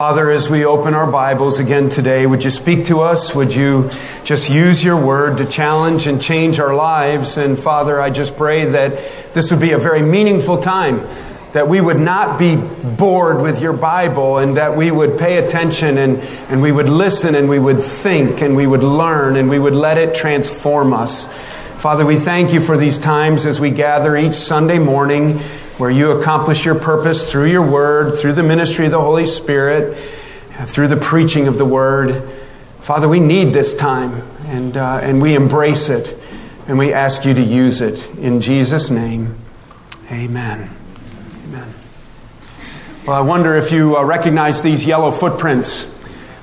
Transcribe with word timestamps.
Father, 0.00 0.28
as 0.28 0.50
we 0.50 0.64
open 0.64 0.92
our 0.92 1.08
Bibles 1.08 1.60
again 1.60 1.88
today, 1.88 2.26
would 2.26 2.42
you 2.42 2.50
speak 2.50 2.86
to 2.86 2.98
us? 2.98 3.32
Would 3.32 3.54
you 3.54 3.90
just 4.24 4.50
use 4.50 4.82
your 4.82 5.00
word 5.00 5.38
to 5.38 5.46
challenge 5.46 6.08
and 6.08 6.20
change 6.20 6.58
our 6.58 6.74
lives? 6.74 7.38
And 7.38 7.56
Father, 7.56 8.00
I 8.00 8.10
just 8.10 8.36
pray 8.36 8.64
that 8.64 8.96
this 9.34 9.52
would 9.52 9.60
be 9.60 9.70
a 9.70 9.78
very 9.78 10.02
meaningful 10.02 10.60
time, 10.60 11.06
that 11.52 11.68
we 11.68 11.80
would 11.80 12.00
not 12.00 12.40
be 12.40 12.56
bored 12.56 13.40
with 13.40 13.62
your 13.62 13.72
Bible 13.72 14.38
and 14.38 14.56
that 14.56 14.76
we 14.76 14.90
would 14.90 15.16
pay 15.16 15.38
attention 15.38 15.96
and, 15.96 16.18
and 16.50 16.60
we 16.60 16.72
would 16.72 16.88
listen 16.88 17.36
and 17.36 17.48
we 17.48 17.60
would 17.60 17.78
think 17.78 18.42
and 18.42 18.56
we 18.56 18.66
would 18.66 18.82
learn 18.82 19.36
and 19.36 19.48
we 19.48 19.60
would 19.60 19.74
let 19.74 19.96
it 19.96 20.16
transform 20.16 20.92
us. 20.92 21.28
Father, 21.76 22.06
we 22.06 22.16
thank 22.16 22.52
you 22.52 22.60
for 22.60 22.78
these 22.78 22.98
times 22.98 23.44
as 23.44 23.60
we 23.60 23.70
gather 23.70 24.16
each 24.16 24.34
Sunday 24.34 24.78
morning 24.78 25.38
where 25.76 25.90
you 25.90 26.12
accomplish 26.12 26.64
your 26.64 26.76
purpose 26.76 27.30
through 27.30 27.50
your 27.50 27.68
word, 27.68 28.16
through 28.16 28.32
the 28.32 28.42
ministry 28.42 28.86
of 28.86 28.90
the 28.90 29.00
Holy 29.00 29.26
Spirit, 29.26 29.98
through 30.66 30.88
the 30.88 30.96
preaching 30.96 31.46
of 31.46 31.58
the 31.58 31.64
word. 31.64 32.26
Father, 32.78 33.06
we 33.06 33.20
need 33.20 33.52
this 33.52 33.74
time 33.74 34.22
and, 34.46 34.76
uh, 34.76 35.00
and 35.02 35.20
we 35.20 35.34
embrace 35.34 35.90
it 35.90 36.16
and 36.68 36.78
we 36.78 36.92
ask 36.92 37.26
you 37.26 37.34
to 37.34 37.42
use 37.42 37.82
it. 37.82 38.08
In 38.16 38.40
Jesus' 38.40 38.88
name, 38.88 39.36
amen. 40.10 40.70
Amen. 41.48 41.74
Well, 43.06 43.16
I 43.16 43.20
wonder 43.20 43.56
if 43.56 43.72
you 43.72 43.96
uh, 43.98 44.04
recognize 44.04 44.62
these 44.62 44.86
yellow 44.86 45.10
footprints. 45.10 45.92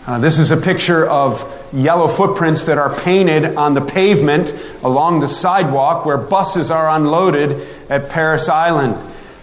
Uh, 0.05 0.19
this 0.19 0.37
is 0.37 0.51
a 0.51 0.57
picture 0.57 1.09
of 1.09 1.60
yellow 1.73 2.07
footprints 2.07 2.65
that 2.65 2.77
are 2.77 2.93
painted 3.01 3.55
on 3.55 3.73
the 3.73 3.81
pavement 3.81 4.53
along 4.83 5.19
the 5.19 5.27
sidewalk 5.27 6.05
where 6.05 6.17
buses 6.17 6.69
are 6.71 6.89
unloaded 6.89 7.65
at 7.89 8.09
Parris 8.09 8.49
Island. 8.49 8.97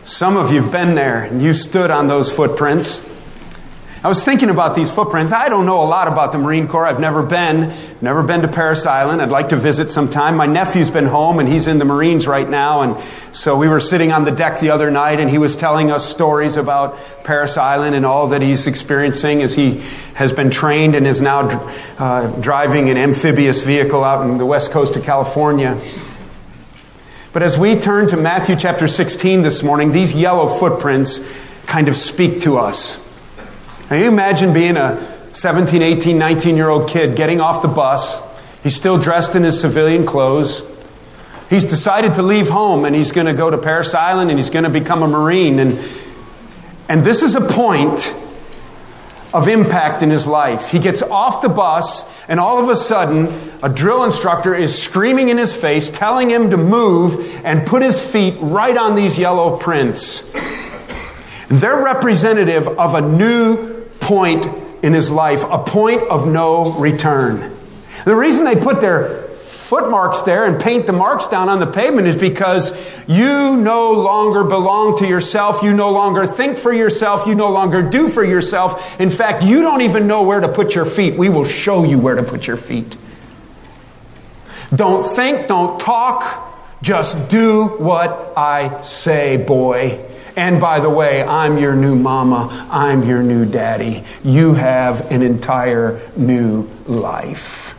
Some 0.05 0.37
of 0.37 0.53
you 0.53 0.63
have 0.63 0.73
been 0.73 0.95
there 0.95 1.25
and 1.25 1.43
you 1.43 1.53
stood 1.53 1.91
on 1.91 2.09
those 2.09 2.35
footprints. 2.35 3.05
I 4.01 4.07
was 4.07 4.23
thinking 4.23 4.49
about 4.49 4.77
these 4.77 4.93
footprints. 4.93 5.33
I 5.33 5.49
don't 5.49 5.67
know 5.67 5.83
a 5.83 5.89
lot 5.89 6.07
about 6.07 6.31
the 6.31 6.39
Marine 6.39 6.69
Corps. 6.69 6.87
I've 6.87 7.01
never 7.01 7.21
been, 7.25 7.75
never 8.01 8.23
been 8.23 8.43
to 8.43 8.49
Parris 8.49 8.87
Island. 8.87 9.21
I'd 9.21 9.31
like 9.31 9.49
to 9.49 9.57
visit 9.57 9.91
sometime. 9.91 10.37
My 10.37 10.47
nephew's 10.47 10.89
been 10.89 11.07
home 11.07 11.41
and 11.41 11.49
he's 11.49 11.67
in 11.67 11.79
the 11.79 11.85
Marines 11.85 12.29
right 12.29 12.49
now. 12.49 12.83
And 12.83 12.97
so 13.35 13.57
we 13.57 13.67
were 13.67 13.81
sitting 13.81 14.13
on 14.13 14.23
the 14.23 14.31
deck 14.31 14.61
the 14.61 14.71
other 14.71 14.93
night 14.93 15.19
and 15.19 15.29
he 15.29 15.39
was 15.39 15.57
telling 15.57 15.91
us 15.91 16.09
stories 16.09 16.57
about 16.57 16.97
Parris 17.25 17.57
Island 17.57 17.97
and 17.97 18.07
all 18.07 18.29
that 18.29 18.41
he's 18.41 18.69
experiencing 18.69 19.43
as 19.43 19.57
he 19.57 19.81
has 20.15 20.33
been 20.33 20.51
trained 20.51 20.95
and 20.95 21.05
is 21.05 21.21
now 21.21 21.49
uh, 21.99 22.29
driving 22.41 22.91
an 22.91 22.97
amphibious 22.97 23.65
vehicle 23.65 24.05
out 24.05 24.25
in 24.25 24.39
the 24.39 24.47
west 24.47 24.71
coast 24.71 24.95
of 24.95 25.03
California. 25.03 25.77
But 27.33 27.43
as 27.43 27.59
we 27.59 27.75
turn 27.75 28.07
to 28.11 28.17
Matthew 28.17 28.55
chapter 28.55 28.87
16 28.87 29.43
this 29.43 29.65
morning, 29.65 29.91
these 29.91 30.15
yellow 30.15 30.47
footprints 30.47 31.19
kind 31.67 31.89
of 31.89 31.97
speak 31.97 32.43
to 32.43 32.59
us. 32.59 33.08
Now, 33.91 33.97
you 33.97 34.07
imagine 34.07 34.53
being 34.53 34.77
a 34.77 35.01
17, 35.33 35.81
18, 35.81 36.19
19 36.19 36.57
year 36.57 36.69
old 36.69 36.91
kid 36.91 37.17
getting 37.17 37.41
off 37.41 37.63
the 37.63 37.69
bus. 37.69 38.21
He's 38.63 38.77
still 38.77 38.99
dressed 38.99 39.35
in 39.35 39.45
his 39.45 39.59
civilian 39.59 40.05
clothes. 40.05 40.63
He's 41.49 41.65
decided 41.65 42.17
to 42.17 42.23
leave 42.23 42.51
home 42.51 42.85
and 42.85 42.95
he's 42.95 43.13
going 43.13 43.27
to 43.27 43.33
go 43.33 43.51
to 43.51 43.57
Parris 43.57 43.95
Island 43.95 44.31
and 44.31 44.39
he's 44.39 44.51
going 44.51 44.65
to 44.65 44.71
become 44.71 45.03
a 45.03 45.09
Marine. 45.09 45.59
And, 45.59 45.79
and 46.89 47.03
this 47.03 47.23
is 47.23 47.35
a 47.35 47.41
point 47.41 48.15
of 49.33 49.49
impact 49.49 50.03
in 50.03 50.11
his 50.11 50.27
life. 50.27 50.71
He 50.71 50.79
gets 50.79 51.03
off 51.03 51.43
the 51.43 51.51
bus, 51.51 52.05
and 52.29 52.41
all 52.41 52.63
of 52.63 52.71
a 52.71 52.77
sudden, 52.77 53.29
a 53.63 53.69
drill 53.69 54.05
instructor 54.05 54.55
is 54.55 54.81
screaming 54.81 55.29
in 55.29 55.37
his 55.37 55.55
face, 55.55 55.91
telling 55.91 56.31
him 56.31 56.51
to 56.51 56.57
move 56.57 57.45
and 57.45 57.67
put 57.67 57.83
his 57.83 58.03
feet 58.03 58.37
right 58.41 58.77
on 58.77 58.95
these 58.95 59.19
yellow 59.19 59.59
prints. 59.59 60.23
They're 61.49 61.83
representative 61.83 62.67
of 62.67 62.95
a 62.95 63.03
new 63.03 63.78
point 64.09 64.47
in 64.83 64.95
his 64.95 65.11
life, 65.11 65.45
a 65.45 65.59
point 65.59 66.03
of 66.05 66.27
no 66.27 66.73
return. 66.73 67.55
The 68.07 68.15
reason 68.15 68.47
they 68.47 68.57
put 68.57 68.81
their 68.81 69.29
footmarks 69.69 70.23
there 70.23 70.47
and 70.47 70.59
paint 70.59 70.87
the 70.87 70.95
marks 70.95 71.27
down 71.27 71.51
on 71.51 71.61
the 71.61 71.67
pavement 71.67 72.09
is 72.09 72.17
because 72.17 72.73
you 73.07 73.55
no 73.59 73.93
longer 73.93 74.45
belong 74.45 74.97
to 75.01 75.07
yourself. 75.07 75.63
You 75.63 75.75
no 75.75 75.91
longer 75.91 76.27
think 76.27 76.57
for 76.57 76.73
yourself. 76.73 77.27
You 77.27 77.35
no 77.35 77.51
longer 77.51 77.83
do 77.83 78.09
for 78.09 78.25
yourself. 78.25 78.99
In 78.99 79.11
fact, 79.11 79.45
you 79.45 79.61
don't 79.61 79.83
even 79.83 80.07
know 80.07 80.23
where 80.23 80.41
to 80.41 80.49
put 80.49 80.75
your 80.75 80.87
feet. 80.87 81.19
We 81.19 81.29
will 81.29 81.45
show 81.45 81.85
you 81.85 81.99
where 81.99 82.15
to 82.15 82.23
put 82.23 82.47
your 82.47 82.57
feet. 82.57 82.97
Don't 84.75 85.05
think, 85.05 85.49
don't 85.49 85.79
talk. 85.79 86.47
Just 86.81 87.29
do 87.29 87.67
what 87.79 88.33
I 88.39 88.81
say, 88.81 89.37
boy. 89.37 90.08
And 90.39 90.61
by 90.61 90.79
the 90.79 90.89
way, 90.89 91.25
I'm 91.25 91.59
your 91.59 91.75
new 91.75 91.97
mama. 91.97 92.69
I'm 92.71 93.03
your 93.03 93.25
new 93.25 93.45
daddy. 93.45 94.05
You 94.23 94.55
have 94.55 95.11
an 95.11 95.21
entire 95.21 96.01
new 96.17 96.69
life. 96.87 97.75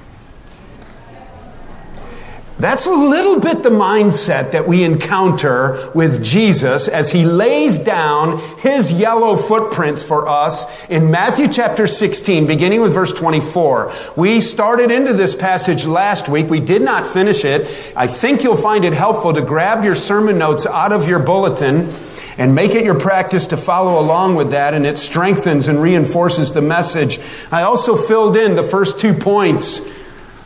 That's 2.59 2.85
a 2.85 2.91
little 2.91 3.39
bit 3.39 3.63
the 3.63 3.69
mindset 3.69 4.51
that 4.51 4.67
we 4.67 4.83
encounter 4.83 5.89
with 5.95 6.21
Jesus 6.21 6.89
as 6.89 7.09
he 7.09 7.23
lays 7.23 7.79
down 7.79 8.39
his 8.57 8.91
yellow 8.91 9.37
footprints 9.37 10.03
for 10.03 10.27
us 10.27 10.65
in 10.89 11.09
Matthew 11.09 11.47
chapter 11.47 11.87
16, 11.87 12.47
beginning 12.47 12.81
with 12.81 12.93
verse 12.93 13.13
24. 13.13 13.93
We 14.17 14.41
started 14.41 14.91
into 14.91 15.13
this 15.13 15.35
passage 15.35 15.85
last 15.85 16.27
week. 16.27 16.49
We 16.49 16.59
did 16.59 16.81
not 16.81 17.07
finish 17.07 17.45
it. 17.45 17.93
I 17.95 18.07
think 18.07 18.43
you'll 18.43 18.57
find 18.57 18.83
it 18.83 18.91
helpful 18.91 19.33
to 19.33 19.41
grab 19.41 19.85
your 19.85 19.95
sermon 19.95 20.37
notes 20.37 20.65
out 20.65 20.91
of 20.91 21.07
your 21.07 21.19
bulletin 21.19 21.89
and 22.37 22.55
make 22.55 22.75
it 22.75 22.83
your 22.83 22.99
practice 22.99 23.45
to 23.47 23.57
follow 23.57 24.01
along 24.01 24.35
with 24.35 24.51
that, 24.51 24.73
and 24.73 24.85
it 24.85 24.97
strengthens 24.97 25.69
and 25.69 25.81
reinforces 25.81 26.51
the 26.53 26.61
message. 26.61 27.21
I 27.51 27.61
also 27.61 27.95
filled 27.95 28.35
in 28.35 28.55
the 28.55 28.63
first 28.63 28.99
two 28.99 29.13
points 29.13 29.79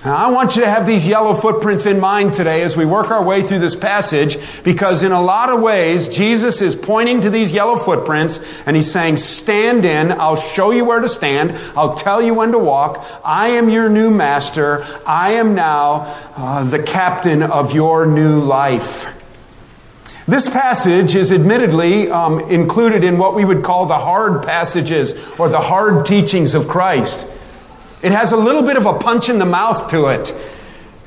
now, 0.06 0.18
I 0.18 0.32
want 0.32 0.58
you 0.58 0.64
to 0.64 0.70
have 0.70 0.86
these 0.86 1.08
yellow 1.08 1.34
footprints 1.34 1.86
in 1.86 1.98
mind 1.98 2.34
today 2.34 2.62
as 2.64 2.76
we 2.76 2.84
work 2.84 3.10
our 3.10 3.24
way 3.24 3.42
through 3.42 3.60
this 3.60 3.74
passage 3.76 4.62
because 4.64 5.02
in 5.02 5.14
a 5.14 5.22
lot 5.22 5.48
of 5.48 5.62
ways, 5.62 6.10
Jesus 6.10 6.62
is 6.62 6.76
pointing 6.76 7.22
to 7.22 7.30
these 7.30 7.54
yellow 7.54 7.78
footprints 7.78 8.42
and 8.66 8.76
he's 8.76 8.92
saying, 8.92 9.16
stand 9.16 9.86
in. 9.86 10.12
I'll 10.12 10.36
show 10.36 10.72
you 10.72 10.84
where 10.84 11.00
to 11.00 11.08
stand. 11.08 11.52
I'll 11.78 11.96
tell 11.96 12.22
you 12.22 12.34
when 12.34 12.52
to 12.52 12.60
walk. 12.60 13.06
I 13.24 13.50
am 13.50 13.70
your 13.70 13.88
new 13.88 14.12
master. 14.12 14.86
I 15.08 15.36
am 15.36 15.56
now 15.56 16.14
uh, 16.36 16.66
the 16.66 16.84
captain 16.84 17.42
of 17.42 17.74
your 17.74 18.06
new 18.06 18.42
life. 18.42 19.08
This 20.28 20.50
passage 20.50 21.16
is 21.16 21.32
admittedly 21.32 22.12
um, 22.12 22.42
included 22.50 23.06
in 23.06 23.18
what 23.18 23.36
we 23.36 23.46
would 23.46 23.64
call 23.64 23.86
the 23.86 24.00
hard 24.00 24.46
passages 24.46 25.14
or 25.40 25.48
the 25.48 25.62
hard 25.62 26.06
teachings 26.06 26.56
of 26.56 26.68
Christ. 26.68 27.26
It 28.04 28.12
has 28.12 28.34
a 28.34 28.38
little 28.38 28.64
bit 28.64 28.76
of 28.76 28.86
a 28.86 28.96
punch 29.00 29.30
in 29.30 29.40
the 29.40 29.46
mouth 29.46 29.90
to 29.92 30.08
it. 30.08 30.36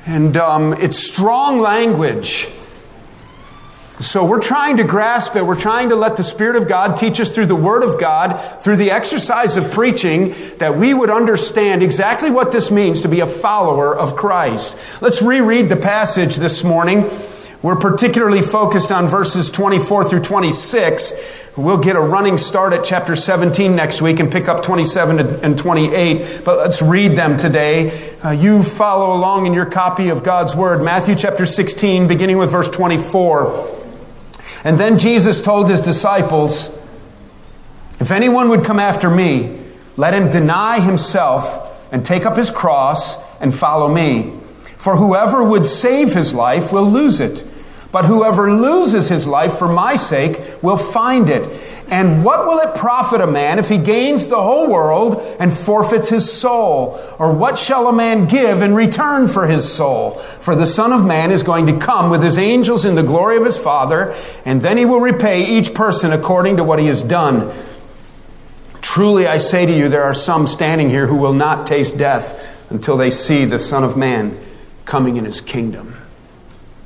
And 0.07 0.35
um, 0.35 0.73
it's 0.73 0.97
strong 0.97 1.59
language. 1.59 2.49
So 3.99 4.25
we're 4.25 4.41
trying 4.41 4.77
to 4.77 4.83
grasp 4.83 5.35
it. 5.35 5.45
We're 5.45 5.59
trying 5.59 5.89
to 5.89 5.95
let 5.95 6.17
the 6.17 6.23
Spirit 6.23 6.55
of 6.55 6.67
God 6.67 6.97
teach 6.97 7.19
us 7.19 7.29
through 7.29 7.45
the 7.45 7.55
Word 7.55 7.83
of 7.83 7.99
God, 7.99 8.61
through 8.61 8.77
the 8.77 8.89
exercise 8.89 9.57
of 9.57 9.71
preaching, 9.71 10.33
that 10.57 10.75
we 10.75 10.93
would 10.93 11.11
understand 11.11 11.83
exactly 11.83 12.31
what 12.31 12.51
this 12.51 12.71
means 12.71 13.01
to 13.01 13.07
be 13.07 13.19
a 13.19 13.27
follower 13.27 13.95
of 13.95 14.15
Christ. 14.15 14.75
Let's 14.99 15.21
reread 15.21 15.69
the 15.69 15.77
passage 15.77 16.37
this 16.37 16.63
morning. 16.63 17.05
We're 17.63 17.75
particularly 17.75 18.43
focused 18.43 18.91
on 18.91 19.07
verses 19.07 19.49
24 19.49 20.05
through 20.05 20.21
26. 20.21 21.47
We'll 21.57 21.79
get 21.79 21.95
a 21.95 21.99
running 21.99 22.37
start 22.37 22.73
at 22.73 22.85
chapter 22.85 23.15
17 23.15 23.75
next 23.75 23.99
week 23.99 24.19
and 24.19 24.31
pick 24.31 24.47
up 24.47 24.61
27 24.61 25.19
and 25.43 25.57
28, 25.57 26.43
but 26.45 26.59
let's 26.59 26.83
read 26.83 27.15
them 27.15 27.35
today. 27.35 28.13
Uh, 28.23 28.29
you 28.29 28.61
follow 28.61 29.11
along 29.11 29.47
in 29.47 29.55
your 29.55 29.65
copy 29.65 30.09
of 30.09 30.23
God's 30.23 30.55
Word, 30.55 30.83
Matthew 30.83 31.15
chapter 31.15 31.47
16, 31.47 32.05
beginning 32.05 32.37
with 32.37 32.51
verse 32.51 32.69
24. 32.69 33.75
And 34.63 34.77
then 34.77 34.99
Jesus 34.99 35.41
told 35.41 35.67
his 35.67 35.81
disciples, 35.81 36.69
If 37.99 38.11
anyone 38.11 38.49
would 38.49 38.65
come 38.65 38.79
after 38.79 39.09
me, 39.09 39.59
let 39.95 40.13
him 40.13 40.29
deny 40.29 40.79
himself 40.79 41.91
and 41.91 42.05
take 42.05 42.23
up 42.23 42.37
his 42.37 42.51
cross 42.51 43.17
and 43.41 43.53
follow 43.53 43.91
me. 43.91 44.36
For 44.77 44.95
whoever 44.95 45.43
would 45.43 45.65
save 45.65 46.13
his 46.13 46.33
life 46.33 46.71
will 46.71 46.85
lose 46.85 47.19
it. 47.19 47.45
But 47.91 48.05
whoever 48.05 48.51
loses 48.51 49.07
his 49.07 49.25
life 49.25 49.57
for 49.57 49.67
my 49.67 49.95
sake 49.95 50.61
will 50.61 50.77
find 50.77 51.29
it. 51.29 51.49
And 51.89 52.23
what 52.25 52.45
will 52.45 52.59
it 52.59 52.75
profit 52.75 53.21
a 53.21 53.27
man 53.27 53.59
if 53.59 53.69
he 53.69 53.77
gains 53.77 54.27
the 54.27 54.41
whole 54.41 54.67
world 54.67 55.21
and 55.39 55.53
forfeits 55.53 56.09
his 56.09 56.31
soul? 56.31 56.99
Or 57.17 57.33
what 57.33 57.57
shall 57.57 57.87
a 57.87 57.93
man 57.93 58.27
give 58.27 58.61
in 58.61 58.75
return 58.75 59.29
for 59.29 59.47
his 59.47 59.71
soul? 59.71 60.15
For 60.15 60.53
the 60.53 60.67
Son 60.67 60.91
of 60.91 61.05
Man 61.05 61.31
is 61.31 61.43
going 61.43 61.65
to 61.67 61.77
come 61.77 62.09
with 62.09 62.21
his 62.21 62.37
angels 62.37 62.83
in 62.83 62.95
the 62.95 63.03
glory 63.03 63.37
of 63.37 63.45
his 63.45 63.57
Father, 63.57 64.13
and 64.43 64.61
then 64.61 64.77
he 64.77 64.85
will 64.85 64.99
repay 64.99 65.57
each 65.57 65.73
person 65.73 66.11
according 66.11 66.57
to 66.57 66.65
what 66.65 66.79
he 66.79 66.87
has 66.87 67.01
done. 67.01 67.53
Truly 68.81 69.27
I 69.27 69.37
say 69.37 69.65
to 69.65 69.75
you, 69.75 69.87
there 69.87 70.03
are 70.03 70.13
some 70.13 70.45
standing 70.45 70.89
here 70.89 71.07
who 71.07 71.15
will 71.15 71.33
not 71.33 71.67
taste 71.67 71.97
death 71.97 72.69
until 72.69 72.97
they 72.97 73.11
see 73.11 73.45
the 73.45 73.59
Son 73.59 73.85
of 73.85 73.95
Man 73.95 74.37
coming 74.87 75.17
in 75.17 75.25
his 75.25 75.41
kingdom. 75.41 75.95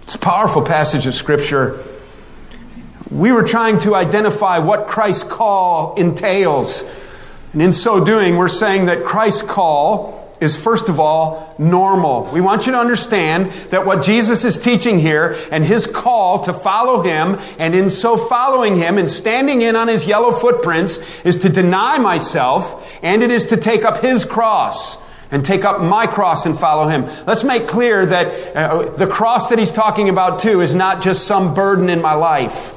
It's 0.02 0.16
a 0.16 0.20
powerful 0.20 0.64
passage 0.64 1.06
of 1.06 1.14
Scripture. 1.14 1.82
We 3.12 3.32
were 3.32 3.44
trying 3.44 3.78
to 3.80 3.96
identify 3.96 4.58
what 4.58 4.88
Christ's 4.88 5.24
call 5.24 5.96
entails. 5.96 6.84
And 7.54 7.62
in 7.62 7.72
so 7.72 8.04
doing, 8.04 8.38
we're 8.38 8.50
saying 8.50 8.86
that 8.86 9.06
Christ's 9.06 9.44
call 9.44 10.36
is 10.42 10.58
first 10.58 10.90
of 10.90 11.00
all 11.00 11.54
normal. 11.60 12.28
We 12.34 12.42
want 12.42 12.66
you 12.66 12.72
to 12.72 12.80
understand 12.80 13.52
that 13.70 13.86
what 13.86 14.04
Jesus 14.04 14.44
is 14.46 14.58
teaching 14.58 14.98
here 14.98 15.38
and 15.52 15.64
his 15.64 15.86
call 15.86 16.46
to 16.46 16.54
follow 16.54 17.04
him 17.04 17.38
and 17.60 17.76
in 17.76 17.92
so 17.92 18.18
following 18.18 18.78
him 18.78 18.98
and 18.98 19.12
standing 19.12 19.62
in 19.62 19.76
on 19.76 19.88
his 19.88 20.08
yellow 20.08 20.32
footprints 20.32 20.98
is 21.24 21.38
to 21.38 21.50
deny 21.50 22.00
myself 22.00 22.98
and 23.04 23.22
it 23.22 23.30
is 23.30 23.46
to 23.48 23.58
take 23.58 23.86
up 23.86 24.02
his 24.02 24.26
cross 24.26 24.98
and 25.32 25.46
take 25.46 25.64
up 25.64 25.82
my 25.82 26.06
cross 26.06 26.46
and 26.46 26.60
follow 26.60 26.88
him. 26.88 27.06
Let's 27.26 27.44
make 27.44 27.68
clear 27.68 28.06
that 28.06 28.56
uh, 28.56 28.90
the 28.92 29.08
cross 29.08 29.50
that 29.50 29.58
he's 29.58 29.72
talking 29.72 30.10
about 30.10 30.40
too 30.40 30.62
is 30.62 30.76
not 30.76 31.02
just 31.02 31.26
some 31.26 31.54
burden 31.54 31.90
in 31.90 32.02
my 32.02 32.14
life. 32.14 32.76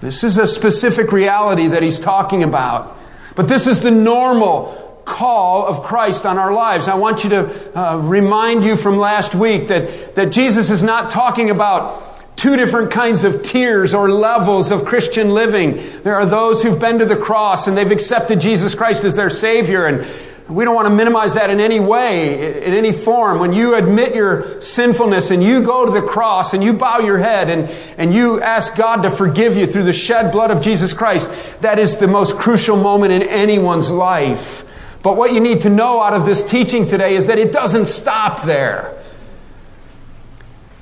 This 0.00 0.22
is 0.22 0.38
a 0.38 0.46
specific 0.46 1.10
reality 1.10 1.66
that 1.68 1.82
he's 1.82 1.98
talking 1.98 2.44
about. 2.44 2.96
But 3.34 3.48
this 3.48 3.66
is 3.66 3.80
the 3.80 3.90
normal 3.90 5.02
call 5.04 5.66
of 5.66 5.82
Christ 5.82 6.26
on 6.26 6.38
our 6.38 6.52
lives. 6.52 6.86
I 6.86 6.94
want 6.94 7.24
you 7.24 7.30
to 7.30 7.78
uh, 7.78 7.96
remind 7.96 8.64
you 8.64 8.76
from 8.76 8.98
last 8.98 9.34
week 9.34 9.68
that, 9.68 10.14
that 10.14 10.30
Jesus 10.30 10.70
is 10.70 10.82
not 10.82 11.10
talking 11.10 11.48
about 11.48 12.36
two 12.36 12.54
different 12.54 12.90
kinds 12.92 13.24
of 13.24 13.42
tiers 13.42 13.94
or 13.94 14.08
levels 14.10 14.70
of 14.70 14.84
Christian 14.84 15.34
living. 15.34 15.80
There 16.04 16.14
are 16.14 16.26
those 16.26 16.62
who've 16.62 16.78
been 16.78 16.98
to 17.00 17.04
the 17.04 17.16
cross 17.16 17.66
and 17.66 17.76
they've 17.76 17.90
accepted 17.90 18.40
Jesus 18.40 18.74
Christ 18.74 19.02
as 19.04 19.16
their 19.16 19.30
Savior 19.30 19.86
and 19.86 20.06
we 20.48 20.64
don't 20.64 20.74
want 20.74 20.86
to 20.86 20.94
minimize 20.94 21.34
that 21.34 21.50
in 21.50 21.60
any 21.60 21.78
way, 21.78 22.64
in 22.64 22.72
any 22.72 22.90
form. 22.90 23.38
When 23.38 23.52
you 23.52 23.74
admit 23.74 24.14
your 24.14 24.62
sinfulness 24.62 25.30
and 25.30 25.42
you 25.42 25.60
go 25.60 25.84
to 25.84 25.92
the 25.92 26.00
cross 26.00 26.54
and 26.54 26.64
you 26.64 26.72
bow 26.72 27.00
your 27.00 27.18
head 27.18 27.50
and, 27.50 27.68
and 27.98 28.14
you 28.14 28.40
ask 28.40 28.74
God 28.74 29.02
to 29.02 29.10
forgive 29.10 29.58
you 29.58 29.66
through 29.66 29.82
the 29.82 29.92
shed 29.92 30.32
blood 30.32 30.50
of 30.50 30.62
Jesus 30.62 30.94
Christ, 30.94 31.60
that 31.60 31.78
is 31.78 31.98
the 31.98 32.08
most 32.08 32.36
crucial 32.36 32.78
moment 32.78 33.12
in 33.12 33.22
anyone's 33.22 33.90
life. 33.90 34.64
But 35.02 35.18
what 35.18 35.34
you 35.34 35.40
need 35.40 35.62
to 35.62 35.70
know 35.70 36.00
out 36.00 36.14
of 36.14 36.24
this 36.24 36.42
teaching 36.42 36.86
today 36.86 37.14
is 37.14 37.26
that 37.26 37.38
it 37.38 37.52
doesn't 37.52 37.86
stop 37.86 38.42
there. 38.44 38.94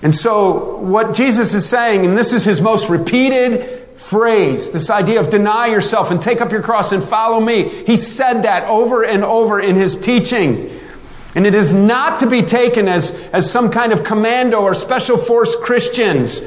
And 0.00 0.14
so, 0.14 0.76
what 0.76 1.14
Jesus 1.14 1.54
is 1.54 1.68
saying, 1.68 2.06
and 2.06 2.16
this 2.16 2.32
is 2.32 2.44
his 2.44 2.60
most 2.60 2.88
repeated 2.88 3.85
phrase, 3.96 4.70
this 4.70 4.90
idea 4.90 5.20
of 5.20 5.30
deny 5.30 5.66
yourself 5.66 6.10
and 6.10 6.22
take 6.22 6.40
up 6.40 6.52
your 6.52 6.62
cross 6.62 6.92
and 6.92 7.02
follow 7.02 7.40
me. 7.40 7.68
He 7.68 7.96
said 7.96 8.42
that 8.42 8.64
over 8.64 9.04
and 9.04 9.24
over 9.24 9.60
in 9.60 9.74
his 9.74 9.96
teaching. 9.96 10.70
And 11.34 11.46
it 11.46 11.54
is 11.54 11.74
not 11.74 12.20
to 12.20 12.26
be 12.28 12.42
taken 12.42 12.88
as, 12.88 13.10
as 13.32 13.50
some 13.50 13.70
kind 13.70 13.92
of 13.92 14.04
commando 14.04 14.62
or 14.62 14.74
special 14.74 15.18
force 15.18 15.54
Christians. 15.56 16.40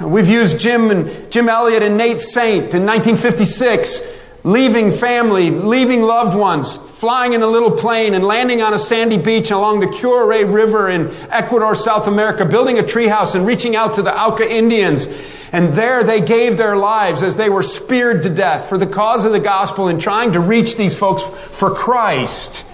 We've 0.00 0.28
used 0.28 0.58
Jim 0.58 0.90
and 0.90 1.30
Jim 1.30 1.48
Elliot 1.48 1.82
and 1.82 1.96
Nate 1.96 2.20
Saint 2.20 2.74
in 2.74 2.84
1956 2.84 4.16
leaving 4.46 4.92
family, 4.92 5.50
leaving 5.50 6.02
loved 6.02 6.36
ones, 6.38 6.76
flying 6.76 7.32
in 7.32 7.42
a 7.42 7.46
little 7.48 7.72
plane 7.72 8.14
and 8.14 8.24
landing 8.24 8.62
on 8.62 8.72
a 8.72 8.78
sandy 8.78 9.18
beach 9.18 9.50
along 9.50 9.80
the 9.80 9.86
Curaray 9.86 10.50
River 10.50 10.88
in 10.88 11.12
Ecuador, 11.30 11.74
South 11.74 12.06
America, 12.06 12.44
building 12.44 12.78
a 12.78 12.82
treehouse 12.84 13.34
and 13.34 13.44
reaching 13.44 13.74
out 13.74 13.94
to 13.94 14.02
the 14.02 14.16
Auca 14.16 14.48
Indians. 14.48 15.08
And 15.52 15.74
there 15.74 16.02
they 16.02 16.20
gave 16.20 16.56
their 16.56 16.76
lives 16.76 17.22
as 17.22 17.36
they 17.36 17.48
were 17.48 17.62
speared 17.62 18.22
to 18.24 18.30
death 18.30 18.68
for 18.68 18.78
the 18.78 18.86
cause 18.86 19.24
of 19.24 19.32
the 19.32 19.40
gospel 19.40 19.88
and 19.88 20.00
trying 20.00 20.32
to 20.32 20.40
reach 20.40 20.76
these 20.76 20.96
folks 20.96 21.22
for 21.22 21.74
Christ. 21.74 22.64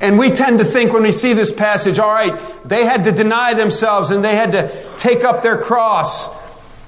And 0.00 0.18
we 0.18 0.30
tend 0.30 0.58
to 0.58 0.64
think 0.64 0.92
when 0.92 1.04
we 1.04 1.12
see 1.12 1.32
this 1.32 1.52
passage, 1.52 1.98
all 1.98 2.12
right, 2.12 2.38
they 2.64 2.84
had 2.84 3.04
to 3.04 3.12
deny 3.12 3.54
themselves 3.54 4.10
and 4.10 4.24
they 4.24 4.34
had 4.34 4.52
to 4.52 4.96
take 4.98 5.24
up 5.24 5.42
their 5.42 5.56
cross 5.56 6.28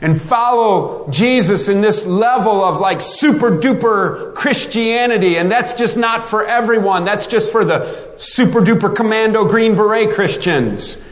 and 0.03 0.21
follow 0.21 1.09
Jesus 1.11 1.69
in 1.69 1.81
this 1.81 2.05
level 2.05 2.63
of 2.63 2.81
like 2.81 3.01
super 3.01 3.51
duper 3.51 4.35
Christianity. 4.35 5.39
And 5.39 5.51
that's 5.51 5.73
just 5.75 5.97
not 5.97 6.25
for 6.25 6.45
everyone. 6.45 7.05
That's 7.05 7.27
just 7.27 7.51
for 7.51 7.65
the 7.65 8.15
super 8.19 8.61
duper 8.61 8.95
commando 8.95 9.45
green 9.47 9.75
beret 9.75 10.13
Christians. 10.13 11.03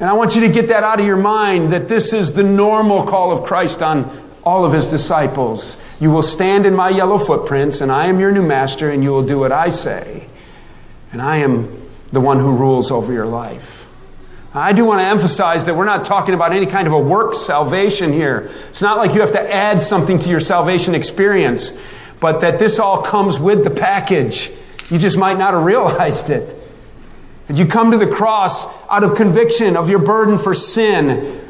And 0.00 0.08
I 0.08 0.14
want 0.14 0.34
you 0.34 0.40
to 0.40 0.48
get 0.48 0.68
that 0.68 0.82
out 0.82 0.98
of 0.98 1.06
your 1.06 1.18
mind 1.18 1.72
that 1.72 1.88
this 1.88 2.14
is 2.14 2.32
the 2.32 2.42
normal 2.42 3.06
call 3.06 3.32
of 3.32 3.44
Christ 3.44 3.82
on 3.82 4.10
all 4.42 4.64
of 4.64 4.72
his 4.72 4.86
disciples. 4.86 5.76
You 6.00 6.10
will 6.10 6.22
stand 6.22 6.64
in 6.64 6.74
my 6.74 6.88
yellow 6.88 7.18
footprints, 7.18 7.82
and 7.82 7.92
I 7.92 8.06
am 8.06 8.18
your 8.18 8.32
new 8.32 8.42
master, 8.42 8.90
and 8.90 9.04
you 9.04 9.10
will 9.10 9.26
do 9.26 9.38
what 9.38 9.52
I 9.52 9.68
say. 9.68 10.26
And 11.12 11.20
I 11.20 11.38
am 11.38 11.86
the 12.12 12.20
one 12.20 12.38
who 12.38 12.56
rules 12.56 12.90
over 12.90 13.12
your 13.12 13.26
life. 13.26 13.88
I 14.54 14.72
do 14.72 14.84
want 14.84 15.00
to 15.00 15.04
emphasize 15.04 15.66
that 15.66 15.76
we're 15.76 15.84
not 15.84 16.06
talking 16.06 16.34
about 16.34 16.52
any 16.52 16.66
kind 16.66 16.88
of 16.88 16.94
a 16.94 16.98
work 16.98 17.34
salvation 17.34 18.12
here. 18.12 18.50
It's 18.70 18.82
not 18.82 18.96
like 18.96 19.14
you 19.14 19.20
have 19.20 19.32
to 19.32 19.54
add 19.54 19.82
something 19.82 20.18
to 20.20 20.28
your 20.30 20.40
salvation 20.40 20.94
experience, 20.94 21.72
but 22.18 22.40
that 22.40 22.58
this 22.58 22.78
all 22.78 23.02
comes 23.02 23.38
with 23.38 23.64
the 23.64 23.70
package. 23.70 24.50
You 24.88 24.98
just 24.98 25.18
might 25.18 25.38
not 25.38 25.54
have 25.54 25.62
realized 25.62 26.30
it. 26.30 26.56
And 27.50 27.58
you 27.58 27.66
come 27.66 27.90
to 27.90 27.98
the 27.98 28.06
cross 28.06 28.64
out 28.88 29.02
of 29.02 29.16
conviction 29.16 29.76
of 29.76 29.90
your 29.90 29.98
burden 29.98 30.38
for 30.38 30.54
sin, 30.54 31.40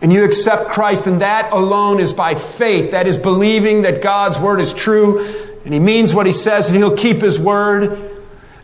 and 0.00 0.10
you 0.10 0.24
accept 0.24 0.70
Christ, 0.70 1.06
and 1.06 1.20
that 1.20 1.52
alone 1.52 2.00
is 2.00 2.14
by 2.14 2.34
faith. 2.34 2.92
That 2.92 3.06
is 3.06 3.18
believing 3.18 3.82
that 3.82 4.00
God's 4.00 4.38
word 4.38 4.58
is 4.58 4.72
true, 4.72 5.22
and 5.66 5.74
He 5.74 5.80
means 5.80 6.14
what 6.14 6.24
He 6.24 6.32
says, 6.32 6.68
and 6.68 6.78
He'll 6.78 6.96
keep 6.96 7.20
His 7.20 7.38
word 7.38 8.13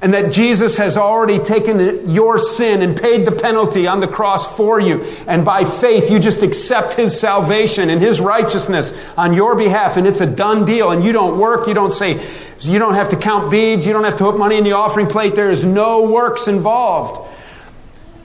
and 0.02 0.14
that 0.14 0.32
Jesus 0.32 0.78
has 0.78 0.96
already 0.96 1.38
taken 1.38 2.10
your 2.10 2.38
sin 2.38 2.80
and 2.80 2.98
paid 2.98 3.26
the 3.26 3.32
penalty 3.32 3.86
on 3.86 4.00
the 4.00 4.08
cross 4.08 4.56
for 4.56 4.80
you. 4.80 5.02
And 5.26 5.44
by 5.44 5.64
faith, 5.64 6.10
you 6.10 6.18
just 6.18 6.42
accept 6.42 6.94
His 6.94 7.18
salvation 7.18 7.90
and 7.90 8.00
His 8.00 8.18
righteousness 8.20 8.94
on 9.18 9.34
your 9.34 9.56
behalf. 9.56 9.98
And 9.98 10.06
it's 10.06 10.22
a 10.22 10.26
done 10.26 10.64
deal. 10.64 10.90
And 10.90 11.04
you 11.04 11.12
don't 11.12 11.38
work. 11.38 11.66
You 11.66 11.74
don't 11.74 11.92
say, 11.92 12.24
you 12.60 12.78
don't 12.78 12.94
have 12.94 13.10
to 13.10 13.16
count 13.16 13.50
beads. 13.50 13.86
You 13.86 13.92
don't 13.92 14.04
have 14.04 14.16
to 14.16 14.24
put 14.24 14.38
money 14.38 14.56
in 14.56 14.64
the 14.64 14.72
offering 14.72 15.06
plate. 15.06 15.34
There 15.34 15.50
is 15.50 15.66
no 15.66 16.10
works 16.10 16.48
involved. 16.48 17.29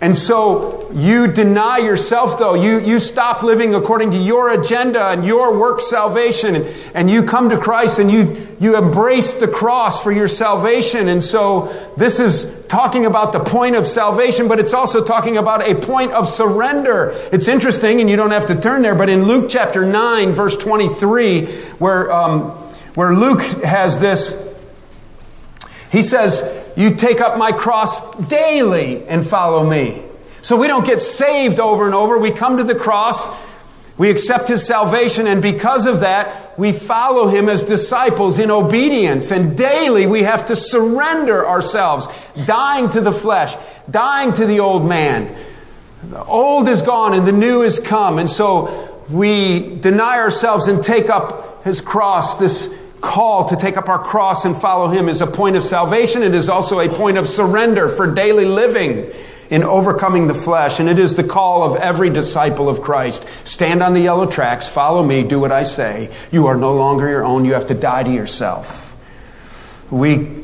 And 0.01 0.18
so 0.18 0.92
you 0.94 1.27
deny 1.27 1.77
yourself, 1.77 2.38
though. 2.38 2.53
You, 2.53 2.80
you 2.81 3.00
stop 3.00 3.44
living 3.44 3.74
according 3.74 4.12
to 4.12 4.18
your 4.18 4.50
agenda 4.50 5.07
and 5.07 5.25
your 5.25 5.57
work 5.57 5.80
salvation, 5.80 6.56
and, 6.56 6.65
and 6.94 7.09
you 7.09 7.24
come 7.24 7.50
to 7.50 7.57
Christ 7.57 8.00
and 8.00 8.12
you, 8.12 8.36
you 8.59 8.75
embrace 8.75 9.36
the 9.36 9.47
cross 9.47 10.03
for 10.03 10.12
your 10.12 10.27
salvation. 10.27 11.07
And 11.07 11.24
so 11.24 11.74
this 11.95 12.19
is 12.19 12.65
talking 12.68 13.06
about 13.06 13.31
the 13.31 13.39
point 13.39 13.77
of 13.77 13.88
salvation, 13.88 14.50
but 14.50 14.59
it's 14.59 14.74
also 14.74 15.03
talking 15.03 15.38
about 15.38 15.62
a 15.62 15.75
point 15.75 16.12
of 16.12 16.27
surrender. 16.27 17.12
It's 17.31 17.48
interesting, 17.48 18.01
and 18.01 18.09
you 18.09 18.18
don't 18.18 18.31
have 18.31 18.48
to 18.48 18.59
turn 18.59 18.81
there, 18.81 18.95
but 18.95 19.07
in 19.07 19.24
Luke 19.24 19.50
chapter 19.50 19.86
9, 19.86 20.33
verse 20.33 20.57
23, 20.57 21.45
where, 21.80 22.12
um, 22.12 22.51
where 22.95 23.13
Luke 23.13 23.41
has 23.63 24.00
this, 24.00 24.41
he 25.89 26.01
says, 26.01 26.64
you 26.75 26.95
take 26.95 27.22
up 27.22 27.38
my 27.38 27.51
cross 27.51 28.15
daily 28.27 29.05
and 29.08 29.25
follow 29.25 29.67
me. 29.67 30.01
So 30.41 30.58
we 30.58 30.67
don't 30.67 30.86
get 30.86 31.01
saved 31.01 31.60
over 31.60 31.86
and 31.86 31.96
over. 31.96 32.17
We 32.20 32.32
come 32.32 32.58
to 32.58 32.63
the 32.63 32.75
cross, 32.75 33.27
we 33.98 34.12
accept 34.12 34.48
his 34.48 34.65
salvation, 34.65 35.25
and 35.25 35.41
because 35.41 35.86
of 35.86 36.01
that, 36.01 36.58
we 36.60 36.74
follow 36.74 37.27
him 37.27 37.48
as 37.48 37.63
disciples 37.63 38.39
in 38.39 38.51
obedience. 38.51 39.32
And 39.32 39.58
daily 39.58 40.05
we 40.05 40.24
have 40.24 40.46
to 40.48 40.55
surrender 40.55 41.48
ourselves, 41.48 42.08
dying 42.46 42.89
to 42.91 43.01
the 43.01 43.12
flesh, 43.12 43.55
dying 43.89 44.34
to 44.34 44.46
the 44.46 44.60
old 44.60 44.86
man. 44.86 45.36
The 46.03 46.24
old 46.24 46.70
is 46.70 46.82
gone 46.82 47.13
and 47.13 47.25
the 47.25 47.32
new 47.32 47.62
is 47.62 47.79
come. 47.79 48.20
And 48.20 48.29
so 48.29 49.01
we 49.10 49.77
deny 49.77 50.20
ourselves 50.20 50.67
and 50.67 50.84
take 50.84 51.10
up 51.10 51.63
his 51.63 51.82
cross, 51.82 52.38
this 52.38 52.67
call 53.05 53.47
to 53.50 53.55
take 53.55 53.77
up 53.77 53.88
our 53.88 54.00
cross 54.00 54.43
and 54.43 54.57
follow 54.57 54.88
Him 54.89 55.07
is 55.07 55.21
a 55.21 55.27
point 55.27 55.55
of 55.55 55.63
salvation. 55.63 56.24
It 56.24 56.33
is 56.33 56.50
also 56.50 56.79
a 56.79 56.89
point 56.89 57.17
of 57.17 57.29
surrender 57.29 57.88
for 57.88 58.12
daily 58.12 58.45
living 58.45 59.12
in 59.50 59.63
overcoming 59.63 60.27
the 60.27 60.33
flesh. 60.33 60.79
And 60.79 60.89
it 60.89 60.97
is 60.97 61.15
the 61.15 61.24
call 61.24 61.63
of 61.63 61.75
every 61.75 62.09
disciple 62.09 62.67
of 62.67 62.81
Christ. 62.81 63.25
Stand 63.43 63.83
on 63.83 63.93
the 63.93 64.01
yellow 64.01 64.25
tracks, 64.25 64.67
follow 64.67 65.03
me, 65.03 65.24
do 65.24 65.39
what 65.39 65.51
I 65.51 65.63
say. 65.63 66.12
You 66.31 66.47
are 66.47 66.57
no 66.57 66.74
longer 66.74 67.07
your 67.07 67.24
own. 67.24 67.45
You 67.45 67.53
have 67.53 67.67
to 67.67 67.75
die 67.75 68.03
to 68.03 68.12
yourself. 68.12 68.97
We 69.91 70.43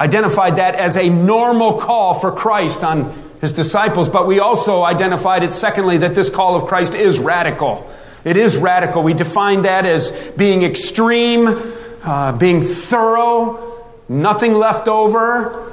identified 0.00 0.56
that 0.56 0.74
as 0.74 0.96
a 0.96 1.08
normal 1.08 1.78
call 1.78 2.18
for 2.18 2.32
Christ 2.32 2.82
on 2.82 3.14
his 3.40 3.52
disciples, 3.52 4.08
but 4.08 4.26
we 4.26 4.40
also 4.40 4.82
identified 4.82 5.42
it, 5.44 5.54
secondly, 5.54 5.98
that 5.98 6.14
this 6.14 6.28
call 6.28 6.56
of 6.56 6.66
Christ 6.66 6.94
is 6.94 7.18
radical. 7.18 7.90
It 8.24 8.36
is 8.36 8.58
radical. 8.58 9.02
We 9.02 9.14
define 9.14 9.62
that 9.62 9.86
as 9.86 10.10
being 10.36 10.62
extreme, 10.62 11.46
uh, 12.02 12.32
being 12.32 12.62
thorough, 12.62 13.84
nothing 14.08 14.54
left 14.54 14.88
over. 14.88 15.66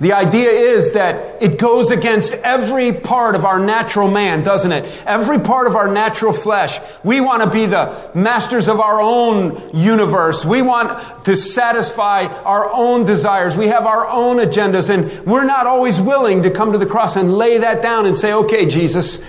The 0.00 0.12
idea 0.12 0.50
is 0.50 0.92
that 0.92 1.42
it 1.42 1.58
goes 1.58 1.90
against 1.90 2.32
every 2.32 2.92
part 2.92 3.34
of 3.34 3.44
our 3.44 3.58
natural 3.58 4.08
man, 4.08 4.44
doesn't 4.44 4.70
it? 4.70 4.84
Every 5.04 5.40
part 5.40 5.66
of 5.66 5.74
our 5.74 5.88
natural 5.88 6.32
flesh. 6.32 6.78
We 7.02 7.20
want 7.20 7.42
to 7.42 7.50
be 7.50 7.66
the 7.66 8.10
masters 8.14 8.68
of 8.68 8.78
our 8.78 9.00
own 9.00 9.70
universe. 9.74 10.44
We 10.44 10.62
want 10.62 11.24
to 11.24 11.36
satisfy 11.36 12.26
our 12.26 12.70
own 12.72 13.06
desires. 13.06 13.56
We 13.56 13.68
have 13.68 13.86
our 13.86 14.06
own 14.06 14.36
agendas 14.36 14.88
and 14.88 15.26
we're 15.26 15.44
not 15.44 15.66
always 15.66 16.00
willing 16.00 16.44
to 16.44 16.50
come 16.50 16.70
to 16.72 16.78
the 16.78 16.86
cross 16.86 17.16
and 17.16 17.36
lay 17.36 17.58
that 17.58 17.82
down 17.82 18.06
and 18.06 18.16
say, 18.16 18.32
okay, 18.32 18.66
Jesus, 18.66 19.20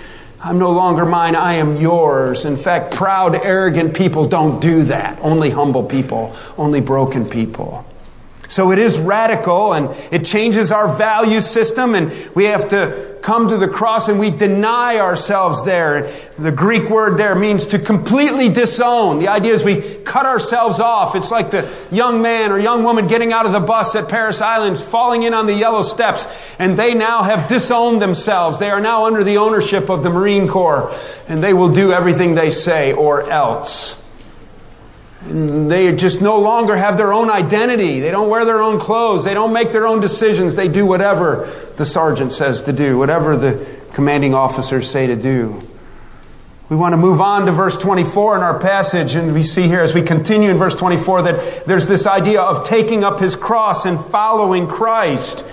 I'm 0.42 0.58
no 0.58 0.70
longer 0.70 1.04
mine, 1.04 1.36
I 1.36 1.54
am 1.54 1.76
yours. 1.76 2.46
In 2.46 2.56
fact, 2.56 2.94
proud, 2.94 3.34
arrogant 3.34 3.94
people 3.94 4.26
don't 4.26 4.60
do 4.60 4.84
that. 4.84 5.18
Only 5.20 5.50
humble 5.50 5.82
people, 5.82 6.34
only 6.56 6.80
broken 6.80 7.28
people. 7.28 7.84
So 8.50 8.72
it 8.72 8.80
is 8.80 8.98
radical 8.98 9.74
and 9.74 9.90
it 10.12 10.24
changes 10.24 10.72
our 10.72 10.92
value 10.92 11.40
system 11.40 11.94
and 11.94 12.12
we 12.34 12.46
have 12.46 12.66
to 12.68 13.16
come 13.22 13.48
to 13.48 13.56
the 13.56 13.68
cross 13.68 14.08
and 14.08 14.18
we 14.18 14.30
deny 14.30 14.98
ourselves 14.98 15.64
there. 15.64 16.10
The 16.36 16.50
Greek 16.50 16.90
word 16.90 17.16
there 17.16 17.36
means 17.36 17.66
to 17.66 17.78
completely 17.78 18.48
disown. 18.48 19.20
The 19.20 19.28
idea 19.28 19.54
is 19.54 19.62
we 19.62 19.80
cut 20.02 20.26
ourselves 20.26 20.80
off. 20.80 21.14
It's 21.14 21.30
like 21.30 21.52
the 21.52 21.70
young 21.92 22.22
man 22.22 22.50
or 22.50 22.58
young 22.58 22.82
woman 22.82 23.06
getting 23.06 23.32
out 23.32 23.46
of 23.46 23.52
the 23.52 23.60
bus 23.60 23.94
at 23.94 24.08
Parris 24.08 24.40
Island, 24.40 24.80
falling 24.80 25.22
in 25.22 25.32
on 25.32 25.46
the 25.46 25.54
yellow 25.54 25.84
steps, 25.84 26.26
and 26.58 26.76
they 26.76 26.94
now 26.94 27.22
have 27.22 27.48
disowned 27.48 28.02
themselves. 28.02 28.58
They 28.58 28.70
are 28.70 28.80
now 28.80 29.04
under 29.04 29.22
the 29.22 29.36
ownership 29.36 29.88
of 29.88 30.02
the 30.02 30.10
Marine 30.10 30.48
Corps 30.48 30.92
and 31.28 31.44
they 31.44 31.54
will 31.54 31.72
do 31.72 31.92
everything 31.92 32.34
they 32.34 32.50
say 32.50 32.92
or 32.92 33.30
else. 33.30 33.99
They 35.26 35.94
just 35.94 36.22
no 36.22 36.38
longer 36.38 36.76
have 36.76 36.96
their 36.96 37.12
own 37.12 37.30
identity. 37.30 38.00
They 38.00 38.10
don't 38.10 38.30
wear 38.30 38.44
their 38.44 38.62
own 38.62 38.80
clothes. 38.80 39.24
They 39.24 39.34
don't 39.34 39.52
make 39.52 39.70
their 39.70 39.86
own 39.86 40.00
decisions. 40.00 40.56
They 40.56 40.68
do 40.68 40.86
whatever 40.86 41.50
the 41.76 41.84
sergeant 41.84 42.32
says 42.32 42.62
to 42.64 42.72
do, 42.72 42.96
whatever 42.96 43.36
the 43.36 43.66
commanding 43.92 44.34
officers 44.34 44.88
say 44.88 45.06
to 45.08 45.16
do. 45.16 45.62
We 46.70 46.76
want 46.76 46.92
to 46.92 46.96
move 46.96 47.20
on 47.20 47.46
to 47.46 47.52
verse 47.52 47.76
24 47.76 48.36
in 48.36 48.42
our 48.42 48.58
passage, 48.58 49.16
and 49.16 49.34
we 49.34 49.42
see 49.42 49.66
here 49.66 49.80
as 49.80 49.92
we 49.92 50.02
continue 50.02 50.50
in 50.50 50.56
verse 50.56 50.74
24 50.74 51.22
that 51.22 51.66
there's 51.66 51.88
this 51.88 52.06
idea 52.06 52.40
of 52.40 52.64
taking 52.66 53.02
up 53.02 53.18
his 53.18 53.34
cross 53.34 53.84
and 53.86 54.00
following 54.00 54.68
Christ. 54.68 55.44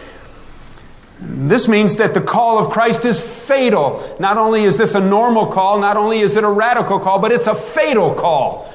This 1.19 1.67
means 1.67 1.95
that 1.95 2.13
the 2.13 2.21
call 2.21 2.59
of 2.59 2.71
Christ 2.71 3.03
is 3.03 3.19
fatal. 3.19 4.15
Not 4.19 4.37
only 4.37 4.63
is 4.63 4.77
this 4.77 4.93
a 4.93 5.01
normal 5.01 5.47
call, 5.47 5.79
not 5.79 5.97
only 5.97 6.19
is 6.19 6.35
it 6.35 6.43
a 6.43 6.49
radical 6.49 6.99
call, 6.99 7.19
but 7.19 7.31
it's 7.31 7.47
a 7.47 7.55
fatal 7.55 8.13
call. 8.13 8.71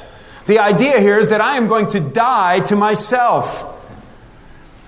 The 0.46 0.58
idea 0.58 1.00
here 1.00 1.18
is 1.18 1.28
that 1.28 1.40
I 1.40 1.56
am 1.56 1.68
going 1.68 1.90
to 1.90 2.00
die 2.00 2.60
to 2.60 2.76
myself. 2.76 3.68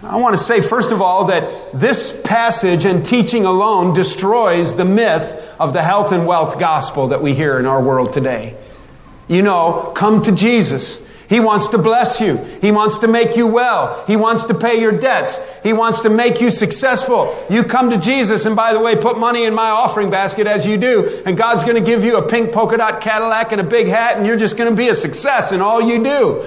I 0.02 0.16
want 0.16 0.36
to 0.36 0.42
say, 0.42 0.60
first 0.60 0.90
of 0.90 1.00
all, 1.00 1.26
that 1.26 1.72
this 1.72 2.18
passage 2.24 2.84
and 2.84 3.04
teaching 3.04 3.46
alone 3.46 3.94
destroys 3.94 4.76
the 4.76 4.84
myth 4.84 5.54
of 5.58 5.72
the 5.72 5.82
health 5.82 6.12
and 6.12 6.26
wealth 6.26 6.58
gospel 6.58 7.08
that 7.08 7.22
we 7.22 7.34
hear 7.34 7.58
in 7.58 7.66
our 7.66 7.82
world 7.82 8.12
today. 8.12 8.56
You 9.28 9.42
know, 9.42 9.92
come 9.94 10.22
to 10.24 10.32
Jesus. 10.32 11.00
He 11.28 11.40
wants 11.40 11.68
to 11.68 11.78
bless 11.78 12.20
you. 12.20 12.36
He 12.60 12.70
wants 12.70 12.98
to 12.98 13.08
make 13.08 13.36
you 13.36 13.46
well. 13.46 14.04
He 14.06 14.14
wants 14.16 14.44
to 14.44 14.54
pay 14.54 14.80
your 14.80 14.92
debts. 14.92 15.40
He 15.62 15.72
wants 15.72 16.00
to 16.00 16.10
make 16.10 16.40
you 16.40 16.50
successful. 16.50 17.34
You 17.48 17.64
come 17.64 17.90
to 17.90 17.98
Jesus, 17.98 18.44
and 18.44 18.54
by 18.54 18.72
the 18.74 18.80
way, 18.80 18.94
put 18.94 19.18
money 19.18 19.44
in 19.44 19.54
my 19.54 19.70
offering 19.70 20.10
basket 20.10 20.46
as 20.46 20.66
you 20.66 20.76
do, 20.76 21.22
and 21.24 21.36
God's 21.36 21.64
going 21.64 21.76
to 21.76 21.80
give 21.80 22.04
you 22.04 22.16
a 22.18 22.28
pink 22.28 22.52
polka 22.52 22.76
dot 22.76 23.00
Cadillac 23.00 23.52
and 23.52 23.60
a 23.60 23.64
big 23.64 23.86
hat, 23.86 24.16
and 24.16 24.26
you're 24.26 24.36
just 24.36 24.56
going 24.56 24.70
to 24.70 24.76
be 24.76 24.88
a 24.88 24.94
success 24.94 25.50
in 25.50 25.60
all 25.60 25.80
you 25.80 26.04
do. 26.04 26.44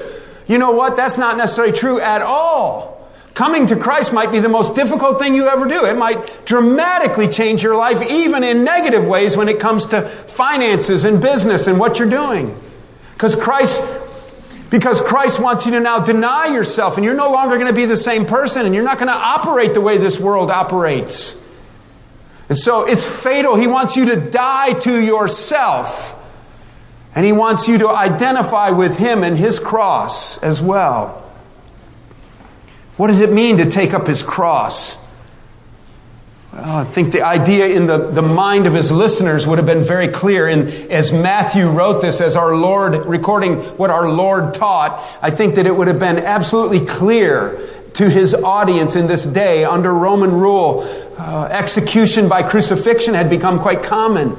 You 0.48 0.58
know 0.58 0.72
what? 0.72 0.96
That's 0.96 1.18
not 1.18 1.38
necessarily 1.38 1.74
true 1.74 2.00
at 2.00 2.22
all. 2.22 2.98
Coming 3.34 3.68
to 3.68 3.76
Christ 3.76 4.14
might 4.14 4.32
be 4.32 4.40
the 4.40 4.50
most 4.50 4.74
difficult 4.74 5.20
thing 5.20 5.36
you 5.36 5.48
ever 5.48 5.68
do. 5.68 5.86
It 5.86 5.96
might 5.96 6.46
dramatically 6.46 7.28
change 7.28 7.62
your 7.62 7.76
life, 7.76 8.02
even 8.02 8.44
in 8.44 8.64
negative 8.64 9.06
ways 9.06 9.38
when 9.38 9.48
it 9.48 9.60
comes 9.60 9.86
to 9.88 10.02
finances 10.02 11.06
and 11.06 11.22
business 11.22 11.68
and 11.68 11.80
what 11.80 12.00
you're 12.00 12.10
doing. 12.10 12.60
Because 13.14 13.36
Christ 13.36 13.80
because 14.70 15.02
Christ 15.02 15.40
wants 15.40 15.66
you 15.66 15.72
to 15.74 15.80
now 15.80 16.00
deny 16.00 16.48
yourself 16.48 16.98
and 16.98 17.06
you're 17.06 17.16
no 17.16 17.32
longer 17.32 17.56
going 17.56 17.68
to 17.68 17.74
be 17.74 17.86
the 17.86 17.98
same 17.98 18.26
person 18.26 18.66
and 18.66 18.76
you're 18.76 18.84
not 18.84 18.98
going 18.98 19.08
to 19.08 19.14
operate 19.14 19.74
the 19.74 19.82
way 19.82 19.98
this 19.98 20.20
world 20.20 20.52
operates. 20.52 21.42
And 22.50 22.58
so 22.58 22.86
it's 22.86 23.06
fatal. 23.06 23.56
He 23.56 23.68
wants 23.68 23.96
you 23.96 24.06
to 24.08 24.16
die 24.16 24.74
to 24.74 25.00
yourself. 25.00 26.14
And 27.16 27.26
he 27.26 27.32
wants 27.32 27.68
you 27.68 27.80
to 27.80 27.90
identify 27.90 28.70
with 28.70 28.98
him 28.98 29.24
and 29.24 29.38
his 29.38 29.60
cross 29.60 30.38
as 30.44 30.62
well. 30.62 31.24
What 32.96 33.08
does 33.08 33.22
it 33.22 33.32
mean 33.32 33.58
to 33.58 33.70
take 33.70 33.94
up 33.94 34.08
his 34.08 34.24
cross? 34.24 34.98
Well, 36.54 36.78
I 36.78 36.86
think 36.86 37.12
the 37.12 37.24
idea 37.24 37.68
in 37.68 37.88
the, 37.88 37.98
the 37.98 38.22
mind 38.22 38.68
of 38.68 38.74
his 38.74 38.92
listeners 38.92 39.46
would 39.46 39.58
have 39.58 39.66
been 39.66 39.84
very 39.84 40.08
clear. 40.08 40.48
And 40.48 40.70
as 40.92 41.12
Matthew 41.12 41.68
wrote 41.68 42.02
this, 42.02 42.22
as 42.22 42.36
our 42.36 42.56
Lord, 42.56 43.06
recording 43.06 43.58
what 43.78 43.90
our 43.90 44.10
Lord 44.10 44.54
taught, 44.54 45.04
I 45.22 45.30
think 45.30 45.56
that 45.56 45.66
it 45.66 45.76
would 45.76 45.88
have 45.88 46.00
been 46.00 46.20
absolutely 46.20 46.86
clear 46.86 47.60
to 47.94 48.10
his 48.10 48.34
audience 48.34 48.96
in 48.96 49.08
this 49.08 49.26
day 49.26 49.66
under 49.66 49.94
Roman 49.94 50.32
rule. 50.32 50.84
Uh, 51.18 51.48
execution 51.52 52.30
by 52.30 52.44
crucifixion 52.44 53.14
had 53.14 53.30
become 53.30 53.60
quite 53.60 53.84
common. 53.84 54.30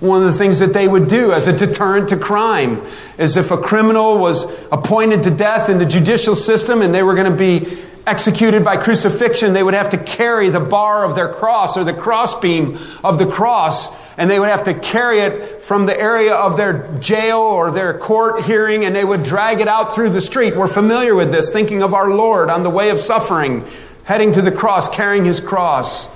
One 0.00 0.22
of 0.22 0.30
the 0.30 0.38
things 0.38 0.58
that 0.58 0.74
they 0.74 0.86
would 0.86 1.08
do 1.08 1.32
as 1.32 1.46
a 1.46 1.56
deterrent 1.56 2.10
to 2.10 2.16
crime 2.16 2.82
is 3.16 3.36
if 3.36 3.50
a 3.50 3.56
criminal 3.56 4.18
was 4.18 4.44
appointed 4.70 5.22
to 5.24 5.30
death 5.30 5.70
in 5.70 5.78
the 5.78 5.86
judicial 5.86 6.36
system 6.36 6.82
and 6.82 6.94
they 6.94 7.02
were 7.02 7.14
going 7.14 7.30
to 7.30 7.36
be 7.36 7.78
executed 8.06 8.64
by 8.64 8.76
crucifixion, 8.76 9.52
they 9.52 9.62
would 9.62 9.74
have 9.74 9.90
to 9.90 9.98
carry 9.98 10.48
the 10.48 10.60
bar 10.60 11.04
of 11.04 11.14
their 11.14 11.28
cross 11.28 11.76
or 11.76 11.84
the 11.84 11.92
crossbeam 11.92 12.78
of 13.02 13.18
the 13.18 13.26
cross, 13.26 13.90
and 14.16 14.30
they 14.30 14.38
would 14.38 14.48
have 14.48 14.64
to 14.64 14.74
carry 14.74 15.20
it 15.20 15.62
from 15.62 15.86
the 15.86 16.00
area 16.00 16.34
of 16.34 16.56
their 16.56 16.88
jail 16.98 17.38
or 17.38 17.70
their 17.70 17.98
court 17.98 18.44
hearing, 18.44 18.84
and 18.84 18.94
they 18.94 19.04
would 19.04 19.24
drag 19.24 19.60
it 19.60 19.68
out 19.68 19.94
through 19.94 20.10
the 20.10 20.20
street. 20.20 20.56
We're 20.56 20.68
familiar 20.68 21.14
with 21.14 21.32
this, 21.32 21.50
thinking 21.50 21.82
of 21.82 21.94
our 21.94 22.08
Lord 22.08 22.48
on 22.48 22.62
the 22.62 22.70
way 22.70 22.90
of 22.90 23.00
suffering, 23.00 23.66
heading 24.04 24.32
to 24.32 24.42
the 24.42 24.52
cross, 24.52 24.88
carrying 24.88 25.24
his 25.24 25.40
cross 25.40 26.08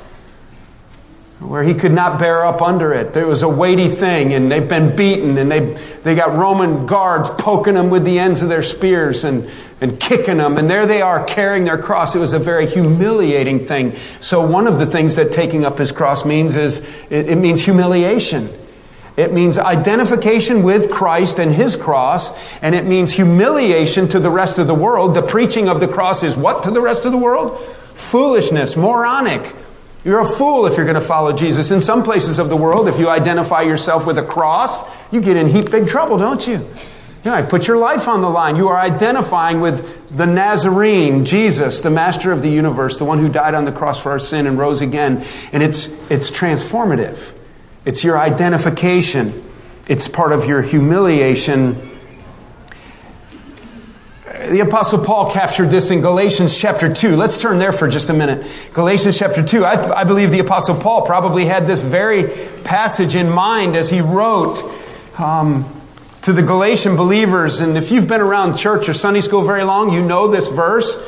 where 1.41 1.63
he 1.63 1.73
could 1.73 1.93
not 1.93 2.19
bear 2.19 2.45
up 2.45 2.61
under 2.61 2.93
it. 2.93 3.17
It 3.17 3.27
was 3.27 3.43
a 3.43 3.49
weighty 3.49 3.89
thing, 3.89 4.35
and 4.35 4.53
they've 4.53 4.69
been 4.69 4.95
beaten, 4.95 5.39
and 5.39 5.51
they, 5.51 5.73
they 6.03 6.15
got 6.15 6.37
Roman 6.37 6.85
guards 6.85 7.31
poking 7.31 7.75
them 7.75 7.89
with 7.89 8.05
the 8.05 8.19
ends 8.19 8.43
of 8.43 8.51
their 8.51 8.63
spears 8.63 9.25
and, 9.25 9.51
and 9.81 9.99
kicking 9.99 10.37
them, 10.37 10.59
and 10.59 10.69
there 10.69 10.87
they 10.87 11.01
are 11.01 11.25
carrying 11.25 11.65
their 11.65 11.79
cross. 11.79 12.15
It 12.15 12.19
was 12.19 12.35
a 12.35 12.39
very 12.39 12.67
humiliating 12.67 13.61
thing. 13.61 13.97
So, 14.21 14.47
one 14.47 14.67
of 14.67 14.79
the 14.79 14.85
things 14.85 15.17
that 15.17 15.33
taking 15.33 15.65
up 15.65 15.79
his 15.79 15.93
cross 15.93 16.27
means 16.27 16.57
is 16.57 16.81
it, 17.09 17.31
it 17.31 17.37
means 17.37 17.65
humiliation. 17.65 18.51
It 19.17 19.33
means 19.33 19.59
identification 19.59 20.63
with 20.63 20.91
Christ 20.91 21.39
and 21.39 21.53
His 21.53 21.77
cross, 21.77 22.33
and 22.63 22.75
it 22.75 22.87
means 22.87 23.13
humiliation 23.13 24.09
to 24.09 24.21
the 24.21 24.31
rest 24.31 24.59
of 24.59 24.67
the 24.67 24.75
world. 24.75 25.15
The 25.15 25.23
preaching 25.23 25.69
of 25.69 25.81
the 25.81 25.89
cross 25.89 26.23
is 26.23 26.37
what 26.37 26.63
to 26.63 26.71
the 26.71 26.81
rest 26.81 27.05
of 27.05 27.13
the 27.13 27.19
world? 27.19 27.61
Foolishness, 27.61 28.77
moronic, 28.77 29.55
you're 30.05 30.21
a 30.21 30.27
fool 30.27 30.67
if 30.67 30.77
you're 30.77 30.87
going 30.87 31.01
to 31.01 31.07
follow 31.07 31.33
Jesus. 31.33 31.71
In 31.71 31.81
some 31.81 32.03
places 32.03 32.39
of 32.39 32.49
the 32.49 32.57
world, 32.57 32.89
if 32.89 32.99
you 32.99 33.09
identify 33.09 33.63
yourself 33.63 34.07
with 34.07 34.19
a 34.19 34.23
cross, 34.23 34.83
you 35.13 35.21
get 35.21 35.37
in 35.37 35.49
heap 35.49 35.71
big 35.71 35.89
trouble, 35.89 36.17
don't 36.17 36.47
you? 36.47 36.67
Know, 37.25 37.35
I 37.35 37.43
put 37.43 37.67
your 37.67 37.77
life 37.77 38.09
on 38.09 38.23
the 38.23 38.31
line. 38.31 38.57
You 38.57 38.69
are 38.69 38.79
identifying 38.79 39.61
with 39.61 40.17
the 40.17 40.27
Nazarene, 40.27 41.27
Jesus, 41.27 41.83
the 41.83 41.91
master 41.91 42.33
of 42.33 42.41
the 42.41 42.49
universe, 42.49 42.97
the 42.97 43.05
one 43.05 43.19
who 43.19 43.29
died 43.29 43.55
on 43.55 43.67
the 43.67 43.73
cross 43.73 44.01
for 44.01 44.11
our 44.13 44.19
sin 44.19 44.47
and 44.47 44.59
rose 44.59 44.81
again. 44.81 45.23
And 45.53 45.63
it's, 45.63 45.89
it's 46.11 46.31
transformative. 46.31 47.35
It's 47.85 48.03
your 48.05 48.19
identification. 48.19 49.45
It's 49.87 50.09
part 50.09 50.33
of 50.33 50.47
your 50.47 50.63
humiliation 50.63 51.90
the 54.49 54.61
Apostle 54.61 55.05
Paul 55.05 55.31
captured 55.31 55.69
this 55.69 55.91
in 55.91 56.01
Galatians 56.01 56.59
chapter 56.59 56.93
2. 56.93 57.15
Let's 57.15 57.37
turn 57.37 57.59
there 57.59 57.73
for 57.73 57.89
just 57.89 58.09
a 58.09 58.15
minute. 58.15 58.47
Galatians 58.73 59.19
chapter 59.19 59.43
2. 59.43 59.67
I, 59.67 60.01
I, 60.01 60.05
believe 60.05 60.31
the 60.31 60.39
Apostle 60.39 60.77
Paul 60.77 61.05
probably 61.05 61.45
had 61.45 61.67
this 61.67 61.83
very 61.83 62.25
passage 62.63 63.15
in 63.15 63.29
mind 63.29 63.77
as 63.77 63.91
he 63.91 64.01
wrote 64.01 64.63
um, 65.19 65.67
to 66.23 66.33
the 66.33 66.41
Galatian 66.41 66.97
believers. 66.97 67.61
And 67.61 67.77
if 67.77 67.91
you've 67.91 68.09
been 68.09 68.23
around 68.23 68.57
church 68.57 68.89
or 68.89 68.95
Sunday 68.95 69.21
school 69.21 69.45
very 69.45 69.63
long, 69.63 69.93
you 69.93 70.01
know 70.01 70.29
this 70.29 70.49
verse. 70.49 70.99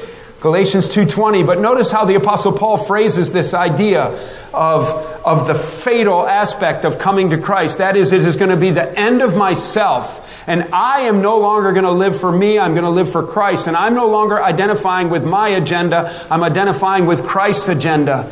Galatians 0.41 0.89
2:20 0.89 1.47
but 1.47 1.61
notice 1.61 1.93
how 1.93 2.05
the 2.05 2.17
apostle 2.17 2.51
Paul 2.51 2.77
phrases 2.77 3.33
this 3.33 3.55
idea 3.55 4.07
of 4.53 4.89
of 5.25 5.47
the 5.47 5.55
fatal 5.55 6.27
aspect 6.27 6.85
of 6.85 6.99
coming 6.99 7.31
to 7.31 7.39
Christ 7.39 7.79
that 7.79 7.95
is 7.95 8.11
it 8.11 8.25
is 8.25 8.37
going 8.37 8.51
to 8.51 8.57
be 8.57 8.71
the 8.71 8.99
end 8.99 9.23
of 9.23 9.37
myself 9.37 10.19
and 10.47 10.65
I 10.73 11.03
am 11.03 11.23
no 11.23 11.39
longer 11.39 11.73
going 11.73 11.85
to 11.85 11.91
live 11.91 12.19
for 12.19 12.31
me 12.31 12.59
I'm 12.59 12.73
going 12.73 12.85
to 12.85 12.91
live 12.91 13.11
for 13.13 13.27
Christ 13.27 13.67
and 13.67 13.77
I'm 13.77 13.95
no 13.95 14.07
longer 14.07 14.43
identifying 14.43 15.11
with 15.11 15.25
my 15.25 15.51
agenda 15.51 16.27
I'm 16.31 16.43
identifying 16.43 17.07
with 17.07 17.25
Christ's 17.25 17.69
agenda 17.69 18.31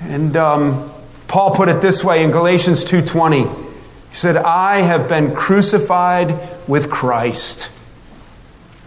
and 0.00 0.36
um, 0.36 0.92
Paul 1.26 1.54
put 1.54 1.68
it 1.68 1.80
this 1.80 2.04
way 2.04 2.22
in 2.24 2.30
Galatians 2.30 2.84
2:20 2.84 3.68
he 4.10 4.14
said 4.14 4.36
I 4.36 4.82
have 4.82 5.08
been 5.08 5.34
crucified 5.34 6.38
with 6.68 6.90
Christ 6.90 7.70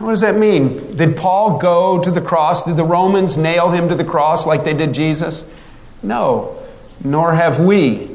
what 0.02 0.12
does 0.12 0.22
that 0.22 0.36
mean? 0.36 0.96
Did 0.96 1.16
Paul 1.16 1.60
go 1.60 2.04
to 2.04 2.10
the 2.10 2.22
cross? 2.22 2.64
Did 2.64 2.76
the 2.76 2.84
Romans 2.84 3.38
nail 3.38 3.70
him 3.70 3.90
to 3.90 3.96
the 3.96 4.04
cross 4.04 4.48
like 4.48 4.64
they 4.64 4.74
did 4.74 4.94
Jesus? 4.94 5.46
No, 6.02 6.58
nor 7.04 7.34
have 7.34 7.60
we. 7.60 8.11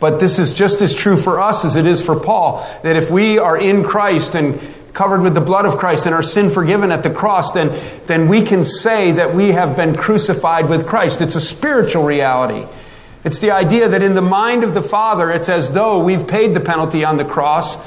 But 0.00 0.18
this 0.18 0.38
is 0.38 0.52
just 0.52 0.80
as 0.80 0.94
true 0.94 1.16
for 1.16 1.38
us 1.38 1.64
as 1.64 1.76
it 1.76 1.86
is 1.86 2.04
for 2.04 2.18
Paul 2.18 2.66
that 2.82 2.96
if 2.96 3.10
we 3.10 3.38
are 3.38 3.56
in 3.58 3.84
Christ 3.84 4.34
and 4.34 4.58
covered 4.94 5.20
with 5.20 5.34
the 5.34 5.40
blood 5.40 5.66
of 5.66 5.76
Christ 5.76 6.06
and 6.06 6.14
our 6.14 6.22
sin 6.22 6.50
forgiven 6.50 6.90
at 6.90 7.02
the 7.02 7.10
cross, 7.10 7.52
then, 7.52 7.70
then 8.06 8.28
we 8.28 8.42
can 8.42 8.64
say 8.64 9.12
that 9.12 9.34
we 9.34 9.52
have 9.52 9.76
been 9.76 9.94
crucified 9.94 10.68
with 10.68 10.86
Christ. 10.86 11.20
It's 11.20 11.36
a 11.36 11.40
spiritual 11.40 12.02
reality. 12.02 12.66
It's 13.22 13.38
the 13.38 13.50
idea 13.52 13.88
that 13.88 14.02
in 14.02 14.14
the 14.14 14.22
mind 14.22 14.64
of 14.64 14.74
the 14.74 14.82
Father, 14.82 15.30
it's 15.30 15.48
as 15.48 15.72
though 15.72 16.02
we've 16.02 16.26
paid 16.26 16.54
the 16.54 16.60
penalty 16.60 17.04
on 17.04 17.18
the 17.18 17.24
cross 17.24 17.78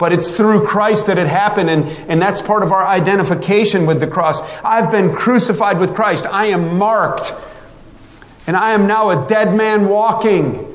But 0.00 0.14
it's 0.14 0.34
through 0.34 0.66
Christ 0.66 1.08
that 1.08 1.18
it 1.18 1.26
happened, 1.26 1.68
and, 1.68 1.84
and 2.08 2.22
that's 2.22 2.40
part 2.40 2.62
of 2.62 2.72
our 2.72 2.86
identification 2.86 3.84
with 3.84 4.00
the 4.00 4.06
cross. 4.06 4.40
I've 4.64 4.90
been 4.90 5.14
crucified 5.14 5.78
with 5.78 5.94
Christ. 5.94 6.24
I 6.24 6.46
am 6.46 6.78
marked. 6.78 7.34
And 8.46 8.56
I 8.56 8.72
am 8.72 8.86
now 8.86 9.10
a 9.10 9.28
dead 9.28 9.54
man 9.54 9.90
walking. 9.90 10.69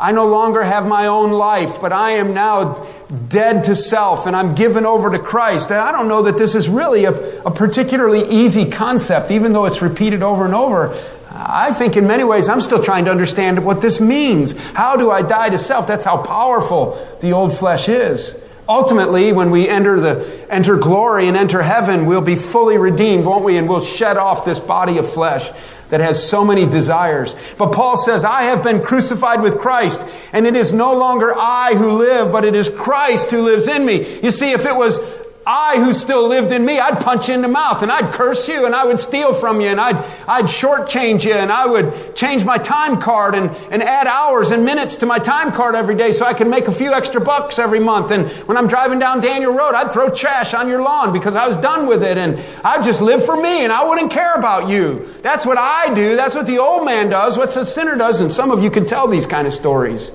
I 0.00 0.12
no 0.12 0.26
longer 0.26 0.62
have 0.62 0.86
my 0.86 1.06
own 1.06 1.32
life, 1.32 1.80
but 1.80 1.92
I 1.92 2.12
am 2.12 2.32
now 2.32 2.86
dead 3.28 3.64
to 3.64 3.74
self 3.74 4.26
and 4.26 4.36
I'm 4.36 4.54
given 4.54 4.86
over 4.86 5.10
to 5.10 5.18
Christ. 5.18 5.70
And 5.70 5.80
I 5.80 5.90
don't 5.90 6.06
know 6.06 6.22
that 6.22 6.38
this 6.38 6.54
is 6.54 6.68
really 6.68 7.04
a, 7.04 7.42
a, 7.42 7.50
particularly 7.50 8.28
easy 8.30 8.70
concept, 8.70 9.32
even 9.32 9.52
though 9.52 9.64
it's 9.64 9.82
repeated 9.82 10.22
over 10.22 10.44
and 10.44 10.54
over. 10.54 10.96
I 11.30 11.72
think 11.72 11.96
in 11.96 12.06
many 12.06 12.22
ways 12.22 12.48
I'm 12.48 12.60
still 12.60 12.82
trying 12.82 13.06
to 13.06 13.10
understand 13.10 13.64
what 13.64 13.82
this 13.82 14.00
means. 14.00 14.52
How 14.72 14.96
do 14.96 15.10
I 15.10 15.22
die 15.22 15.50
to 15.50 15.58
self? 15.58 15.88
That's 15.88 16.04
how 16.04 16.22
powerful 16.22 16.96
the 17.20 17.32
old 17.32 17.52
flesh 17.56 17.88
is. 17.88 18.36
Ultimately, 18.68 19.32
when 19.32 19.50
we 19.50 19.66
enter 19.66 19.98
the 19.98 20.46
enter 20.50 20.76
glory 20.76 21.26
and 21.26 21.36
enter 21.38 21.62
heaven, 21.62 22.04
we'll 22.04 22.20
be 22.20 22.36
fully 22.36 22.76
redeemed, 22.76 23.24
won't 23.24 23.42
we? 23.42 23.56
And 23.56 23.66
we'll 23.66 23.80
shed 23.80 24.18
off 24.18 24.44
this 24.44 24.60
body 24.60 24.98
of 24.98 25.10
flesh 25.10 25.50
that 25.90 26.00
has 26.00 26.28
so 26.28 26.44
many 26.44 26.66
desires. 26.66 27.34
But 27.56 27.72
Paul 27.72 27.96
says, 27.98 28.24
I 28.24 28.42
have 28.42 28.62
been 28.62 28.82
crucified 28.82 29.42
with 29.42 29.58
Christ, 29.58 30.06
and 30.32 30.46
it 30.46 30.56
is 30.56 30.72
no 30.72 30.94
longer 30.94 31.34
I 31.34 31.74
who 31.74 31.92
live, 31.92 32.30
but 32.32 32.44
it 32.44 32.54
is 32.54 32.68
Christ 32.68 33.30
who 33.30 33.42
lives 33.42 33.68
in 33.68 33.84
me. 33.84 34.20
You 34.20 34.30
see, 34.30 34.52
if 34.52 34.66
it 34.66 34.76
was 34.76 35.00
I 35.50 35.78
who 35.78 35.94
still 35.94 36.28
lived 36.28 36.52
in 36.52 36.62
me, 36.62 36.78
I'd 36.78 37.00
punch 37.00 37.28
you 37.28 37.34
in 37.34 37.40
the 37.40 37.48
mouth 37.48 37.82
and 37.82 37.90
I'd 37.90 38.12
curse 38.12 38.46
you 38.48 38.66
and 38.66 38.74
I 38.74 38.84
would 38.84 39.00
steal 39.00 39.32
from 39.32 39.62
you 39.62 39.68
and 39.68 39.80
I'd, 39.80 39.96
I'd 40.26 40.44
shortchange 40.44 41.24
you 41.24 41.32
and 41.32 41.50
I 41.50 41.64
would 41.64 42.14
change 42.14 42.44
my 42.44 42.58
time 42.58 43.00
card 43.00 43.34
and, 43.34 43.48
and 43.70 43.82
add 43.82 44.06
hours 44.06 44.50
and 44.50 44.66
minutes 44.66 44.98
to 44.98 45.06
my 45.06 45.18
time 45.18 45.52
card 45.52 45.74
every 45.74 45.94
day 45.94 46.12
so 46.12 46.26
I 46.26 46.34
could 46.34 46.48
make 46.48 46.68
a 46.68 46.72
few 46.72 46.92
extra 46.92 47.18
bucks 47.18 47.58
every 47.58 47.80
month. 47.80 48.10
And 48.10 48.30
when 48.46 48.58
I'm 48.58 48.66
driving 48.66 48.98
down 48.98 49.22
Daniel 49.22 49.54
Road, 49.54 49.74
I'd 49.74 49.90
throw 49.90 50.10
trash 50.10 50.52
on 50.52 50.68
your 50.68 50.82
lawn 50.82 51.14
because 51.14 51.34
I 51.34 51.46
was 51.46 51.56
done 51.56 51.86
with 51.86 52.02
it 52.02 52.18
and 52.18 52.38
I'd 52.62 52.84
just 52.84 53.00
live 53.00 53.24
for 53.24 53.34
me 53.34 53.64
and 53.64 53.72
I 53.72 53.88
wouldn't 53.88 54.10
care 54.10 54.34
about 54.34 54.68
you. 54.68 55.06
That's 55.22 55.46
what 55.46 55.56
I 55.56 55.94
do. 55.94 56.14
That's 56.14 56.34
what 56.34 56.46
the 56.46 56.58
old 56.58 56.84
man 56.84 57.08
does. 57.08 57.38
What 57.38 57.54
the 57.54 57.64
sinner 57.64 57.96
does. 57.96 58.20
And 58.20 58.30
some 58.30 58.50
of 58.50 58.62
you 58.62 58.70
can 58.70 58.84
tell 58.84 59.08
these 59.08 59.26
kind 59.26 59.46
of 59.46 59.54
stories. 59.54 60.12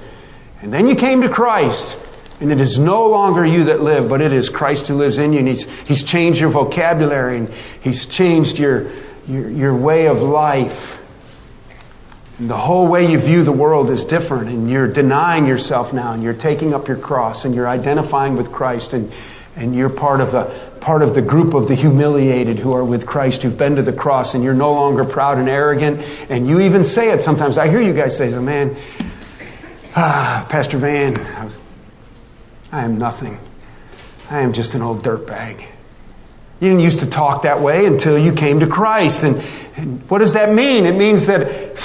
And 0.61 0.71
then 0.71 0.85
you 0.85 0.93
came 0.93 1.23
to 1.23 1.29
Christ. 1.29 2.12
And 2.43 2.51
it 2.51 2.59
is 2.59 2.77
no 2.77 3.07
longer 3.07 3.45
you 3.45 3.63
that 3.63 3.79
live, 3.79 4.09
but 4.09 4.19
it 4.19 4.33
is 4.33 4.49
Christ 4.49 4.89
who 4.89 4.95
lives 4.95 5.17
in 5.17 5.31
you. 5.31 5.39
And 5.39 5.47
He's, 5.47 5.63
he's 5.87 6.03
changed 6.03 6.41
your 6.41 6.49
vocabulary 6.49 7.37
and 7.37 7.49
He's 7.81 8.05
changed 8.05 8.59
your, 8.59 8.91
your, 9.29 9.49
your 9.49 9.73
way 9.73 10.07
of 10.07 10.21
life. 10.21 11.01
And 12.39 12.49
the 12.49 12.57
whole 12.57 12.89
way 12.89 13.09
you 13.09 13.17
view 13.17 13.43
the 13.43 13.53
world 13.53 13.89
is 13.89 14.03
different. 14.03 14.49
And 14.49 14.69
you're 14.69 14.91
denying 14.91 15.47
yourself 15.47 15.93
now 15.93 16.11
and 16.11 16.21
you're 16.21 16.33
taking 16.33 16.73
up 16.73 16.89
your 16.89 16.97
cross 16.97 17.45
and 17.45 17.55
you're 17.55 17.69
identifying 17.69 18.35
with 18.35 18.51
Christ 18.51 18.91
and, 18.91 19.09
and 19.55 19.73
you're 19.73 19.89
part 19.89 20.19
of 20.19 20.33
the 20.33 20.43
part 20.81 21.01
of 21.01 21.15
the 21.15 21.21
group 21.21 21.53
of 21.53 21.69
the 21.69 21.75
humiliated 21.75 22.59
who 22.59 22.73
are 22.73 22.83
with 22.83 23.05
Christ 23.05 23.43
who've 23.43 23.57
been 23.57 23.77
to 23.77 23.81
the 23.81 23.93
cross 23.93 24.35
and 24.35 24.43
you're 24.43 24.53
no 24.53 24.73
longer 24.73 25.05
proud 25.05 25.37
and 25.37 25.47
arrogant 25.47 26.01
and 26.29 26.45
you 26.45 26.59
even 26.59 26.83
say 26.83 27.11
it 27.11 27.21
sometimes 27.21 27.57
I 27.57 27.69
hear 27.69 27.81
you 27.81 27.93
guys 27.93 28.17
say 28.17 28.37
man 28.37 28.75
ah 29.95 30.45
Pastor 30.49 30.77
Van 30.77 31.15
I 32.73 32.83
am 32.85 32.97
nothing. 32.97 33.37
I 34.31 34.39
am 34.39 34.51
just 34.51 34.73
an 34.73 34.81
old 34.81 35.03
dirtbag. 35.03 35.59
You 36.59 36.69
didn't 36.69 36.79
used 36.79 37.01
to 37.01 37.09
talk 37.09 37.43
that 37.43 37.61
way 37.61 37.85
until 37.85 38.17
you 38.17 38.33
came 38.33 38.61
to 38.61 38.67
Christ. 38.67 39.23
And, 39.23 39.45
and 39.75 40.09
what 40.09 40.19
does 40.19 40.33
that 40.33 40.51
mean? 40.51 40.87
It 40.87 40.95
means 40.95 41.27
that 41.27 41.77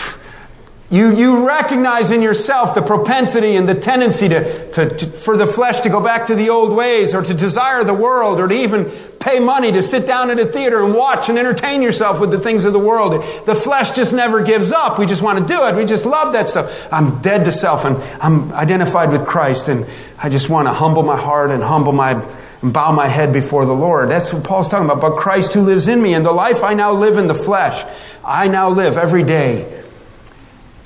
you, 0.90 1.14
you 1.14 1.46
recognize 1.46 2.10
in 2.10 2.22
yourself 2.22 2.74
the 2.74 2.80
propensity 2.80 3.56
and 3.56 3.68
the 3.68 3.74
tendency 3.74 4.26
to, 4.30 4.70
to, 4.70 4.88
to, 4.88 5.06
for 5.06 5.36
the 5.36 5.46
flesh 5.46 5.80
to 5.80 5.90
go 5.90 6.00
back 6.00 6.28
to 6.28 6.34
the 6.34 6.48
old 6.48 6.74
ways 6.74 7.14
or 7.14 7.20
to 7.20 7.34
desire 7.34 7.84
the 7.84 7.92
world 7.92 8.40
or 8.40 8.48
to 8.48 8.54
even 8.54 8.90
pay 9.20 9.38
money 9.38 9.70
to 9.70 9.82
sit 9.82 10.06
down 10.06 10.30
at 10.30 10.38
a 10.38 10.46
theater 10.46 10.82
and 10.82 10.94
watch 10.94 11.28
and 11.28 11.38
entertain 11.38 11.82
yourself 11.82 12.20
with 12.20 12.30
the 12.30 12.40
things 12.40 12.64
of 12.64 12.72
the 12.72 12.78
world. 12.78 13.22
The 13.44 13.54
flesh 13.54 13.90
just 13.90 14.14
never 14.14 14.40
gives 14.40 14.72
up. 14.72 14.98
We 14.98 15.04
just 15.04 15.20
want 15.20 15.46
to 15.46 15.54
do 15.54 15.66
it. 15.66 15.74
We 15.76 15.84
just 15.84 16.06
love 16.06 16.32
that 16.32 16.48
stuff. 16.48 16.88
I'm 16.90 17.20
dead 17.20 17.44
to 17.44 17.52
self 17.52 17.84
and 17.84 17.96
I'm 18.22 18.50
identified 18.54 19.10
with 19.10 19.26
Christ 19.26 19.68
and 19.68 19.84
I 20.16 20.30
just 20.30 20.48
want 20.48 20.68
to 20.68 20.72
humble 20.72 21.02
my 21.02 21.18
heart 21.18 21.50
and 21.50 21.62
humble 21.62 21.92
my 21.92 22.24
and 22.62 22.72
bow 22.72 22.90
my 22.92 23.06
head 23.06 23.32
before 23.32 23.66
the 23.66 23.74
Lord. 23.74 24.08
That's 24.08 24.32
what 24.32 24.42
Paul's 24.42 24.70
talking 24.70 24.86
about. 24.86 25.02
But 25.02 25.18
Christ 25.18 25.52
who 25.52 25.60
lives 25.60 25.86
in 25.86 26.00
me 26.00 26.14
and 26.14 26.24
the 26.24 26.32
life 26.32 26.64
I 26.64 26.72
now 26.72 26.92
live 26.92 27.18
in 27.18 27.26
the 27.26 27.34
flesh, 27.34 27.84
I 28.24 28.48
now 28.48 28.70
live 28.70 28.96
every 28.96 29.22
day 29.22 29.84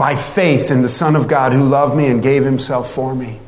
by 0.02 0.16
faith 0.16 0.72
in 0.72 0.82
the 0.82 0.88
Son 0.88 1.14
of 1.14 1.28
God 1.28 1.52
who 1.52 1.62
loved 1.62 1.96
me 1.96 2.08
and 2.08 2.24
gave 2.24 2.42
himself 2.42 2.90
for 2.90 3.14
me. 3.14 3.38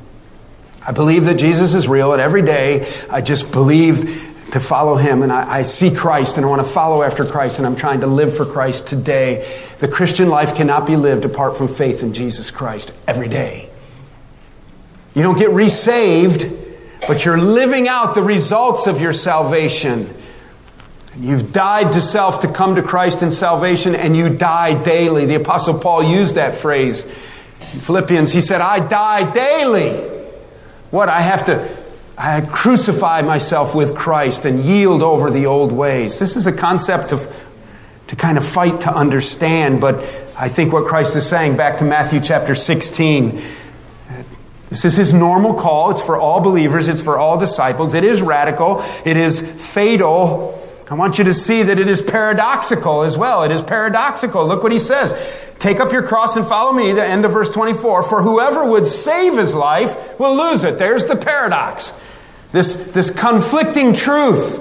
I 0.87 0.93
believe 0.93 1.25
that 1.25 1.35
Jesus 1.35 1.75
is 1.75 1.89
real, 1.89 2.13
and 2.13 2.23
every 2.23 2.43
day 2.43 2.87
I 3.11 3.23
just 3.23 3.51
believe 3.51 4.33
to 4.53 4.61
follow 4.61 4.95
him, 4.95 5.23
and 5.23 5.33
I, 5.33 5.53
I, 5.53 5.63
see 5.65 5.93
Christ, 5.93 6.37
and 6.37 6.47
I 6.47 6.49
want 6.49 6.65
to 6.65 6.73
follow 6.73 7.03
after 7.03 7.25
Christ, 7.25 7.59
and 7.59 7.67
I'm 7.67 7.75
trying 7.75 8.03
to 8.03 8.07
live 8.07 8.37
for 8.37 8.47
Christ 8.47 8.87
today. 8.87 9.45
The 9.81 9.89
Christian 9.89 10.29
life 10.29 10.55
cannot 10.55 10.87
be 10.87 10.95
lived 10.95 11.25
apart 11.25 11.59
from 11.59 11.67
faith 11.67 12.05
in 12.05 12.15
Jesus 12.15 12.53
Christ 12.53 12.93
every 13.09 13.29
day. 13.29 13.69
You 15.13 15.25
don't 15.25 15.37
get 15.37 15.51
resaved, 15.51 16.57
but 17.09 17.25
you're 17.25 17.37
living 17.37 17.89
out 17.89 18.15
the 18.15 18.23
results 18.23 18.87
of 18.87 19.01
your 19.01 19.13
salvation. 19.13 20.09
You've 21.19 21.53
died 21.53 21.93
to 21.93 22.01
self 22.01 22.41
to 22.41 22.49
come 22.49 22.75
to 22.75 22.83
Christ 22.83 23.23
in 23.23 23.31
salvation, 23.31 23.95
and 23.95 24.17
you 24.17 24.29
die 24.29 24.83
daily. 24.83 25.27
The 25.27 25.37
Apostle 25.37 25.79
Paul 25.79 26.03
used 26.03 26.35
that 26.35 26.55
phrase 26.55 27.05
in 27.05 27.81
Philippians. 27.81 28.33
He 28.33 28.41
said, 28.41 28.61
I 28.61 28.81
die 28.81 29.33
daily. 29.33 29.93
What? 30.91 31.09
I 31.09 31.21
have 31.21 31.47
to 31.47 31.85
I 32.17 32.41
crucify 32.43 33.23
myself 33.23 33.75
with 33.75 33.97
Christ 33.97 34.45
and 34.45 34.61
yield 34.61 35.03
over 35.03 35.31
the 35.31 35.47
old 35.47 35.73
ways. 35.73 36.19
This 36.19 36.37
is 36.37 36.47
a 36.47 36.53
concept 36.53 37.11
of 37.11 37.51
to 38.07 38.17
kind 38.17 38.39
of 38.39 38.47
fight 38.47 38.83
to 38.83 38.95
understand, 38.95 39.81
but 39.81 39.97
I 40.39 40.49
think 40.49 40.73
what 40.73 40.87
Christ 40.87 41.17
is 41.17 41.27
saying 41.27 41.57
back 41.57 41.79
to 41.79 41.85
Matthew 41.85 42.21
chapter 42.21 42.55
16. 42.55 43.41
This 44.69 44.85
is 44.85 44.95
his 44.95 45.15
normal 45.15 45.55
call. 45.55 45.91
It's 45.91 46.03
for 46.03 46.17
all 46.17 46.41
believers. 46.41 46.89
It's 46.89 47.03
for 47.03 47.19
all 47.19 47.39
disciples. 47.39 47.95
It 47.95 48.05
is 48.05 48.23
radical. 48.23 48.85
It 49.05 49.17
is 49.17 49.41
fatal. 49.41 50.61
I 50.91 50.95
want 50.95 51.19
you 51.19 51.25
to 51.25 51.35
see 51.35 51.63
that 51.63 51.79
it 51.79 51.89
is 51.89 52.03
paradoxical 52.03 53.03
as 53.03 53.17
well. 53.17 53.43
It 53.43 53.51
is 53.51 53.63
paradoxical. 53.63 54.47
Look 54.47 54.63
what 54.63 54.73
he 54.73 54.79
says. 54.79 55.13
Take 55.59 55.81
up 55.81 55.93
your 55.93 56.03
cross 56.03 56.37
and 56.37 56.47
follow 56.47 56.73
me, 56.73 56.93
the 56.93 57.05
end 57.05 57.25
of 57.25 57.33
verse 57.33 57.51
24. 57.51 58.03
For 58.03 58.23
whoever 58.23 58.65
would 58.65 58.87
save 58.87 59.39
his 59.39 59.55
life 59.55 60.19
will 60.19 60.37
lose 60.37 60.63
it. 60.63 60.79
There's 60.79 61.07
the 61.07 61.17
paradox. 61.17 61.95
This, 62.53 62.75
this 62.89 63.11
conflicting 63.11 63.95
truth. 63.95 64.61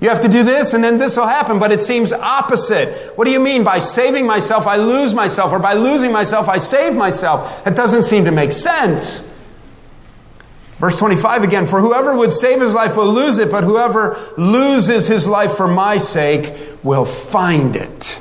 You 0.00 0.08
have 0.10 0.20
to 0.20 0.28
do 0.28 0.44
this 0.44 0.72
and 0.74 0.84
then 0.84 0.98
this 0.98 1.16
will 1.16 1.26
happen, 1.26 1.58
but 1.58 1.72
it 1.72 1.80
seems 1.80 2.12
opposite. 2.12 3.16
What 3.16 3.24
do 3.24 3.30
you 3.30 3.40
mean? 3.40 3.64
By 3.64 3.78
saving 3.80 4.26
myself, 4.26 4.66
I 4.66 4.76
lose 4.76 5.14
myself, 5.14 5.52
or 5.52 5.58
by 5.58 5.74
losing 5.74 6.12
myself, 6.12 6.48
I 6.48 6.58
save 6.58 6.94
myself. 6.94 7.64
That 7.64 7.74
doesn't 7.74 8.04
seem 8.04 8.26
to 8.26 8.30
make 8.32 8.52
sense. 8.52 9.26
Verse 10.78 10.98
25 10.98 11.42
again, 11.42 11.66
for 11.66 11.80
whoever 11.80 12.14
would 12.14 12.32
save 12.32 12.60
his 12.60 12.74
life 12.74 12.96
will 12.96 13.12
lose 13.12 13.38
it, 13.38 13.50
but 13.50 13.64
whoever 13.64 14.18
loses 14.36 15.08
his 15.08 15.26
life 15.26 15.56
for 15.56 15.66
my 15.66 15.96
sake 15.96 16.54
will 16.82 17.06
find 17.06 17.76
it. 17.76 18.20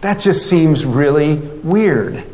That 0.00 0.18
just 0.18 0.48
seems 0.48 0.84
really 0.84 1.36
weird. 1.36 2.24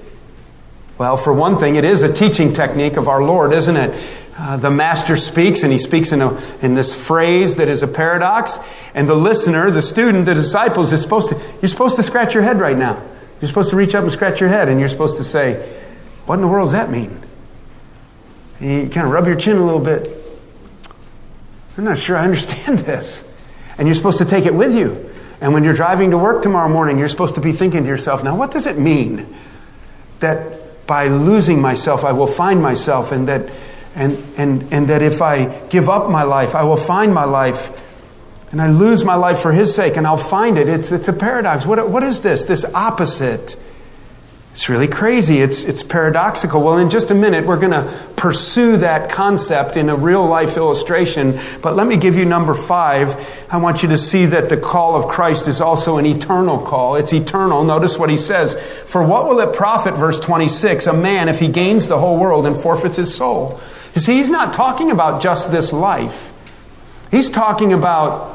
Well, 0.96 1.18
for 1.18 1.32
one 1.32 1.58
thing, 1.58 1.76
it 1.76 1.84
is 1.84 2.02
a 2.02 2.12
teaching 2.12 2.54
technique 2.54 2.96
of 2.96 3.06
our 3.06 3.22
Lord, 3.22 3.52
isn't 3.52 3.76
it? 3.76 4.24
Uh, 4.36 4.56
the 4.56 4.70
master 4.70 5.16
speaks, 5.16 5.62
and 5.62 5.70
he 5.70 5.78
speaks 5.78 6.12
in, 6.12 6.22
a, 6.22 6.40
in 6.62 6.74
this 6.74 7.06
phrase 7.06 7.56
that 7.56 7.68
is 7.68 7.82
a 7.82 7.88
paradox, 7.88 8.58
and 8.94 9.08
the 9.08 9.14
listener, 9.14 9.70
the 9.70 9.82
student, 9.82 10.24
the 10.26 10.34
disciples, 10.34 10.92
is 10.92 11.02
supposed 11.02 11.28
to, 11.28 11.40
you're 11.60 11.68
supposed 11.68 11.96
to 11.96 12.02
scratch 12.02 12.34
your 12.34 12.42
head 12.42 12.58
right 12.58 12.78
now. 12.78 13.02
You're 13.40 13.48
supposed 13.48 13.70
to 13.70 13.76
reach 13.76 13.94
up 13.94 14.04
and 14.04 14.12
scratch 14.12 14.40
your 14.40 14.48
head, 14.48 14.68
and 14.68 14.80
you're 14.80 14.88
supposed 14.88 15.18
to 15.18 15.24
say, 15.24 15.68
What 16.24 16.36
in 16.36 16.40
the 16.40 16.48
world 16.48 16.68
does 16.68 16.72
that 16.72 16.90
mean? 16.90 17.20
You 18.60 18.88
kind 18.88 19.06
of 19.06 19.12
rub 19.12 19.26
your 19.26 19.36
chin 19.36 19.56
a 19.56 19.64
little 19.64 19.80
bit. 19.80 20.10
I'm 21.76 21.84
not 21.84 21.98
sure 21.98 22.16
I 22.16 22.24
understand 22.24 22.78
this. 22.80 23.32
And 23.76 23.86
you're 23.86 23.94
supposed 23.94 24.18
to 24.18 24.24
take 24.24 24.46
it 24.46 24.54
with 24.54 24.74
you. 24.74 25.10
And 25.40 25.52
when 25.52 25.62
you're 25.62 25.74
driving 25.74 26.10
to 26.10 26.18
work 26.18 26.42
tomorrow 26.42 26.68
morning, 26.68 26.98
you're 26.98 27.08
supposed 27.08 27.36
to 27.36 27.40
be 27.40 27.52
thinking 27.52 27.82
to 27.82 27.88
yourself, 27.88 28.24
now 28.24 28.36
what 28.36 28.50
does 28.50 28.66
it 28.66 28.76
mean 28.76 29.32
that 30.18 30.86
by 30.88 31.06
losing 31.06 31.60
myself, 31.60 32.02
I 32.02 32.12
will 32.12 32.26
find 32.26 32.60
myself, 32.60 33.12
and 33.12 33.28
that, 33.28 33.50
and, 33.94 34.24
and, 34.36 34.72
and 34.72 34.88
that 34.88 35.02
if 35.02 35.22
I 35.22 35.46
give 35.68 35.88
up 35.88 36.10
my 36.10 36.24
life, 36.24 36.54
I 36.54 36.64
will 36.64 36.78
find 36.78 37.14
my 37.14 37.24
life, 37.24 37.84
and 38.50 38.60
I 38.60 38.70
lose 38.70 39.04
my 39.04 39.14
life 39.14 39.38
for 39.38 39.52
His 39.52 39.72
sake, 39.72 39.96
and 39.96 40.06
I'll 40.06 40.16
find 40.16 40.58
it? 40.58 40.66
It's, 40.66 40.90
it's 40.90 41.06
a 41.06 41.12
paradox. 41.12 41.66
What, 41.66 41.88
what 41.88 42.02
is 42.02 42.22
this? 42.22 42.46
This 42.46 42.64
opposite. 42.74 43.56
It's 44.58 44.68
really 44.68 44.88
crazy. 44.88 45.38
It's, 45.38 45.62
it's 45.62 45.84
paradoxical. 45.84 46.60
Well, 46.60 46.78
in 46.78 46.90
just 46.90 47.12
a 47.12 47.14
minute, 47.14 47.46
we're 47.46 47.60
going 47.60 47.70
to 47.70 47.96
pursue 48.16 48.78
that 48.78 49.08
concept 49.08 49.76
in 49.76 49.88
a 49.88 49.94
real 49.94 50.26
life 50.26 50.56
illustration. 50.56 51.38
But 51.62 51.76
let 51.76 51.86
me 51.86 51.96
give 51.96 52.16
you 52.16 52.24
number 52.24 52.56
five. 52.56 53.46
I 53.52 53.58
want 53.58 53.84
you 53.84 53.88
to 53.90 53.96
see 53.96 54.26
that 54.26 54.48
the 54.48 54.56
call 54.56 54.96
of 54.96 55.06
Christ 55.06 55.46
is 55.46 55.60
also 55.60 55.96
an 55.98 56.06
eternal 56.06 56.58
call. 56.58 56.96
It's 56.96 57.12
eternal. 57.12 57.62
Notice 57.62 58.00
what 58.00 58.10
he 58.10 58.16
says. 58.16 58.60
For 58.82 59.00
what 59.00 59.28
will 59.28 59.38
it 59.38 59.54
profit, 59.54 59.94
verse 59.94 60.18
26, 60.18 60.88
a 60.88 60.92
man 60.92 61.28
if 61.28 61.38
he 61.38 61.46
gains 61.46 61.86
the 61.86 62.00
whole 62.00 62.18
world 62.18 62.44
and 62.44 62.56
forfeits 62.56 62.96
his 62.96 63.14
soul? 63.14 63.60
You 63.94 64.00
see, 64.00 64.16
he's 64.16 64.28
not 64.28 64.54
talking 64.54 64.90
about 64.90 65.22
just 65.22 65.52
this 65.52 65.72
life. 65.72 66.32
He's 67.12 67.30
talking 67.30 67.72
about 67.72 68.34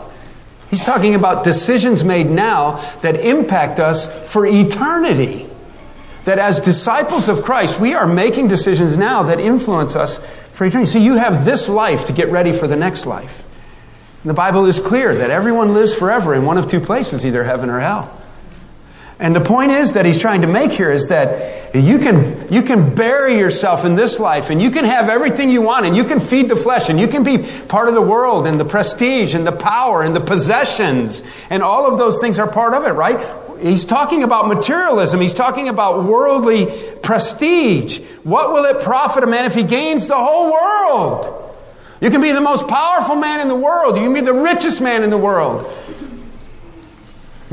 He's 0.70 0.84
talking 0.84 1.14
about 1.14 1.44
decisions 1.44 2.04
made 2.04 2.32
now 2.32 2.78
that 3.02 3.18
impact 3.18 3.80
us 3.80 4.08
for 4.32 4.48
eternity. 4.48 5.48
That 6.26 6.40
as 6.40 6.62
disciples 6.62 7.28
of 7.28 7.44
Christ, 7.44 7.80
we 7.80 7.94
are 7.94 8.08
making 8.08 8.48
decisions 8.48 8.96
now 8.96 9.24
that 9.24 9.40
influence 9.40 9.96
us 9.96 10.20
for 10.54 10.66
eternity. 10.66 10.92
See, 10.92 11.04
you 11.04 11.16
have 11.16 11.46
this 11.46 11.68
life 11.68 12.06
to 12.06 12.14
get 12.14 12.30
ready 12.32 12.54
for 12.54 12.68
the 12.68 12.76
next 12.78 13.06
life. 13.06 13.44
And 14.24 14.30
the 14.30 14.34
Bible 14.34 14.66
is 14.66 14.80
clear 14.80 15.14
that 15.16 15.30
everyone 15.30 15.74
lives 15.74 15.94
forever 15.94 16.34
in 16.34 16.46
one 16.46 16.58
of 16.58 16.70
two 16.70 16.80
places, 16.80 17.26
either 17.26 17.44
heaven 17.44 17.70
or 17.70 17.80
hell. 17.80 18.22
And 19.20 19.36
the 19.36 19.42
point 19.42 19.72
is 19.72 19.94
that 19.94 20.06
he's 20.06 20.20
trying 20.20 20.42
to 20.42 20.48
make 20.48 20.72
here 20.72 20.92
is 20.92 21.08
that 21.08 21.76
you 21.76 22.00
can, 22.00 22.52
you 22.52 22.62
can 22.62 22.96
bury 22.96 23.38
yourself 23.38 23.86
in 23.86 23.96
this 23.96 24.20
life 24.20 24.50
and 24.50 24.62
you 24.62 24.72
can 24.72 24.86
have 24.86 25.08
everything 25.08 25.50
you 25.50 25.62
want 25.62 25.86
and 25.86 25.96
you 25.96 26.04
can 26.04 26.20
feed 26.20 26.50
the 26.50 26.56
flesh 26.56 26.90
and 26.90 27.00
you 27.00 27.08
can 27.08 27.24
be 27.24 27.38
part 27.68 27.88
of 27.88 27.96
the 27.96 28.02
world 28.02 28.48
and 28.48 28.60
the 28.60 28.66
prestige 28.66 29.34
and 29.34 29.46
the 29.46 29.52
power 29.52 30.04
and 30.04 30.16
the 30.16 30.20
possessions 30.20 31.24
and 31.50 31.62
all 31.62 31.86
of 31.86 32.00
those 32.00 32.20
things 32.20 32.40
are 32.40 32.52
part 32.52 32.74
of 32.74 32.86
it, 32.86 32.92
right? 32.92 33.18
He's 33.64 33.86
talking 33.86 34.24
about 34.24 34.48
materialism. 34.50 35.22
He's 35.22 35.34
talking 35.34 35.70
about 35.70 36.04
worldly 36.04 36.68
prestige. 37.02 38.02
What 38.24 38.52
will 38.52 38.66
it 38.66 38.84
profit 38.84 39.24
a 39.24 39.28
man 39.28 39.46
if 39.46 39.56
he 39.56 39.64
gains 39.64 40.08
the 40.08 40.18
whole 40.18 40.52
world? 40.52 41.56
You 42.02 42.10
can 42.10 42.20
be 42.20 42.34
the 42.34 42.42
most 42.42 42.68
powerful 42.68 43.16
man 43.16 43.40
in 43.40 43.48
the 43.48 43.56
world. 43.56 43.96
You 43.96 44.04
can 44.04 44.14
be 44.14 44.20
the 44.20 44.34
richest 44.34 44.82
man 44.82 45.04
in 45.04 45.10
the 45.10 45.18
world. 45.18 45.66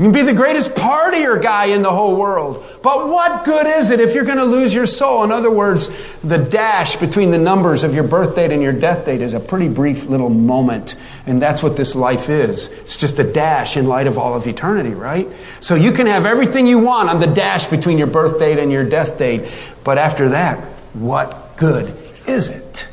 You 0.01 0.07
can 0.07 0.13
be 0.13 0.23
the 0.23 0.33
greatest 0.33 0.71
partier 0.71 1.39
guy 1.39 1.65
in 1.65 1.83
the 1.83 1.91
whole 1.91 2.15
world. 2.15 2.65
But 2.81 3.07
what 3.07 3.45
good 3.45 3.67
is 3.67 3.91
it 3.91 3.99
if 3.99 4.15
you're 4.15 4.23
going 4.23 4.39
to 4.39 4.45
lose 4.45 4.73
your 4.73 4.87
soul? 4.87 5.23
In 5.23 5.31
other 5.31 5.51
words, 5.51 5.91
the 6.21 6.39
dash 6.39 6.95
between 6.95 7.29
the 7.29 7.37
numbers 7.37 7.83
of 7.83 7.93
your 7.93 8.03
birth 8.03 8.35
date 8.35 8.51
and 8.51 8.63
your 8.63 8.73
death 8.73 9.05
date 9.05 9.21
is 9.21 9.33
a 9.33 9.39
pretty 9.39 9.67
brief 9.67 10.05
little 10.05 10.31
moment. 10.31 10.95
And 11.27 11.39
that's 11.39 11.61
what 11.61 11.77
this 11.77 11.93
life 11.93 12.29
is. 12.29 12.69
It's 12.69 12.97
just 12.97 13.19
a 13.19 13.23
dash 13.23 13.77
in 13.77 13.85
light 13.85 14.07
of 14.07 14.17
all 14.17 14.33
of 14.33 14.47
eternity, 14.47 14.95
right? 14.95 15.27
So 15.59 15.75
you 15.75 15.91
can 15.91 16.07
have 16.07 16.25
everything 16.25 16.65
you 16.65 16.79
want 16.79 17.11
on 17.11 17.19
the 17.19 17.27
dash 17.27 17.67
between 17.67 17.99
your 17.99 18.07
birth 18.07 18.39
date 18.39 18.57
and 18.57 18.71
your 18.71 18.83
death 18.83 19.19
date. 19.19 19.51
But 19.83 19.99
after 19.99 20.29
that, 20.29 20.63
what 20.95 21.57
good 21.57 21.95
is 22.25 22.49
it? 22.49 22.87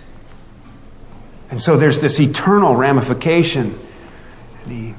And 1.51 1.63
so 1.63 1.79
there's 1.79 2.01
this 2.03 2.21
eternal 2.21 2.77
ramification. 2.77 3.79
And 4.65 4.73
he 4.73 4.95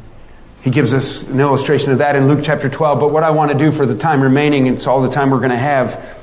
he 0.61 0.69
gives 0.69 0.93
us 0.93 1.23
an 1.23 1.39
illustration 1.39 1.91
of 1.91 1.99
that 1.99 2.15
in 2.15 2.27
Luke 2.27 2.41
chapter 2.43 2.69
12. 2.69 2.99
But 2.99 3.11
what 3.11 3.23
I 3.23 3.31
want 3.31 3.51
to 3.51 3.57
do 3.57 3.71
for 3.71 3.85
the 3.85 3.95
time 3.95 4.21
remaining, 4.21 4.67
and 4.67 4.75
it's 4.75 4.87
all 4.87 5.01
the 5.01 5.09
time 5.09 5.29
we're 5.29 5.39
going 5.39 5.51
to 5.51 5.57
have, 5.57 6.19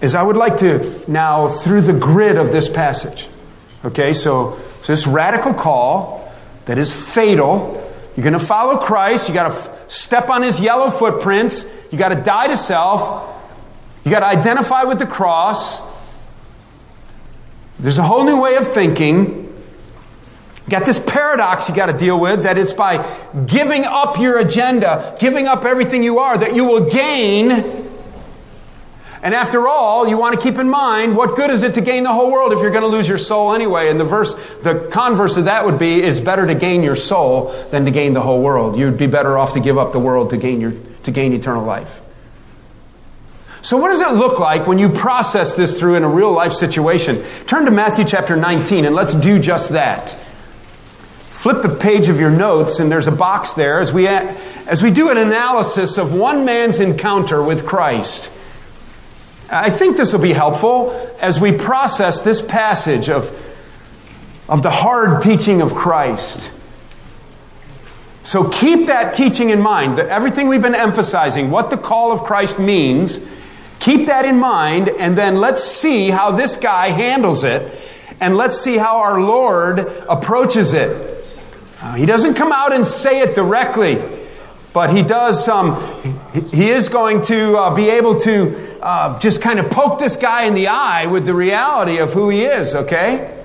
is 0.00 0.14
I 0.14 0.22
would 0.22 0.36
like 0.36 0.58
to 0.58 1.02
now, 1.08 1.48
through 1.48 1.82
the 1.82 1.92
grid 1.92 2.36
of 2.36 2.52
this 2.52 2.68
passage, 2.68 3.28
okay, 3.84 4.14
so, 4.14 4.58
so 4.82 4.92
this 4.92 5.06
radical 5.06 5.54
call 5.54 6.32
that 6.66 6.78
is 6.78 6.94
fatal. 6.94 7.78
You're 8.16 8.24
going 8.24 8.38
to 8.38 8.44
follow 8.44 8.78
Christ. 8.78 9.28
You 9.28 9.34
got 9.34 9.52
to 9.52 9.90
step 9.92 10.30
on 10.30 10.42
his 10.42 10.60
yellow 10.60 10.90
footprints. 10.90 11.64
You 11.90 11.98
got 11.98 12.10
to 12.10 12.22
die 12.22 12.48
to 12.48 12.56
self. 12.56 13.28
You 14.04 14.10
got 14.10 14.20
to 14.20 14.26
identify 14.26 14.84
with 14.84 14.98
the 14.98 15.06
cross. 15.06 15.80
There's 17.78 17.98
a 17.98 18.02
whole 18.02 18.24
new 18.24 18.40
way 18.40 18.56
of 18.56 18.68
thinking. 18.68 19.41
Got 20.72 20.86
this 20.86 20.98
paradox 20.98 21.68
you 21.68 21.74
got 21.74 21.92
to 21.92 21.92
deal 21.92 22.18
with 22.18 22.44
that 22.44 22.56
it's 22.56 22.72
by 22.72 23.04
giving 23.44 23.84
up 23.84 24.18
your 24.18 24.38
agenda, 24.38 25.14
giving 25.20 25.46
up 25.46 25.66
everything 25.66 26.02
you 26.02 26.18
are, 26.18 26.38
that 26.38 26.56
you 26.56 26.64
will 26.64 26.88
gain. 26.88 27.50
And 29.22 29.34
after 29.34 29.68
all, 29.68 30.08
you 30.08 30.16
want 30.16 30.34
to 30.34 30.40
keep 30.40 30.58
in 30.58 30.70
mind 30.70 31.14
what 31.14 31.36
good 31.36 31.50
is 31.50 31.62
it 31.62 31.74
to 31.74 31.82
gain 31.82 32.04
the 32.04 32.12
whole 32.14 32.32
world 32.32 32.54
if 32.54 32.60
you're 32.60 32.70
going 32.70 32.84
to 32.84 32.88
lose 32.88 33.06
your 33.06 33.18
soul 33.18 33.52
anyway? 33.52 33.90
And 33.90 34.00
the 34.00 34.06
verse, 34.06 34.34
the 34.60 34.88
converse 34.90 35.36
of 35.36 35.44
that 35.44 35.66
would 35.66 35.78
be 35.78 36.00
it's 36.00 36.20
better 36.20 36.46
to 36.46 36.54
gain 36.54 36.82
your 36.82 36.96
soul 36.96 37.52
than 37.70 37.84
to 37.84 37.90
gain 37.90 38.14
the 38.14 38.22
whole 38.22 38.42
world. 38.42 38.78
You'd 38.78 38.96
be 38.96 39.06
better 39.06 39.36
off 39.36 39.52
to 39.52 39.60
give 39.60 39.76
up 39.76 39.92
the 39.92 40.00
world 40.00 40.30
to 40.30 40.38
gain 40.38 40.58
your, 40.62 40.72
to 41.02 41.10
gain 41.10 41.34
eternal 41.34 41.66
life. 41.66 42.00
So 43.60 43.76
what 43.76 43.90
does 43.90 44.00
it 44.00 44.12
look 44.12 44.40
like 44.40 44.66
when 44.66 44.78
you 44.78 44.88
process 44.88 45.52
this 45.52 45.78
through 45.78 45.96
in 45.96 46.02
a 46.02 46.08
real 46.08 46.32
life 46.32 46.54
situation? 46.54 47.22
Turn 47.46 47.66
to 47.66 47.70
Matthew 47.70 48.06
chapter 48.06 48.36
19 48.36 48.86
and 48.86 48.94
let's 48.94 49.14
do 49.14 49.38
just 49.38 49.72
that 49.72 50.18
flip 51.42 51.60
the 51.60 51.68
page 51.68 52.08
of 52.08 52.20
your 52.20 52.30
notes 52.30 52.78
and 52.78 52.88
there's 52.88 53.08
a 53.08 53.12
box 53.12 53.54
there 53.54 53.80
as 53.80 53.92
we, 53.92 54.06
as 54.06 54.80
we 54.80 54.92
do 54.92 55.10
an 55.10 55.16
analysis 55.16 55.98
of 55.98 56.14
one 56.14 56.44
man's 56.44 56.78
encounter 56.78 57.42
with 57.42 57.66
Christ. 57.66 58.32
I 59.50 59.68
think 59.68 59.96
this 59.96 60.12
will 60.12 60.20
be 60.20 60.34
helpful 60.34 60.92
as 61.18 61.40
we 61.40 61.50
process 61.50 62.20
this 62.20 62.40
passage 62.40 63.08
of, 63.08 63.28
of 64.48 64.62
the 64.62 64.70
hard 64.70 65.20
teaching 65.24 65.62
of 65.62 65.74
Christ. 65.74 66.52
So 68.22 68.48
keep 68.48 68.86
that 68.86 69.16
teaching 69.16 69.50
in 69.50 69.60
mind, 69.60 69.98
that 69.98 70.06
everything 70.10 70.46
we've 70.46 70.62
been 70.62 70.76
emphasizing, 70.76 71.50
what 71.50 71.70
the 71.70 71.76
call 71.76 72.12
of 72.12 72.22
Christ 72.22 72.60
means, 72.60 73.18
keep 73.80 74.06
that 74.06 74.24
in 74.24 74.38
mind, 74.38 74.88
and 74.88 75.18
then 75.18 75.40
let's 75.40 75.64
see 75.64 76.08
how 76.08 76.30
this 76.30 76.56
guy 76.56 76.90
handles 76.90 77.42
it, 77.42 77.76
and 78.20 78.36
let's 78.36 78.60
see 78.60 78.76
how 78.76 78.98
our 78.98 79.20
Lord 79.20 79.80
approaches 80.08 80.72
it. 80.72 81.11
Uh, 81.82 81.94
he 81.94 82.06
doesn't 82.06 82.34
come 82.34 82.52
out 82.52 82.72
and 82.72 82.86
say 82.86 83.22
it 83.22 83.34
directly, 83.34 84.00
but 84.72 84.94
he 84.94 85.02
does. 85.02 85.48
Um, 85.48 85.82
he 86.52 86.68
is 86.68 86.88
going 86.88 87.22
to 87.22 87.58
uh, 87.58 87.74
be 87.74 87.90
able 87.90 88.20
to 88.20 88.80
uh, 88.80 89.18
just 89.18 89.42
kind 89.42 89.58
of 89.58 89.68
poke 89.68 89.98
this 89.98 90.16
guy 90.16 90.44
in 90.44 90.54
the 90.54 90.68
eye 90.68 91.06
with 91.06 91.26
the 91.26 91.34
reality 91.34 91.98
of 91.98 92.12
who 92.12 92.28
he 92.28 92.44
is. 92.44 92.76
Okay, 92.76 93.36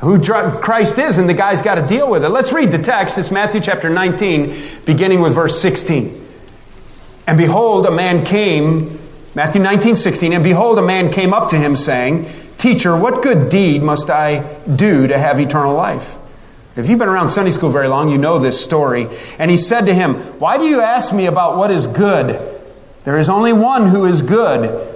who 0.00 0.22
Christ 0.22 0.98
is, 0.98 1.18
and 1.18 1.28
the 1.28 1.34
guy's 1.34 1.60
got 1.60 1.74
to 1.74 1.86
deal 1.86 2.10
with 2.10 2.24
it. 2.24 2.30
Let's 2.30 2.50
read 2.50 2.72
the 2.72 2.78
text. 2.78 3.18
It's 3.18 3.30
Matthew 3.30 3.60
chapter 3.60 3.90
19, 3.90 4.56
beginning 4.86 5.20
with 5.20 5.34
verse 5.34 5.60
16. 5.60 6.26
And 7.26 7.36
behold, 7.36 7.84
a 7.84 7.90
man 7.90 8.24
came. 8.24 8.98
Matthew 9.34 9.60
19, 9.60 9.96
16. 9.96 10.32
And 10.32 10.42
behold, 10.42 10.78
a 10.78 10.82
man 10.82 11.10
came 11.10 11.34
up 11.34 11.50
to 11.50 11.58
him, 11.58 11.76
saying, 11.76 12.26
Teacher, 12.56 12.96
what 12.96 13.22
good 13.22 13.50
deed 13.50 13.82
must 13.82 14.08
I 14.08 14.40
do 14.64 15.06
to 15.08 15.18
have 15.18 15.38
eternal 15.38 15.74
life? 15.74 16.16
If 16.76 16.90
you've 16.90 16.98
been 16.98 17.08
around 17.08 17.30
Sunday 17.30 17.52
school 17.52 17.70
very 17.70 17.88
long, 17.88 18.10
you 18.10 18.18
know 18.18 18.38
this 18.38 18.62
story. 18.62 19.08
And 19.38 19.50
he 19.50 19.56
said 19.56 19.86
to 19.86 19.94
him, 19.94 20.16
Why 20.38 20.58
do 20.58 20.64
you 20.64 20.82
ask 20.82 21.12
me 21.12 21.24
about 21.24 21.56
what 21.56 21.70
is 21.70 21.86
good? 21.86 22.60
There 23.04 23.16
is 23.16 23.30
only 23.30 23.54
one 23.54 23.88
who 23.88 24.04
is 24.04 24.20
good. 24.20 24.94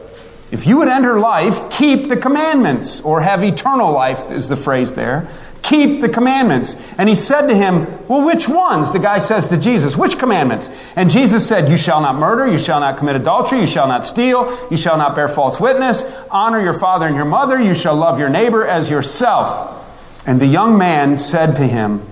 If 0.51 0.67
you 0.67 0.79
would 0.79 0.89
enter 0.89 1.19
life, 1.19 1.71
keep 1.71 2.09
the 2.09 2.17
commandments, 2.17 3.01
or 3.01 3.23
have 3.23 3.43
eternal 3.43 3.93
life, 3.93 4.31
is 4.31 4.49
the 4.49 4.57
phrase 4.57 4.95
there. 4.95 5.29
Keep 5.63 6.01
the 6.01 6.09
commandments. 6.09 6.75
And 6.99 7.09
he 7.09 7.15
said 7.15 7.47
to 7.47 7.55
him, 7.55 7.87
Well, 8.09 8.27
which 8.27 8.47
ones? 8.47 8.93
The 8.93 8.99
guy 8.99 9.19
says 9.21 9.49
to 9.49 9.57
Jesus, 9.57 9.97
Which 9.97 10.19
commandments? 10.19 10.69
And 10.97 11.09
Jesus 11.09 11.49
said, 11.49 11.71
You 11.71 11.79
shall 11.79 12.03
not 12.03 12.17
murder, 12.17 12.47
you 12.47 12.59
shall 12.59 12.81
not 12.81 12.99
commit 12.99 13.17
adultery, 13.17 13.61
you 13.61 13.67
shall 13.67 13.89
not 13.89 14.05
steal, 14.05 14.69
you 14.71 14.77
shall 14.77 14.99
not 14.99 15.15
bear 15.15 15.29
false 15.29 15.59
witness, 15.59 16.05
honor 16.31 16.61
your 16.61 16.79
father 16.79 17.07
and 17.07 17.17
your 17.17 17.25
mother, 17.25 17.59
you 17.59 17.75
shall 17.75 17.97
love 17.97 18.19
your 18.19 18.29
neighbor 18.29 18.67
as 18.67 18.91
yourself. 18.91 19.80
And 20.27 20.41
the 20.41 20.47
young 20.47 20.79
man 20.79 21.19
said 21.19 21.57
to 21.57 21.67
him, 21.67 22.07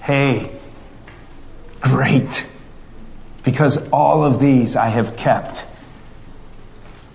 Hey, 0.00 0.56
great, 1.80 2.46
because 3.42 3.88
all 3.90 4.24
of 4.24 4.38
these 4.38 4.76
I 4.76 4.88
have 4.88 5.16
kept. 5.16 5.66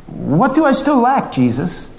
What 0.07 0.55
do 0.55 0.65
I 0.65 0.73
still 0.73 0.99
lack, 0.99 1.31
Jesus? 1.31 1.89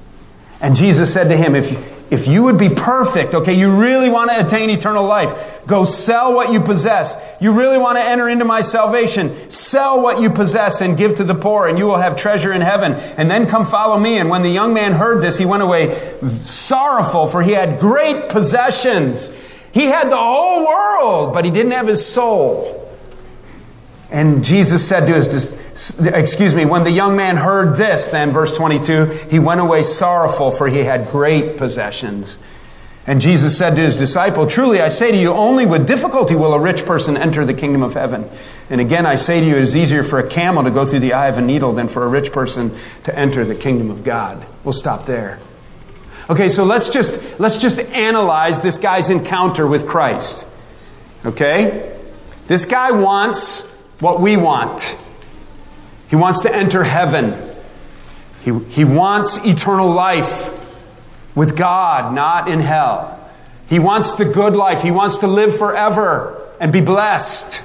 And 0.61 0.77
Jesus 0.77 1.13
said 1.13 1.29
to 1.29 1.37
him, 1.37 1.55
If 1.55 1.73
you, 1.73 1.79
if 2.13 2.27
you 2.27 2.43
would 2.43 2.59
be 2.59 2.69
perfect, 2.69 3.35
okay, 3.35 3.55
you 3.55 3.75
really 3.75 4.11
want 4.11 4.31
to 4.31 4.39
attain 4.39 4.69
eternal 4.69 5.03
life, 5.03 5.67
go 5.67 5.87
sell 5.87 6.35
what 6.35 6.53
you 6.53 6.61
possess. 6.61 7.17
You 7.41 7.53
really 7.53 7.79
want 7.79 7.97
to 7.97 8.05
enter 8.05 8.29
into 8.29 8.45
my 8.45 8.61
salvation, 8.61 9.51
sell 9.51 10.03
what 10.03 10.21
you 10.21 10.29
possess 10.29 10.83
and 10.83 10.95
give 10.95 11.17
to 11.17 11.25
the 11.25 11.35
poor, 11.35 11.67
and 11.67 11.79
you 11.79 11.87
will 11.87 11.97
have 11.97 12.19
treasure 12.19 12.53
in 12.53 12.61
heaven. 12.61 12.93
And 12.93 13.31
then 13.31 13.47
come 13.47 13.65
follow 13.65 13.99
me. 13.99 14.19
And 14.19 14.29
when 14.29 14.43
the 14.43 14.51
young 14.51 14.75
man 14.75 14.93
heard 14.93 15.23
this, 15.23 15.39
he 15.39 15.47
went 15.47 15.63
away 15.63 16.19
sorrowful, 16.43 17.29
for 17.29 17.43
he 17.43 17.53
had 17.53 17.81
great 17.81 18.29
possessions. 18.29 19.33
He 19.73 19.87
had 19.87 20.11
the 20.11 20.19
whole 20.19 20.67
world, 20.67 21.33
but 21.33 21.47
he 21.47 21.51
didn't 21.51 21.73
have 21.73 21.89
his 21.89 22.07
soul. 22.07 22.79
And 24.11 24.45
Jesus 24.45 24.87
said 24.87 25.07
to 25.07 25.15
his, 25.15 25.51
excuse 25.75 26.55
me, 26.55 26.65
when 26.65 26.85
the 26.85 26.91
young 26.91 27.17
man 27.17 27.37
heard 27.37 27.77
this, 27.77 28.09
then, 28.09 28.31
verse 28.31 28.55
22, 28.57 29.07
he 29.31 29.39
went 29.39 29.61
away 29.61 29.83
sorrowful, 29.83 30.51
for 30.51 30.69
he 30.69 30.79
had 30.79 31.11
great 31.11 31.57
possessions. 31.57 32.39
And 33.07 33.21
Jesus 33.21 33.59
said 33.59 33.75
to 33.75 33.81
his 33.83 33.97
disciple, 33.97 34.47
Truly 34.47 34.81
I 34.81 34.89
say 34.89 35.11
to 35.11 35.19
you, 35.19 35.33
only 35.33 35.67
with 35.67 35.89
difficulty 35.89 36.37
will 36.37 36.55
a 36.55 36.61
rich 36.61 36.87
person 36.87 37.17
enter 37.17 37.45
the 37.45 37.55
kingdom 37.55 37.83
of 37.83 37.95
heaven. 37.95 38.31
And 38.71 38.81
again 38.81 39.07
I 39.07 39.17
say 39.17 39.41
to 39.41 39.47
you, 39.47 39.57
it 39.57 39.63
is 39.63 39.77
easier 39.77 40.05
for 40.05 40.21
a 40.21 40.29
camel 40.29 40.63
to 40.63 40.71
go 40.71 40.87
through 40.87 41.01
the 41.01 41.13
eye 41.13 41.27
of 41.27 41.37
a 41.37 41.41
needle 41.41 41.73
than 41.73 41.89
for 41.89 42.05
a 42.05 42.09
rich 42.09 42.33
person 42.33 42.77
to 43.03 43.19
enter 43.19 43.45
the 43.45 43.57
kingdom 43.57 43.91
of 43.91 44.05
God. 44.05 44.47
We'll 44.63 44.73
stop 44.73 45.07
there. 45.07 45.41
Okay, 46.31 46.49
so 46.49 46.65
let's 46.65 46.89
just, 46.91 47.41
let's 47.41 47.59
just 47.59 47.81
analyze 47.81 48.61
this 48.61 48.79
guy's 48.79 49.11
encounter 49.11 49.67
with 49.67 49.89
Christ. 49.89 50.47
Okay? 51.27 51.99
This 52.47 52.65
guy 52.65 52.93
wants 52.93 53.65
what 53.99 54.21
we 54.21 54.37
want. 54.37 54.97
He 56.13 56.17
wants 56.17 56.43
to 56.43 56.55
enter 56.55 56.85
heaven. 56.85 57.35
He, 58.43 58.53
he 58.65 58.85
wants 58.85 59.39
eternal 59.47 59.89
life 59.89 60.53
with 61.35 61.57
God, 61.57 62.15
not 62.15 62.49
in 62.49 62.61
hell. 62.61 63.19
He 63.67 63.79
wants 63.79 64.13
the 64.13 64.27
good 64.27 64.53
life. 64.53 64.83
He 64.83 64.91
wants 64.91 65.17
to 65.19 65.27
live 65.27 65.57
forever 65.57 66.39
and 66.61 66.71
be 66.71 66.83
blessed. 66.83 67.65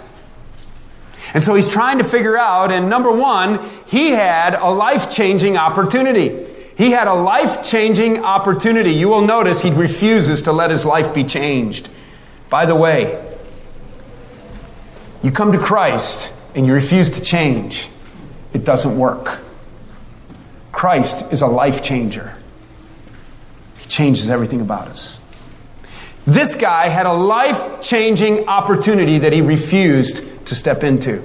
And 1.33 1.43
so 1.43 1.55
he's 1.55 1.67
trying 1.67 1.97
to 1.97 2.05
figure 2.05 2.37
out, 2.37 2.71
and 2.71 2.89
number 2.89 3.11
one, 3.11 3.59
he 3.85 4.11
had 4.11 4.55
a 4.55 4.69
life 4.69 5.11
changing 5.11 5.57
opportunity. 5.57 6.45
He 6.77 6.91
had 6.91 7.09
a 7.09 7.13
life 7.13 7.65
changing 7.65 8.23
opportunity. 8.23 8.91
You 8.91 9.09
will 9.09 9.25
notice 9.25 9.61
he 9.61 9.71
refuses 9.71 10.43
to 10.43 10.53
let 10.53 10.71
his 10.71 10.85
life 10.85 11.13
be 11.13 11.25
changed. 11.25 11.89
By 12.49 12.65
the 12.65 12.75
way, 12.75 13.21
you 15.21 15.31
come 15.31 15.51
to 15.51 15.59
Christ 15.59 16.31
and 16.55 16.65
you 16.65 16.71
refuse 16.71 17.09
to 17.09 17.21
change, 17.21 17.89
it 18.57 18.65
doesn't 18.65 18.97
work. 18.97 19.39
Christ 20.71 21.31
is 21.31 21.41
a 21.41 21.47
life 21.47 21.83
changer 21.83 22.35
He 23.77 23.87
changes 23.87 24.29
everything 24.29 24.61
about 24.61 24.87
us. 24.87 25.19
This 26.25 26.55
guy 26.55 26.89
had 26.89 27.05
a 27.05 27.13
life 27.13 27.81
changing 27.81 28.47
opportunity 28.47 29.19
that 29.19 29.31
he 29.31 29.41
refused 29.41 30.45
to 30.47 30.55
step 30.55 30.83
into. 30.83 31.23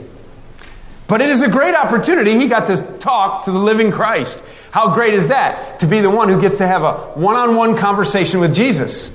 But 1.08 1.20
it 1.20 1.30
is 1.30 1.42
a 1.42 1.48
great 1.48 1.74
opportunity. 1.74 2.34
He 2.38 2.46
got 2.46 2.68
to 2.68 2.76
talk 2.98 3.46
to 3.46 3.50
the 3.50 3.58
living 3.58 3.90
Christ. 3.90 4.42
How 4.70 4.94
great 4.94 5.14
is 5.14 5.28
that? 5.28 5.80
To 5.80 5.86
be 5.86 6.00
the 6.00 6.10
one 6.10 6.28
who 6.28 6.40
gets 6.40 6.58
to 6.58 6.66
have 6.66 6.82
a 6.82 6.92
one 7.14 7.34
on 7.34 7.56
one 7.56 7.76
conversation 7.76 8.40
with 8.40 8.54
Jesus. 8.54 9.12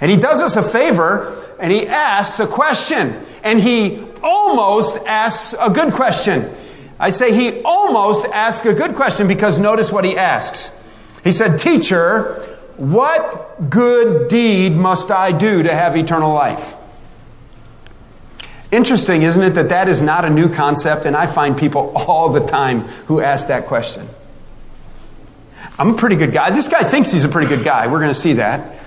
And 0.00 0.10
he 0.10 0.16
does 0.16 0.42
us 0.42 0.56
a 0.56 0.62
favor 0.62 1.54
and 1.58 1.70
he 1.70 1.86
asks 1.86 2.40
a 2.40 2.46
question. 2.46 3.24
And 3.42 3.60
he 3.60 4.04
almost 4.22 4.98
asks 5.06 5.54
a 5.58 5.70
good 5.70 5.94
question. 5.94 6.52
I 6.98 7.10
say 7.10 7.34
he 7.34 7.62
almost 7.62 8.24
asks 8.26 8.66
a 8.66 8.74
good 8.74 8.94
question 8.94 9.28
because 9.28 9.58
notice 9.58 9.92
what 9.92 10.04
he 10.04 10.16
asks. 10.16 10.72
He 11.22 11.32
said, 11.32 11.58
Teacher, 11.58 12.34
what 12.76 13.70
good 13.70 14.28
deed 14.28 14.74
must 14.74 15.10
I 15.10 15.32
do 15.32 15.62
to 15.62 15.74
have 15.74 15.96
eternal 15.96 16.32
life? 16.32 16.74
Interesting, 18.72 19.22
isn't 19.22 19.42
it, 19.42 19.50
that 19.54 19.68
that 19.68 19.88
is 19.88 20.02
not 20.02 20.24
a 20.24 20.30
new 20.30 20.48
concept, 20.48 21.06
and 21.06 21.16
I 21.16 21.26
find 21.26 21.56
people 21.56 21.92
all 21.94 22.30
the 22.30 22.40
time 22.40 22.80
who 23.06 23.20
ask 23.20 23.48
that 23.48 23.66
question. 23.66 24.08
I'm 25.78 25.90
a 25.90 25.96
pretty 25.96 26.16
good 26.16 26.32
guy. 26.32 26.50
This 26.50 26.68
guy 26.68 26.82
thinks 26.82 27.12
he's 27.12 27.24
a 27.24 27.28
pretty 27.28 27.48
good 27.48 27.64
guy. 27.64 27.86
We're 27.86 28.00
going 28.00 28.10
to 28.10 28.14
see 28.14 28.34
that. 28.34 28.82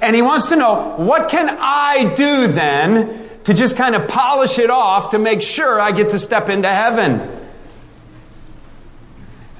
And 0.00 0.14
he 0.14 0.22
wants 0.22 0.48
to 0.50 0.56
know, 0.56 0.94
what 0.96 1.28
can 1.28 1.48
I 1.60 2.14
do 2.14 2.46
then 2.48 3.28
to 3.46 3.54
just 3.54 3.76
kind 3.76 3.94
of 3.94 4.08
polish 4.08 4.58
it 4.58 4.70
off 4.70 5.10
to 5.10 5.18
make 5.18 5.40
sure 5.40 5.80
I 5.80 5.92
get 5.92 6.10
to 6.10 6.18
step 6.18 6.48
into 6.48 6.68
heaven? 6.68 7.32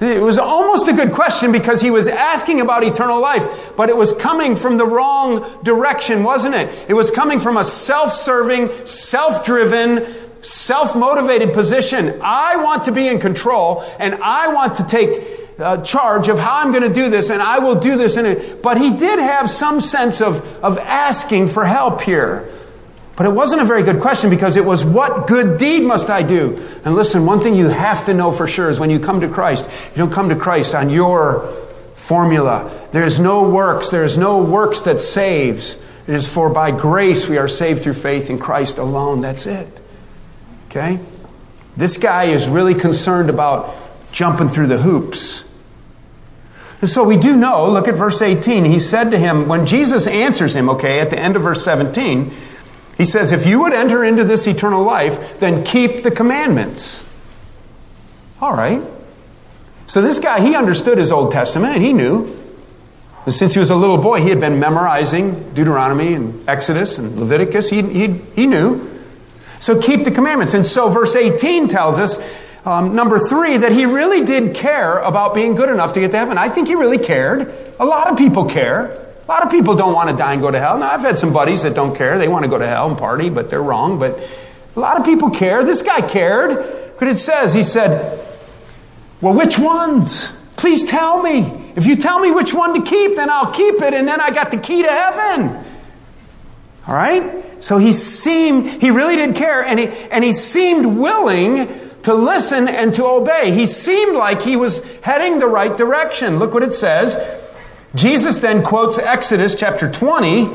It 0.01 0.21
was 0.21 0.37
almost 0.37 0.89
a 0.89 0.93
good 0.93 1.13
question 1.13 1.51
because 1.51 1.81
he 1.81 1.89
was 1.89 2.07
asking 2.07 2.61
about 2.61 2.83
eternal 2.83 3.19
life, 3.19 3.75
but 3.75 3.89
it 3.89 3.95
was 3.95 4.13
coming 4.13 4.55
from 4.55 4.77
the 4.77 4.85
wrong 4.85 5.63
direction, 5.63 6.23
wasn't 6.23 6.53
it? 6.53 6.85
It 6.89 6.93
was 6.93 7.09
coming 7.09 7.39
from 7.39 7.55
a 7.57 7.65
self-serving, 7.65 8.85
self-driven, 8.85 10.05
self-motivated 10.43 11.53
position. 11.53 12.19
I 12.21 12.57
want 12.57 12.85
to 12.85 12.91
be 12.91 13.07
in 13.07 13.19
control 13.19 13.83
and 13.99 14.15
I 14.15 14.49
want 14.49 14.75
to 14.75 14.83
take 14.83 15.49
uh, 15.57 15.81
charge 15.81 16.27
of 16.27 16.37
how 16.37 16.59
I'm 16.59 16.71
going 16.71 16.83
to 16.83 16.93
do 16.93 17.09
this 17.09 17.31
and 17.31 17.41
I 17.41 17.59
will 17.59 17.75
do 17.75 17.97
this. 17.97 18.17
In 18.17 18.25
it. 18.25 18.61
But 18.61 18.77
he 18.77 18.97
did 18.97 19.17
have 19.17 19.49
some 19.49 19.79
sense 19.79 20.21
of, 20.21 20.45
of 20.63 20.77
asking 20.77 21.47
for 21.47 21.65
help 21.65 22.01
here. 22.01 22.47
But 23.17 23.25
it 23.25 23.33
wasn't 23.33 23.61
a 23.63 23.65
very 23.65 23.81
good 23.81 23.99
question 23.99 24.29
because 24.29 24.55
it 24.55 24.63
was, 24.63 24.85
what 24.85 25.25
good 25.25 25.57
deed 25.57 25.81
must 25.81 26.11
I 26.11 26.21
do? 26.21 26.63
And 26.85 26.95
listen, 26.95 27.25
one 27.25 27.41
thing 27.41 27.55
you 27.55 27.67
have 27.67 28.05
to 28.05 28.13
know 28.13 28.31
for 28.31 28.45
sure 28.45 28.69
is 28.69 28.79
when 28.79 28.91
you 28.91 28.99
come 28.99 29.21
to 29.21 29.27
Christ, 29.27 29.67
you 29.89 29.97
don't 29.97 30.13
come 30.13 30.29
to 30.29 30.35
Christ 30.35 30.75
on 30.75 30.91
your 30.91 31.51
formula. 31.95 32.71
There's 32.91 33.19
no 33.19 33.49
works. 33.49 33.89
There's 33.89 34.19
no 34.19 34.43
works 34.43 34.83
that 34.83 35.01
saves. 35.01 35.81
It 36.05 36.13
is 36.13 36.31
for 36.31 36.51
by 36.51 36.69
grace 36.69 37.27
we 37.27 37.39
are 37.39 37.47
saved 37.47 37.81
through 37.81 37.95
faith 37.95 38.29
in 38.29 38.37
Christ 38.37 38.77
alone. 38.77 39.19
That's 39.19 39.47
it. 39.47 39.67
Okay? 40.69 40.99
This 41.75 41.97
guy 41.97 42.25
is 42.25 42.47
really 42.47 42.75
concerned 42.75 43.31
about 43.31 43.75
jumping 44.11 44.49
through 44.49 44.67
the 44.67 44.77
hoops. 44.77 45.43
And 46.81 46.89
so 46.89 47.03
we 47.03 47.17
do 47.17 47.35
know, 47.35 47.67
look 47.67 47.87
at 47.87 47.95
verse 47.95 48.21
18. 48.21 48.63
He 48.65 48.79
said 48.79 49.09
to 49.09 49.17
him, 49.17 49.47
when 49.47 49.65
Jesus 49.65 50.05
answers 50.05 50.55
him, 50.55 50.69
okay, 50.69 50.99
at 50.99 51.09
the 51.09 51.17
end 51.17 51.35
of 51.35 51.41
verse 51.41 51.63
17, 51.63 52.31
he 52.97 53.05
says, 53.05 53.31
If 53.31 53.45
you 53.45 53.61
would 53.61 53.73
enter 53.73 54.03
into 54.03 54.23
this 54.23 54.47
eternal 54.47 54.83
life, 54.83 55.39
then 55.39 55.63
keep 55.63 56.03
the 56.03 56.11
commandments. 56.11 57.07
All 58.41 58.53
right. 58.53 58.81
So 59.85 60.01
this 60.01 60.19
guy, 60.19 60.41
he 60.41 60.55
understood 60.55 60.97
his 60.97 61.11
Old 61.11 61.31
Testament 61.31 61.75
and 61.75 61.83
he 61.83 61.93
knew. 61.93 62.35
And 63.25 63.33
since 63.33 63.53
he 63.53 63.59
was 63.59 63.69
a 63.69 63.75
little 63.75 63.97
boy, 63.97 64.21
he 64.21 64.29
had 64.29 64.39
been 64.39 64.59
memorizing 64.59 65.53
Deuteronomy 65.53 66.13
and 66.13 66.47
Exodus 66.47 66.97
and 66.97 67.19
Leviticus. 67.19 67.69
He, 67.69 67.81
he, 67.81 68.07
he 68.07 68.47
knew. 68.47 68.89
So 69.59 69.81
keep 69.81 70.03
the 70.03 70.11
commandments. 70.11 70.53
And 70.53 70.65
so 70.65 70.89
verse 70.89 71.15
18 71.15 71.67
tells 71.67 71.99
us, 71.99 72.19
um, 72.65 72.95
number 72.95 73.17
three, 73.19 73.57
that 73.57 73.71
he 73.71 73.85
really 73.85 74.25
did 74.25 74.55
care 74.55 74.99
about 74.99 75.33
being 75.33 75.55
good 75.55 75.69
enough 75.69 75.93
to 75.93 75.99
get 75.99 76.11
to 76.11 76.17
heaven. 76.17 76.37
I 76.37 76.49
think 76.49 76.67
he 76.67 76.75
really 76.75 76.97
cared. 76.97 77.53
A 77.79 77.85
lot 77.85 78.11
of 78.11 78.17
people 78.17 78.45
care. 78.45 79.06
A 79.27 79.31
lot 79.31 79.43
of 79.43 79.51
people 79.51 79.75
don't 79.75 79.93
want 79.93 80.09
to 80.09 80.15
die 80.15 80.33
and 80.33 80.41
go 80.41 80.49
to 80.49 80.57
hell. 80.59 80.77
Now, 80.77 80.91
I've 80.91 81.01
had 81.01 81.17
some 81.17 81.33
buddies 81.33 81.63
that 81.63 81.75
don't 81.75 81.95
care. 81.95 82.17
They 82.17 82.29
want 82.29 82.45
to 82.45 82.49
go 82.49 82.57
to 82.57 82.65
hell 82.65 82.87
and 82.87 82.97
party, 82.97 83.29
but 83.29 83.49
they're 83.49 83.61
wrong. 83.61 83.99
But 83.99 84.17
a 84.75 84.79
lot 84.79 84.97
of 84.97 85.05
people 85.05 85.31
care. 85.31 85.65
This 85.65 85.81
guy 85.81 85.99
cared. 85.99 86.95
But 86.97 87.09
it 87.09 87.19
says, 87.19 87.53
he 87.53 87.63
said, 87.63 88.25
Well, 89.19 89.33
which 89.33 89.59
ones? 89.59 90.31
Please 90.55 90.85
tell 90.85 91.21
me. 91.21 91.71
If 91.75 91.85
you 91.85 91.97
tell 91.97 92.19
me 92.19 92.31
which 92.31 92.53
one 92.53 92.73
to 92.73 92.89
keep, 92.89 93.17
then 93.17 93.29
I'll 93.29 93.51
keep 93.51 93.81
it, 93.81 93.93
and 93.93 94.07
then 94.07 94.21
I 94.21 94.31
got 94.31 94.49
the 94.49 94.57
key 94.57 94.81
to 94.81 94.89
heaven. 94.89 95.63
All 96.87 96.95
right? 96.95 97.43
So 97.61 97.77
he 97.77 97.91
seemed, 97.91 98.81
he 98.81 98.91
really 98.91 99.17
did 99.17 99.35
care, 99.35 99.63
and 99.63 99.77
he, 99.77 99.87
and 99.87 100.23
he 100.23 100.31
seemed 100.31 100.85
willing 100.85 101.67
to 102.03 102.13
listen 102.13 102.67
and 102.67 102.93
to 102.95 103.05
obey. 103.05 103.51
He 103.51 103.67
seemed 103.67 104.15
like 104.15 104.41
he 104.41 104.55
was 104.55 104.81
heading 105.01 105.39
the 105.39 105.47
right 105.47 105.75
direction. 105.75 106.39
Look 106.39 106.53
what 106.53 106.63
it 106.63 106.73
says. 106.73 107.15
Jesus 107.97 108.39
then 108.39 108.63
quotes 108.63 108.99
Exodus 108.99 109.55
chapter 109.55 109.91
20. 109.91 110.45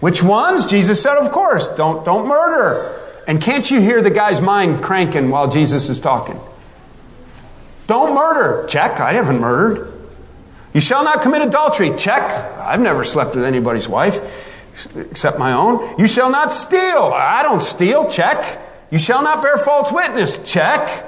Which 0.00 0.22
ones? 0.22 0.66
Jesus 0.66 1.02
said, 1.02 1.16
of 1.16 1.32
course, 1.32 1.68
don't, 1.70 2.04
don't 2.04 2.26
murder. 2.26 3.00
And 3.26 3.40
can't 3.40 3.70
you 3.70 3.80
hear 3.80 4.02
the 4.02 4.10
guy's 4.10 4.40
mind 4.40 4.82
cranking 4.82 5.30
while 5.30 5.50
Jesus 5.50 5.88
is 5.88 6.00
talking? 6.00 6.38
Don't 7.86 8.14
murder. 8.14 8.66
Check. 8.68 9.00
I 9.00 9.14
haven't 9.14 9.40
murdered. 9.40 9.92
You 10.74 10.80
shall 10.80 11.04
not 11.04 11.22
commit 11.22 11.42
adultery. 11.42 11.96
Check. 11.96 12.22
I've 12.22 12.80
never 12.80 13.04
slept 13.04 13.34
with 13.34 13.44
anybody's 13.44 13.88
wife 13.88 14.20
except 14.96 15.38
my 15.38 15.52
own. 15.52 15.98
You 15.98 16.06
shall 16.06 16.30
not 16.30 16.52
steal. 16.52 17.10
I 17.14 17.42
don't 17.42 17.62
steal. 17.62 18.10
Check. 18.10 18.60
You 18.90 18.98
shall 18.98 19.22
not 19.22 19.42
bear 19.42 19.56
false 19.58 19.90
witness. 19.90 20.38
Check. 20.50 21.04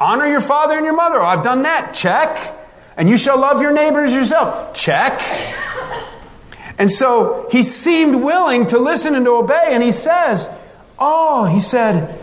Honor 0.00 0.26
your 0.26 0.40
father 0.40 0.74
and 0.74 0.84
your 0.84 0.96
mother. 0.96 1.20
Oh, 1.20 1.24
I've 1.24 1.44
done 1.44 1.62
that. 1.62 1.94
Check. 1.94 2.58
And 2.96 3.08
you 3.08 3.16
shall 3.16 3.38
love 3.38 3.62
your 3.62 3.72
neighbors 3.72 4.12
yourself. 4.12 4.74
Check. 4.74 5.20
And 6.78 6.90
so 6.90 7.48
he 7.50 7.62
seemed 7.62 8.16
willing 8.16 8.66
to 8.66 8.78
listen 8.78 9.14
and 9.14 9.24
to 9.24 9.32
obey. 9.32 9.68
And 9.70 9.82
he 9.82 9.92
says, 9.92 10.50
Oh, 10.98 11.44
he 11.46 11.60
said, 11.60 12.18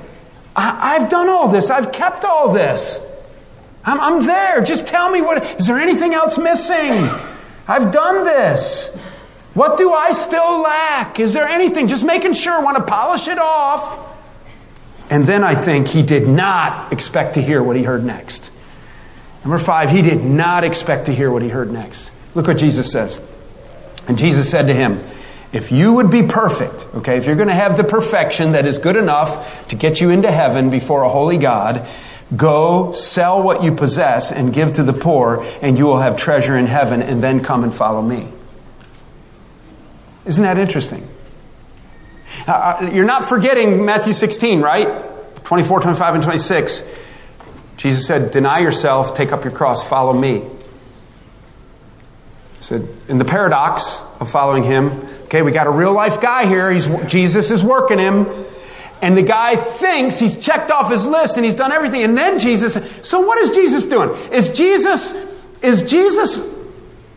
I- 0.56 0.98
have 1.00 1.10
done 1.10 1.30
all 1.30 1.48
this. 1.50 1.70
I've 1.70 1.92
kept 1.92 2.24
all 2.26 2.52
this. 2.54 3.00
I'm-, 3.86 4.00
I'm 4.02 4.26
there. 4.26 4.62
Just 4.64 4.88
tell 4.88 5.10
me 5.10 5.22
what, 5.22 5.44
is 5.60 5.68
there 5.68 5.78
anything 5.78 6.14
else 6.14 6.38
missing? 6.38 7.10
I've 7.68 7.92
done 7.92 8.24
this. 8.24 8.96
What 9.54 9.78
do 9.78 9.92
I 9.94 10.12
still 10.12 10.62
lack? 10.62 11.20
Is 11.20 11.34
there 11.34 11.48
anything? 11.48 11.88
Just 11.88 12.06
making 12.06 12.34
sure, 12.34 12.54
I 12.54 12.60
want 12.60 12.78
to 12.78 12.84
polish 12.84 13.28
it 13.28 13.40
off. 13.40 14.08
And 15.10 15.26
then 15.26 15.44
I 15.44 15.56
think 15.56 15.88
he 15.88 16.02
did 16.04 16.28
not 16.28 16.94
expect 16.94 17.34
to 17.34 17.42
hear 17.42 17.64
what 17.64 17.76
he 17.76 17.84
heard 17.84 18.04
next. 18.04 18.52
Number 19.44 19.60
five, 19.60 19.90
he 19.90 20.02
did 20.02 20.24
not 20.24 20.64
expect 20.64 21.06
to 21.06 21.14
hear 21.14 21.32
what 21.32 21.42
he 21.42 21.50
heard 21.50 21.72
next. 21.72 22.12
Look 22.36 22.48
what 22.48 22.58
Jesus 22.58 22.92
says. 22.92 23.22
And 24.08 24.18
Jesus 24.18 24.50
said 24.50 24.68
to 24.68 24.74
him, 24.74 25.00
if 25.52 25.72
you 25.72 25.94
would 25.94 26.12
be 26.12 26.24
perfect, 26.24 26.86
okay, 26.96 27.18
if 27.18 27.26
you're 27.26 27.36
going 27.36 27.48
to 27.48 27.54
have 27.54 27.76
the 27.76 27.84
perfection 27.84 28.52
that 28.52 28.66
is 28.66 28.78
good 28.78 28.96
enough 28.96 29.68
to 29.70 29.76
get 29.76 30.00
you 30.00 30.12
into 30.12 30.32
heaven 30.32 30.70
before 30.70 31.02
a 31.04 31.10
holy 31.10 31.38
God, 31.38 31.88
go 32.36 32.92
sell 32.92 33.42
what 33.42 33.64
you 33.64 33.74
possess 33.74 34.32
and 34.32 34.54
give 34.54 34.74
to 34.74 34.84
the 34.84 34.94
poor, 34.94 35.44
and 35.62 35.78
you 35.78 35.86
will 35.86 36.00
have 36.00 36.18
treasure 36.18 36.56
in 36.56 36.68
heaven, 36.68 37.02
and 37.02 37.24
then 37.24 37.42
come 37.42 37.64
and 37.64 37.74
follow 37.74 38.02
me. 38.02 38.28
Isn't 40.26 40.44
that 40.44 40.60
interesting? 40.60 41.08
Uh, 42.48 42.52
uh 42.52 42.92
you're 42.94 43.06
not 43.06 43.26
forgetting 43.26 43.86
Matthew 43.86 44.14
16, 44.14 44.62
right? 44.62 44.88
24, 45.46 45.80
25, 45.82 46.14
and 46.14 46.24
26. 46.24 46.84
Jesus 47.80 48.06
said, 48.06 48.32
Deny 48.32 48.60
yourself, 48.60 49.16
take 49.16 49.32
up 49.32 49.46
your 49.46 49.54
cross, 49.54 49.88
follow 49.88 50.12
me. 50.12 50.40
He 50.40 50.48
said, 52.60 52.90
in 53.08 53.18
the 53.18 53.26
paradox 53.26 54.02
of 54.20 54.30
following 54.30 54.64
him, 54.64 54.88
okay, 55.24 55.42
we 55.42 55.54
got 55.54 55.66
a 55.66 55.72
real 55.72 55.94
life 55.94 56.20
guy 56.20 56.46
here. 56.46 56.70
He's, 56.70 56.88
Jesus 57.08 57.52
is 57.52 57.64
working 57.64 57.98
him. 57.98 58.28
And 59.02 59.18
the 59.18 59.24
guy 59.24 59.56
thinks 59.56 60.20
he's 60.20 60.38
checked 60.38 60.72
off 60.72 60.92
his 60.92 61.06
list 61.06 61.38
and 61.38 61.46
he's 61.46 61.56
done 61.56 61.72
everything. 61.72 62.04
And 62.04 62.18
then 62.18 62.38
Jesus, 62.38 62.78
so 63.08 63.22
what 63.22 63.38
is 63.38 63.52
Jesus 63.52 63.86
doing? 63.86 64.10
Is 64.34 64.50
Jesus, 64.50 65.14
is 65.62 65.90
Jesus 65.90 66.54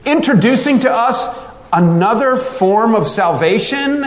introducing 0.04 0.78
to 0.80 0.92
us 0.92 1.26
another 1.72 2.36
form 2.36 2.94
of 2.94 3.08
salvation? 3.08 4.04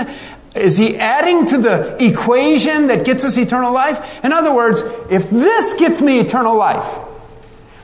Is 0.55 0.77
he 0.77 0.97
adding 0.97 1.45
to 1.47 1.57
the 1.57 2.03
equation 2.03 2.87
that 2.87 3.05
gets 3.05 3.23
us 3.23 3.37
eternal 3.37 3.73
life? 3.73 4.23
In 4.23 4.31
other 4.31 4.53
words, 4.53 4.81
if 5.09 5.29
this 5.29 5.73
gets 5.73 6.01
me 6.01 6.19
eternal 6.19 6.55
life, 6.55 6.97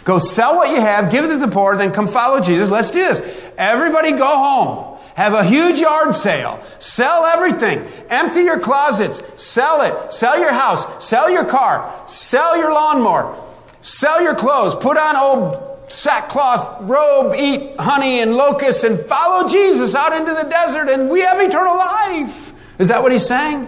go 0.03 0.19
sell 0.19 0.55
what 0.55 0.69
you 0.69 0.79
have, 0.79 1.11
give 1.11 1.25
it 1.25 1.29
to 1.29 1.37
the 1.37 1.47
poor, 1.47 1.75
then 1.75 1.91
come 1.91 2.07
follow 2.07 2.39
Jesus. 2.39 2.69
Let's 2.69 2.91
do 2.91 2.99
this. 2.99 3.21
Everybody 3.57 4.13
go 4.13 4.25
home. 4.27 4.97
Have 5.15 5.33
a 5.33 5.43
huge 5.43 5.79
yard 5.79 6.15
sale. 6.15 6.63
Sell 6.79 7.25
everything. 7.25 7.85
Empty 8.09 8.41
your 8.43 8.59
closets. 8.59 9.21
Sell 9.35 9.81
it. 9.81 10.13
Sell 10.13 10.39
your 10.39 10.53
house. 10.53 11.05
Sell 11.05 11.29
your 11.29 11.45
car. 11.45 12.05
Sell 12.07 12.57
your 12.57 12.73
lawnmower. 12.73 13.37
Sell 13.81 14.21
your 14.21 14.35
clothes. 14.35 14.73
Put 14.75 14.97
on 14.97 15.17
old 15.17 15.71
sackcloth 15.91 16.83
robe, 16.83 17.35
eat 17.37 17.75
honey 17.77 18.21
and 18.21 18.35
locusts, 18.35 18.83
and 18.83 18.99
follow 18.99 19.47
Jesus 19.47 19.93
out 19.93 20.15
into 20.15 20.33
the 20.33 20.49
desert, 20.49 20.89
and 20.89 21.09
we 21.09 21.21
have 21.21 21.39
eternal 21.41 21.75
life. 21.75 22.50
Is 22.81 22.87
that 22.87 23.03
what 23.03 23.11
he's 23.11 23.27
saying? 23.27 23.67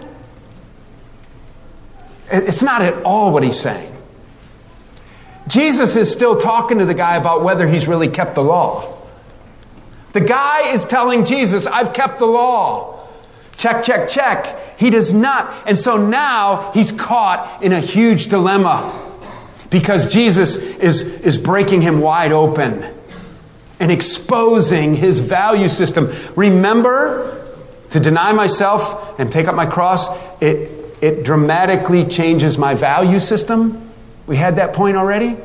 It's 2.32 2.62
not 2.62 2.82
at 2.82 3.04
all 3.04 3.32
what 3.32 3.44
he's 3.44 3.58
saying. 3.58 3.96
Jesus 5.46 5.94
is 5.94 6.10
still 6.10 6.40
talking 6.40 6.78
to 6.80 6.84
the 6.84 6.94
guy 6.94 7.14
about 7.14 7.44
whether 7.44 7.68
he's 7.68 7.86
really 7.86 8.08
kept 8.08 8.34
the 8.34 8.42
law. 8.42 8.98
The 10.14 10.20
guy 10.20 10.72
is 10.72 10.84
telling 10.84 11.24
Jesus, 11.24 11.64
I've 11.64 11.92
kept 11.92 12.18
the 12.18 12.26
law. 12.26 13.06
Check, 13.56 13.84
check, 13.84 14.08
check. 14.08 14.80
He 14.80 14.90
does 14.90 15.14
not. 15.14 15.54
And 15.64 15.78
so 15.78 15.96
now 15.96 16.72
he's 16.72 16.90
caught 16.90 17.62
in 17.62 17.72
a 17.72 17.80
huge 17.80 18.26
dilemma 18.26 19.00
because 19.70 20.12
Jesus 20.12 20.56
is, 20.56 21.02
is 21.02 21.38
breaking 21.38 21.82
him 21.82 22.00
wide 22.00 22.32
open 22.32 22.84
and 23.78 23.92
exposing 23.92 24.96
his 24.96 25.20
value 25.20 25.68
system. 25.68 26.10
Remember 26.34 27.43
to 27.94 28.00
deny 28.00 28.32
myself 28.32 29.20
and 29.20 29.30
take 29.30 29.46
up 29.46 29.54
my 29.54 29.66
cross, 29.66 30.08
it, 30.42 30.98
it 31.00 31.22
dramatically 31.22 32.04
changes 32.04 32.58
my 32.58 32.74
value 32.74 33.20
system. 33.20 33.88
We 34.26 34.36
had 34.36 34.56
that 34.56 34.72
point 34.72 34.96
already. 34.96 35.36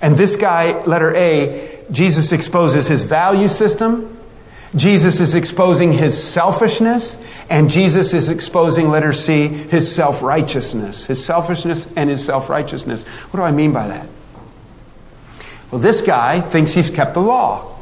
And 0.00 0.16
this 0.16 0.36
guy, 0.36 0.82
letter 0.84 1.14
A, 1.14 1.84
Jesus 1.90 2.32
exposes 2.32 2.88
his 2.88 3.02
value 3.02 3.46
system. 3.46 4.16
Jesus 4.74 5.20
is 5.20 5.34
exposing 5.34 5.92
his 5.92 6.22
selfishness. 6.22 7.18
And 7.50 7.68
Jesus 7.68 8.14
is 8.14 8.30
exposing, 8.30 8.88
letter 8.88 9.12
C, 9.12 9.48
his 9.48 9.94
self 9.94 10.22
righteousness. 10.22 11.08
His 11.08 11.22
selfishness 11.22 11.92
and 11.94 12.08
his 12.08 12.24
self 12.24 12.48
righteousness. 12.48 13.04
What 13.04 13.40
do 13.40 13.44
I 13.44 13.52
mean 13.52 13.74
by 13.74 13.86
that? 13.88 14.08
Well, 15.70 15.82
this 15.82 16.00
guy 16.00 16.40
thinks 16.40 16.72
he's 16.72 16.88
kept 16.88 17.12
the 17.12 17.20
law. 17.20 17.78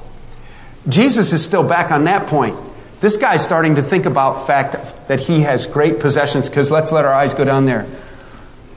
Jesus 0.89 1.33
is 1.33 1.45
still 1.45 1.63
back 1.63 1.93
on 1.93 2.03
that 2.05 2.27
point. 2.27 2.57
This 3.01 3.17
guy's 3.17 3.45
starting 3.45 3.77
to 3.77 3.83
think 3.83 4.07
about 4.07 4.47
fact 4.47 5.09
that 5.09 5.21
he 5.21 5.43
has 5.43 5.67
great 5.67 6.01
possessions 6.01 6.49
because 6.49 6.71
let's 6.71 6.93
let 6.93 7.05
our 7.05 7.13
eyes 7.13 7.35
go 7.35 7.45
down 7.45 7.67
there. 7.67 7.87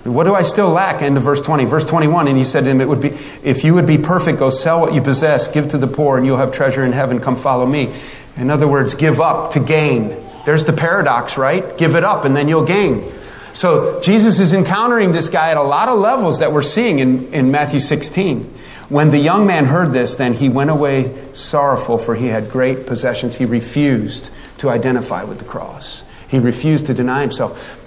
What 0.03 0.23
do 0.23 0.34
I 0.34 0.43
still 0.43 0.69
lack? 0.69 1.01
End 1.01 1.17
of 1.17 1.23
verse 1.23 1.41
20. 1.41 1.65
Verse 1.65 1.84
21, 1.84 2.27
and 2.27 2.38
he 2.38 2.43
said 2.43 2.63
to 2.63 2.69
him, 2.69 2.82
It 2.82 2.88
would 2.88 3.01
be, 3.01 3.10
if 3.43 3.63
you 3.63 3.73
would 3.73 3.86
be 3.86 3.97
perfect, 3.97 4.39
go 4.39 4.49
sell 4.49 4.79
what 4.82 4.93
you 4.93 5.01
possess, 5.01 5.47
give 5.47 5.69
to 5.69 5.77
the 5.77 5.88
poor, 5.88 6.17
and 6.17 6.25
you'll 6.25 6.38
have 6.38 6.51
treasure 6.51 6.86
in 6.86 6.93
heaven. 6.93 7.19
Come 7.19 7.36
follow 7.36 7.65
me. 7.65 7.93
In 8.38 8.49
other 8.49 8.67
words, 8.67 8.95
give 8.95 9.19
up 9.19 9.51
to 9.51 9.60
gain. 9.60 10.15
There's 10.45 10.63
the 10.63 10.73
paradox, 10.73 11.38
right? 11.38 11.77
Give 11.77 11.95
it 11.95 12.03
up 12.03 12.25
and 12.25 12.36
then 12.36 12.47
you'll 12.47 12.65
gain. 12.65 13.12
So 13.53 13.99
Jesus 14.01 14.39
is 14.39 14.53
encountering 14.53 15.12
this 15.12 15.29
guy 15.29 15.51
at 15.51 15.57
a 15.57 15.63
lot 15.63 15.89
of 15.89 15.99
levels 15.99 16.39
that 16.39 16.53
we're 16.53 16.62
seeing 16.62 16.99
in, 16.99 17.33
in 17.33 17.51
Matthew 17.51 17.79
16. 17.79 18.43
When 18.89 19.12
the 19.12 19.19
young 19.19 19.45
man 19.45 19.65
heard 19.65 19.93
this, 19.93 20.15
then 20.15 20.33
he 20.33 20.49
went 20.49 20.69
away 20.69 21.15
sorrowful, 21.33 21.97
for 21.97 22.15
he 22.15 22.27
had 22.27 22.49
great 22.49 22.88
possessions. 22.88 23.35
He 23.35 23.45
refused 23.45 24.31
to 24.57 24.69
identify 24.69 25.23
with 25.23 25.39
the 25.39 25.45
cross, 25.45 26.03
he 26.27 26.39
refused 26.39 26.88
to 26.88 26.93
deny 26.93 27.21
himself. 27.21 27.77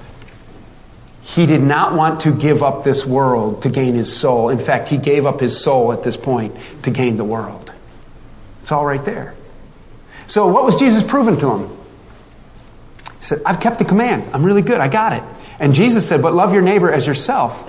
He 1.22 1.46
did 1.46 1.62
not 1.62 1.94
want 1.94 2.20
to 2.22 2.33
give 2.33 2.62
up 2.62 2.85
this 2.85 3.07
world 3.07 3.62
to 3.62 3.70
gain 3.70 3.94
his 3.94 4.14
soul. 4.14 4.51
In 4.51 4.59
fact, 4.59 4.88
he 4.88 4.98
gave 4.98 5.25
up 5.25 5.40
his 5.40 5.59
soul 5.59 5.92
at 5.92 6.03
this 6.03 6.16
point 6.16 6.55
to 6.83 6.90
gain 6.90 7.16
the 7.16 7.25
world. 7.25 7.72
It's 8.61 8.72
all 8.72 8.85
right 8.85 9.05
there. 9.05 9.35
So, 10.27 10.48
what 10.48 10.64
was 10.64 10.77
Jesus 10.77 11.03
proving 11.03 11.37
to 11.38 11.51
him? 11.51 11.68
He 13.18 13.25
said, 13.25 13.40
I've 13.46 13.61
kept 13.61 13.79
the 13.79 13.85
commands. 13.85 14.29
I'm 14.33 14.44
really 14.44 14.62
good. 14.62 14.81
I 14.81 14.88
got 14.88 15.12
it. 15.12 15.22
And 15.62 15.72
Jesus 15.72 16.07
said, 16.07 16.20
But 16.20 16.35
love 16.35 16.53
your 16.53 16.61
neighbor 16.61 16.92
as 16.92 17.07
yourself. 17.07 17.66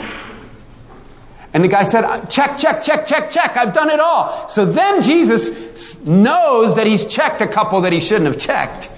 And 1.53 1.63
the 1.63 1.67
guy 1.67 1.83
said, 1.83 2.31
check, 2.31 2.57
check, 2.57 2.83
check, 2.83 3.05
check, 3.05 3.29
check. 3.29 3.55
I've 3.55 3.73
done 3.73 3.91
it 3.91 3.99
all. 3.99 4.49
So 4.49 4.65
then 4.65 5.03
Jesus 5.03 6.03
knows 6.03 6.77
that 6.77 6.87
he's 6.87 7.05
checked 7.05 7.41
a 7.41 7.47
couple 7.47 7.81
that 7.81 7.93
he 7.93 7.99
shouldn't 7.99 8.25
have 8.25 8.39
checked. 8.39 8.89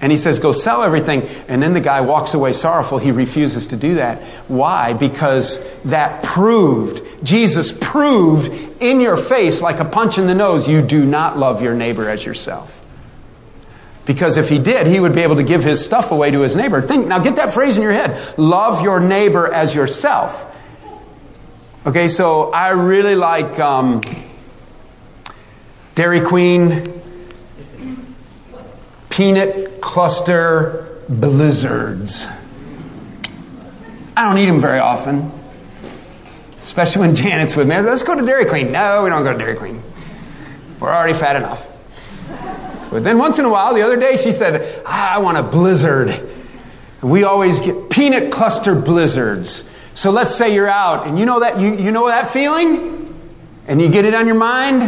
And 0.00 0.10
he 0.10 0.18
says, 0.18 0.40
go 0.40 0.50
sell 0.50 0.82
everything. 0.82 1.22
And 1.46 1.62
then 1.62 1.74
the 1.74 1.80
guy 1.80 2.00
walks 2.00 2.34
away 2.34 2.54
sorrowful. 2.54 2.98
He 2.98 3.12
refuses 3.12 3.68
to 3.68 3.76
do 3.76 3.94
that. 3.94 4.20
Why? 4.48 4.94
Because 4.94 5.64
that 5.82 6.24
proved, 6.24 7.24
Jesus 7.24 7.70
proved 7.70 8.48
in 8.82 9.00
your 9.00 9.16
face, 9.16 9.62
like 9.62 9.78
a 9.78 9.84
punch 9.84 10.18
in 10.18 10.26
the 10.26 10.34
nose, 10.34 10.68
you 10.68 10.82
do 10.82 11.06
not 11.06 11.38
love 11.38 11.62
your 11.62 11.76
neighbor 11.76 12.08
as 12.08 12.26
yourself. 12.26 12.81
Because 14.04 14.36
if 14.36 14.48
he 14.48 14.58
did, 14.58 14.86
he 14.86 14.98
would 14.98 15.14
be 15.14 15.20
able 15.20 15.36
to 15.36 15.44
give 15.44 15.62
his 15.62 15.84
stuff 15.84 16.10
away 16.10 16.30
to 16.32 16.40
his 16.40 16.56
neighbor. 16.56 16.82
Think, 16.82 17.06
now 17.06 17.20
get 17.20 17.36
that 17.36 17.52
phrase 17.52 17.76
in 17.76 17.82
your 17.82 17.92
head. 17.92 18.36
Love 18.36 18.82
your 18.82 18.98
neighbor 18.98 19.52
as 19.52 19.74
yourself. 19.74 20.46
Okay, 21.86 22.08
so 22.08 22.50
I 22.50 22.70
really 22.70 23.14
like 23.14 23.58
um, 23.60 24.00
Dairy 25.94 26.20
Queen 26.20 27.00
peanut 29.10 29.80
cluster 29.80 31.00
blizzards. 31.08 32.26
I 34.16 34.24
don't 34.24 34.38
eat 34.38 34.46
them 34.46 34.60
very 34.60 34.78
often, 34.78 35.30
especially 36.60 37.00
when 37.00 37.14
Janet's 37.16 37.56
with 37.56 37.68
me. 37.68 37.80
Let's 37.80 38.02
go 38.02 38.18
to 38.18 38.24
Dairy 38.24 38.46
Queen. 38.46 38.72
No, 38.72 39.04
we 39.04 39.10
don't 39.10 39.22
go 39.22 39.32
to 39.32 39.38
Dairy 39.38 39.56
Queen. 39.56 39.82
We're 40.80 40.92
already 40.92 41.14
fat 41.14 41.36
enough. 41.36 41.71
But 42.92 43.04
then 43.04 43.16
once 43.16 43.38
in 43.38 43.46
a 43.46 43.50
while, 43.50 43.72
the 43.72 43.80
other 43.80 43.96
day, 43.96 44.18
she 44.18 44.32
said, 44.32 44.82
ah, 44.84 45.14
I 45.14 45.18
want 45.18 45.38
a 45.38 45.42
blizzard. 45.42 46.14
we 47.02 47.24
always 47.24 47.58
get 47.58 47.88
peanut 47.88 48.30
cluster 48.30 48.74
blizzards. 48.74 49.66
So 49.94 50.10
let's 50.10 50.34
say 50.34 50.54
you're 50.54 50.68
out 50.68 51.06
and 51.06 51.18
you 51.18 51.24
know 51.24 51.40
that 51.40 51.58
you, 51.58 51.74
you 51.74 51.90
know 51.90 52.08
that 52.08 52.30
feeling? 52.30 52.98
And 53.66 53.80
you 53.80 53.88
get 53.88 54.04
it 54.04 54.12
on 54.12 54.26
your 54.26 54.36
mind? 54.36 54.82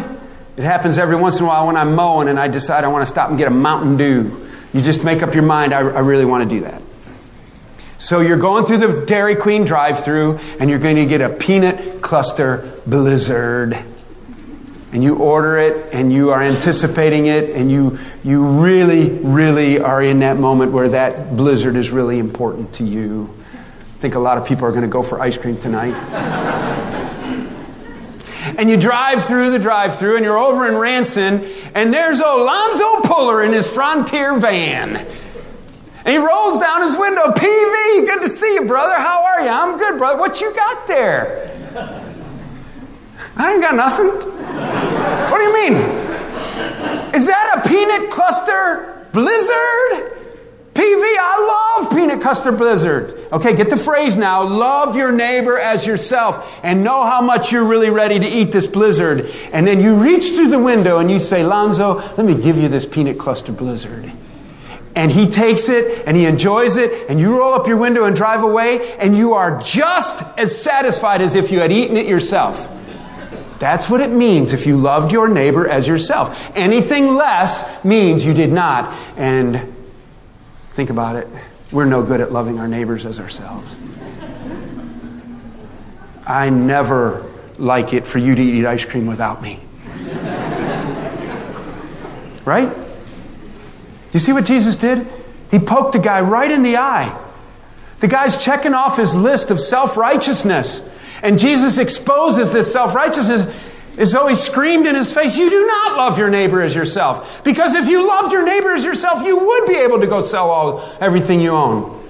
It 0.58 0.64
happens 0.64 0.98
every 0.98 1.16
once 1.16 1.38
in 1.38 1.44
a 1.44 1.48
while 1.48 1.66
when 1.66 1.76
I'm 1.76 1.94
mowing 1.94 2.28
and 2.28 2.38
I 2.38 2.46
decide 2.46 2.84
I 2.84 2.88
want 2.88 3.02
to 3.02 3.10
stop 3.10 3.30
and 3.30 3.38
get 3.38 3.48
a 3.48 3.50
Mountain 3.50 3.96
Dew. 3.96 4.46
You 4.74 4.82
just 4.82 5.02
make 5.02 5.22
up 5.22 5.32
your 5.32 5.42
mind, 5.42 5.72
I, 5.72 5.78
I 5.78 6.00
really 6.00 6.26
want 6.26 6.48
to 6.48 6.56
do 6.56 6.60
that. 6.62 6.82
So 7.96 8.20
you're 8.20 8.36
going 8.36 8.66
through 8.66 8.78
the 8.78 9.06
Dairy 9.06 9.34
Queen 9.34 9.64
drive 9.64 10.04
through 10.04 10.38
and 10.60 10.68
you're 10.68 10.78
going 10.78 10.96
to 10.96 11.06
get 11.06 11.22
a 11.22 11.30
peanut 11.30 12.02
cluster 12.02 12.80
blizzard. 12.86 13.78
And 14.94 15.02
you 15.02 15.16
order 15.16 15.58
it 15.58 15.92
and 15.92 16.12
you 16.12 16.30
are 16.30 16.42
anticipating 16.42 17.26
it 17.26 17.50
and 17.50 17.70
you, 17.70 17.98
you 18.22 18.46
really, 18.46 19.10
really 19.10 19.80
are 19.80 20.02
in 20.02 20.20
that 20.20 20.38
moment 20.38 20.72
where 20.72 20.88
that 20.90 21.36
blizzard 21.36 21.76
is 21.76 21.90
really 21.90 22.18
important 22.18 22.72
to 22.74 22.84
you 22.84 23.34
I 23.94 23.96
think 24.04 24.16
a 24.16 24.20
lot 24.20 24.36
of 24.36 24.46
people 24.46 24.66
are 24.66 24.70
going 24.70 24.82
to 24.82 24.88
go 24.88 25.02
for 25.02 25.20
ice 25.20 25.38
cream 25.38 25.56
tonight. 25.56 25.94
and 28.58 28.68
you 28.68 28.76
drive 28.76 29.24
through 29.24 29.50
the 29.50 29.58
drive 29.58 29.98
through 29.98 30.16
and 30.16 30.24
you're 30.24 30.36
over 30.36 30.68
in 30.68 30.74
Ranson 30.74 31.42
and 31.74 31.94
there's 31.94 32.20
Alonzo 32.20 33.00
Puller 33.00 33.42
in 33.42 33.52
his 33.52 33.66
Frontier 33.66 34.38
van. 34.38 34.96
And 34.96 36.06
he 36.06 36.18
rolls 36.18 36.60
down 36.60 36.82
his 36.82 36.98
window, 36.98 37.28
PV, 37.28 38.06
good 38.06 38.22
to 38.22 38.28
see 38.28 38.54
you, 38.54 38.66
brother. 38.66 38.94
How 38.94 39.24
are 39.24 39.42
you? 39.42 39.48
I'm 39.48 39.78
good, 39.78 39.96
brother. 39.96 40.18
What 40.18 40.38
you 40.38 40.54
got 40.54 40.86
there? 40.86 41.50
I 43.36 43.54
ain't 43.54 43.62
got 43.62 43.74
nothing. 43.74 44.83
What 45.30 45.38
do 45.38 45.44
you 45.44 45.54
mean? 45.54 45.74
Is 47.14 47.26
that 47.26 47.62
a 47.64 47.68
peanut 47.68 48.10
cluster 48.10 49.06
blizzard? 49.12 50.10
PV, 50.74 51.02
I 51.02 51.78
love 51.78 51.92
peanut 51.92 52.20
cluster 52.20 52.50
blizzard. 52.50 53.16
Okay, 53.32 53.54
get 53.54 53.70
the 53.70 53.76
phrase 53.76 54.16
now. 54.16 54.42
Love 54.42 54.96
your 54.96 55.12
neighbor 55.12 55.56
as 55.56 55.86
yourself 55.86 56.52
and 56.64 56.82
know 56.82 57.04
how 57.04 57.20
much 57.20 57.52
you're 57.52 57.64
really 57.66 57.90
ready 57.90 58.18
to 58.18 58.26
eat 58.26 58.50
this 58.50 58.66
blizzard. 58.66 59.30
And 59.52 59.64
then 59.66 59.80
you 59.80 59.94
reach 59.94 60.30
through 60.30 60.48
the 60.48 60.58
window 60.58 60.98
and 60.98 61.08
you 61.08 61.20
say, 61.20 61.44
Lonzo, 61.46 61.94
let 62.16 62.26
me 62.26 62.34
give 62.34 62.58
you 62.58 62.68
this 62.68 62.84
peanut 62.84 63.18
cluster 63.18 63.52
blizzard. 63.52 64.10
and 64.96 65.10
he 65.12 65.28
takes 65.28 65.68
it 65.68 66.06
and 66.06 66.16
he 66.16 66.24
enjoys 66.26 66.76
it 66.76 67.08
and 67.08 67.20
you 67.20 67.36
roll 67.38 67.52
up 67.52 67.66
your 67.68 67.76
window 67.76 68.04
and 68.04 68.14
drive 68.16 68.42
away 68.42 68.94
and 68.98 69.16
you 69.16 69.34
are 69.34 69.60
just 69.60 70.24
as 70.38 70.60
satisfied 70.60 71.20
as 71.20 71.34
if 71.36 71.50
you 71.50 71.60
had 71.60 71.70
eaten 71.72 71.96
it 71.96 72.06
yourself. 72.06 72.68
That's 73.64 73.88
what 73.88 74.02
it 74.02 74.10
means 74.10 74.52
if 74.52 74.66
you 74.66 74.76
loved 74.76 75.10
your 75.10 75.26
neighbor 75.26 75.66
as 75.66 75.88
yourself. 75.88 76.50
Anything 76.54 77.14
less 77.14 77.82
means 77.82 78.22
you 78.22 78.34
did 78.34 78.52
not. 78.52 78.94
And 79.16 79.74
think 80.72 80.90
about 80.90 81.16
it. 81.16 81.26
We're 81.72 81.86
no 81.86 82.02
good 82.02 82.20
at 82.20 82.30
loving 82.30 82.58
our 82.58 82.68
neighbors 82.68 83.06
as 83.06 83.18
ourselves. 83.18 83.74
I 86.26 86.50
never 86.50 87.24
like 87.56 87.94
it 87.94 88.06
for 88.06 88.18
you 88.18 88.34
to 88.34 88.42
eat 88.42 88.66
ice 88.66 88.84
cream 88.84 89.06
without 89.06 89.40
me. 89.40 89.60
Right? 92.44 92.70
You 94.12 94.20
see 94.20 94.34
what 94.34 94.44
Jesus 94.44 94.76
did? 94.76 95.06
He 95.50 95.58
poked 95.58 95.94
the 95.94 96.00
guy 96.00 96.20
right 96.20 96.50
in 96.50 96.62
the 96.62 96.76
eye. 96.76 97.18
The 98.00 98.08
guy's 98.08 98.44
checking 98.44 98.74
off 98.74 98.98
his 98.98 99.14
list 99.14 99.50
of 99.50 99.58
self 99.58 99.96
righteousness. 99.96 100.86
And 101.24 101.38
Jesus 101.38 101.78
exposes 101.78 102.52
this 102.52 102.70
self 102.70 102.94
righteousness 102.94 103.48
as 103.96 104.12
though 104.12 104.26
he 104.26 104.36
screamed 104.36 104.86
in 104.86 104.94
his 104.94 105.12
face, 105.12 105.36
You 105.36 105.48
do 105.48 105.66
not 105.66 105.96
love 105.96 106.18
your 106.18 106.28
neighbor 106.28 106.60
as 106.60 106.74
yourself. 106.74 107.42
Because 107.42 107.74
if 107.74 107.88
you 107.88 108.06
loved 108.06 108.30
your 108.30 108.44
neighbor 108.44 108.70
as 108.70 108.84
yourself, 108.84 109.24
you 109.24 109.38
would 109.38 109.66
be 109.66 109.76
able 109.76 110.00
to 110.00 110.06
go 110.06 110.20
sell 110.20 110.50
all, 110.50 110.96
everything 111.00 111.40
you 111.40 111.50
own. 111.50 112.02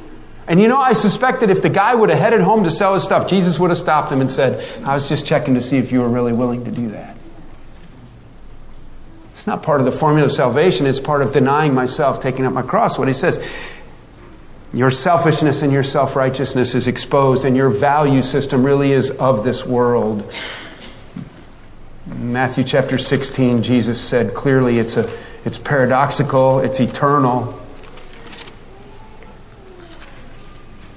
And 0.48 0.60
you 0.60 0.66
know, 0.66 0.78
I 0.78 0.92
suspect 0.94 1.40
that 1.40 1.48
if 1.48 1.62
the 1.62 1.70
guy 1.70 1.94
would 1.94 2.10
have 2.10 2.18
headed 2.18 2.40
home 2.40 2.64
to 2.64 2.70
sell 2.70 2.94
his 2.94 3.04
stuff, 3.04 3.28
Jesus 3.28 3.58
would 3.58 3.70
have 3.70 3.78
stopped 3.78 4.10
him 4.10 4.20
and 4.20 4.30
said, 4.30 4.62
I 4.84 4.94
was 4.94 5.08
just 5.08 5.24
checking 5.24 5.54
to 5.54 5.62
see 5.62 5.78
if 5.78 5.92
you 5.92 6.00
were 6.00 6.08
really 6.08 6.32
willing 6.32 6.64
to 6.64 6.70
do 6.70 6.88
that. 6.88 7.16
It's 9.32 9.46
not 9.46 9.62
part 9.62 9.80
of 9.80 9.86
the 9.86 9.92
formula 9.92 10.26
of 10.26 10.32
salvation, 10.32 10.86
it's 10.86 11.00
part 11.00 11.22
of 11.22 11.32
denying 11.32 11.72
myself, 11.72 12.20
taking 12.20 12.46
up 12.46 12.52
my 12.52 12.62
cross. 12.62 12.98
What 12.98 13.08
he 13.08 13.14
says, 13.14 13.38
your 14.75 14.91
selfishness 14.91 15.62
and 15.62 15.72
your 15.72 15.85
self 15.85 16.16
righteousness 16.16 16.75
is 16.75 16.89
exposed, 16.89 17.45
and 17.45 17.57
your 17.57 17.70
value 17.70 18.22
system 18.22 18.64
really 18.64 18.91
is 18.91 19.12
of 19.12 19.45
this 19.45 19.64
world. 19.64 20.29
Matthew 22.07 22.64
chapter 22.64 22.99
16, 22.99 23.62
Jesus 23.62 24.01
said 24.01 24.35
clearly 24.35 24.79
it's, 24.79 24.97
a, 24.97 25.09
it's 25.45 25.59
paradoxical, 25.59 26.59
it's 26.59 26.81
eternal. 26.81 27.61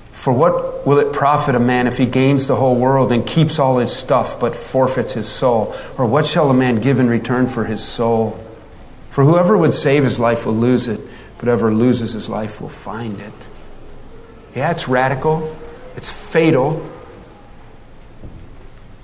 For 0.10 0.34
what 0.34 0.86
will 0.86 0.98
it 0.98 1.14
profit 1.14 1.54
a 1.54 1.60
man 1.60 1.86
if 1.86 1.98
he 1.98 2.08
gains 2.08 2.48
the 2.48 2.56
whole 2.56 2.76
world 2.76 3.12
and 3.12 3.26
keeps 3.26 3.60
all 3.60 3.78
his 3.78 3.96
stuff 3.96 4.40
but 4.40 4.56
forfeits 4.56 5.14
his 5.14 5.30
soul? 5.30 5.76
Or 5.98 6.06
what 6.08 6.26
shall 6.26 6.50
a 6.50 6.54
man 6.54 6.82
give 6.82 7.00
in 7.00 7.08
return 7.08 7.48
for 7.48 7.66
his 7.66 7.84
soul? 7.84 8.44
For 9.10 9.24
whoever 9.24 9.56
would 9.56 9.74
save 9.74 10.04
his 10.04 10.20
life 10.20 10.46
will 10.48 10.56
lose 10.56 10.88
it, 10.88 11.00
but 11.38 11.46
whoever 11.46 11.72
loses 11.72 12.14
his 12.14 12.28
life 12.28 12.60
will 12.60 12.70
find 12.70 13.20
it. 13.20 13.48
Yeah, 14.58 14.72
it's 14.72 14.88
radical, 14.88 15.56
it's 15.96 16.10
fatal, 16.10 16.84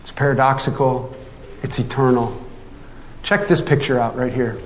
it's 0.02 0.12
paradoxical, 0.12 1.16
it's 1.62 1.78
eternal. 1.78 2.36
Check 3.22 3.48
this 3.48 3.62
picture 3.62 4.00
out 4.00 4.16
right 4.16 4.34
here. 4.34 4.58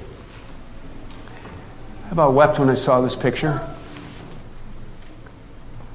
I 2.06 2.12
about 2.12 2.36
wept 2.36 2.58
when 2.58 2.70
I 2.70 2.76
saw 2.76 3.02
this 3.02 3.18
picture. 3.18 3.68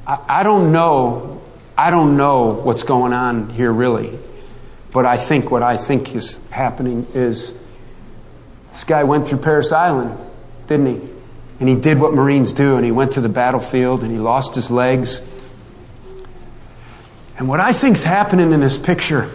I, 0.07 0.19
I 0.29 0.43
don't 0.43 0.73
know. 0.73 1.41
I 1.79 1.89
don't 1.91 2.19
know 2.19 2.49
what's 2.63 2.83
going 2.83 3.15
on 3.15 3.49
here 3.49 3.73
really. 3.73 4.19
But 4.93 5.07
I 5.07 5.17
think 5.17 5.51
what 5.51 5.63
I 5.63 5.79
think 5.79 6.15
is 6.15 6.39
happening 6.51 7.07
is 7.15 7.59
this 8.73 8.85
guy 8.85 9.05
went 9.05 9.27
through 9.27 9.39
Parris 9.39 9.73
Island, 9.73 10.19
didn't 10.67 10.87
he? 11.01 11.12
And 11.61 11.69
he 11.69 11.77
did 11.77 12.01
what 12.01 12.15
Marines 12.15 12.53
do, 12.53 12.77
and 12.77 12.85
he 12.85 12.91
went 12.91 13.13
to 13.13 13.21
the 13.21 13.29
battlefield 13.29 14.03
and 14.03 14.11
he 14.11 14.19
lost 14.19 14.55
his 14.55 14.71
legs. 14.71 15.23
And 17.39 17.49
what 17.49 17.61
I 17.61 17.73
think's 17.73 18.03
happening 18.03 18.53
in 18.53 18.61
this 18.61 18.79
picture 18.79 19.31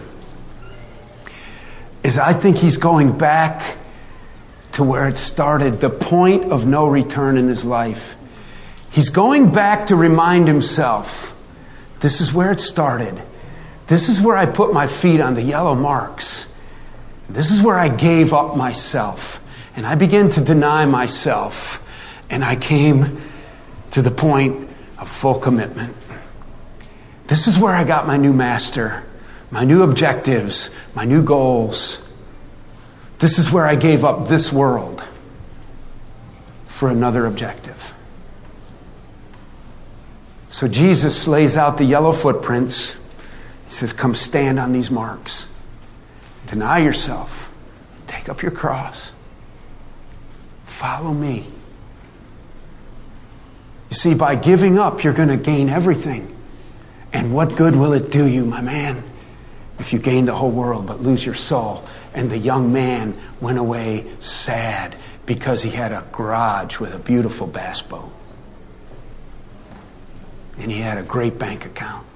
is 2.02 2.18
I 2.18 2.32
think 2.32 2.58
he's 2.58 2.76
going 2.76 3.16
back 3.16 3.76
to 4.72 4.84
where 4.84 5.08
it 5.08 5.18
started, 5.18 5.80
the 5.80 5.90
point 5.90 6.52
of 6.52 6.66
no 6.66 6.86
return 6.86 7.36
in 7.36 7.48
his 7.48 7.64
life. 7.64 8.16
He's 8.90 9.08
going 9.08 9.50
back 9.50 9.86
to 9.88 9.96
remind 9.96 10.48
himself 10.48 11.34
this 12.00 12.20
is 12.20 12.32
where 12.32 12.52
it 12.52 12.60
started. 12.60 13.20
This 13.88 14.08
is 14.08 14.20
where 14.20 14.36
I 14.36 14.46
put 14.46 14.72
my 14.72 14.86
feet 14.86 15.20
on 15.20 15.34
the 15.34 15.42
yellow 15.42 15.74
marks. 15.74 16.46
This 17.28 17.50
is 17.50 17.60
where 17.60 17.78
I 17.78 17.88
gave 17.88 18.32
up 18.32 18.56
myself. 18.56 19.42
And 19.76 19.86
I 19.86 19.94
began 19.94 20.30
to 20.30 20.40
deny 20.40 20.86
myself. 20.86 21.84
And 22.30 22.44
I 22.44 22.56
came 22.56 23.18
to 23.92 24.02
the 24.02 24.10
point 24.10 24.68
of 24.98 25.08
full 25.08 25.38
commitment. 25.38 25.94
This 27.26 27.46
is 27.46 27.58
where 27.58 27.74
I 27.74 27.84
got 27.84 28.06
my 28.06 28.16
new 28.16 28.32
master, 28.32 29.06
my 29.50 29.64
new 29.64 29.82
objectives, 29.82 30.70
my 30.94 31.04
new 31.04 31.22
goals. 31.22 32.02
This 33.18 33.38
is 33.38 33.52
where 33.52 33.66
I 33.66 33.74
gave 33.74 34.04
up 34.04 34.28
this 34.28 34.52
world 34.52 35.04
for 36.66 36.88
another 36.88 37.26
objective. 37.26 37.94
So 40.50 40.68
Jesus 40.68 41.26
lays 41.26 41.56
out 41.56 41.76
the 41.78 41.84
yellow 41.84 42.12
footprints. 42.12 42.94
He 43.66 43.70
says, 43.70 43.92
Come 43.92 44.14
stand 44.14 44.58
on 44.58 44.72
these 44.72 44.90
marks. 44.90 45.46
Deny 46.46 46.78
yourself. 46.78 47.54
Take 48.06 48.28
up 48.28 48.42
your 48.42 48.50
cross. 48.50 49.12
Follow 50.64 51.12
me. 51.12 51.46
You 53.90 53.96
see, 53.96 54.14
by 54.14 54.34
giving 54.34 54.78
up, 54.78 55.02
you're 55.02 55.14
going 55.14 55.28
to 55.28 55.36
gain 55.36 55.68
everything. 55.68 56.34
And 57.12 57.32
what 57.32 57.56
good 57.56 57.74
will 57.74 57.92
it 57.94 58.10
do 58.10 58.26
you, 58.26 58.44
my 58.44 58.60
man, 58.60 59.02
if 59.78 59.92
you 59.92 59.98
gain 59.98 60.26
the 60.26 60.34
whole 60.34 60.50
world 60.50 60.86
but 60.86 61.00
lose 61.00 61.24
your 61.24 61.34
soul? 61.34 61.86
And 62.12 62.30
the 62.30 62.38
young 62.38 62.72
man 62.72 63.16
went 63.40 63.58
away 63.58 64.06
sad 64.20 64.94
because 65.24 65.62
he 65.62 65.70
had 65.70 65.92
a 65.92 66.04
garage 66.12 66.78
with 66.78 66.94
a 66.94 66.98
beautiful 66.98 67.46
bass 67.46 67.80
boat 67.80 68.12
and 70.58 70.72
he 70.72 70.80
had 70.80 70.98
a 70.98 71.02
great 71.02 71.38
bank 71.38 71.64
account. 71.64 72.06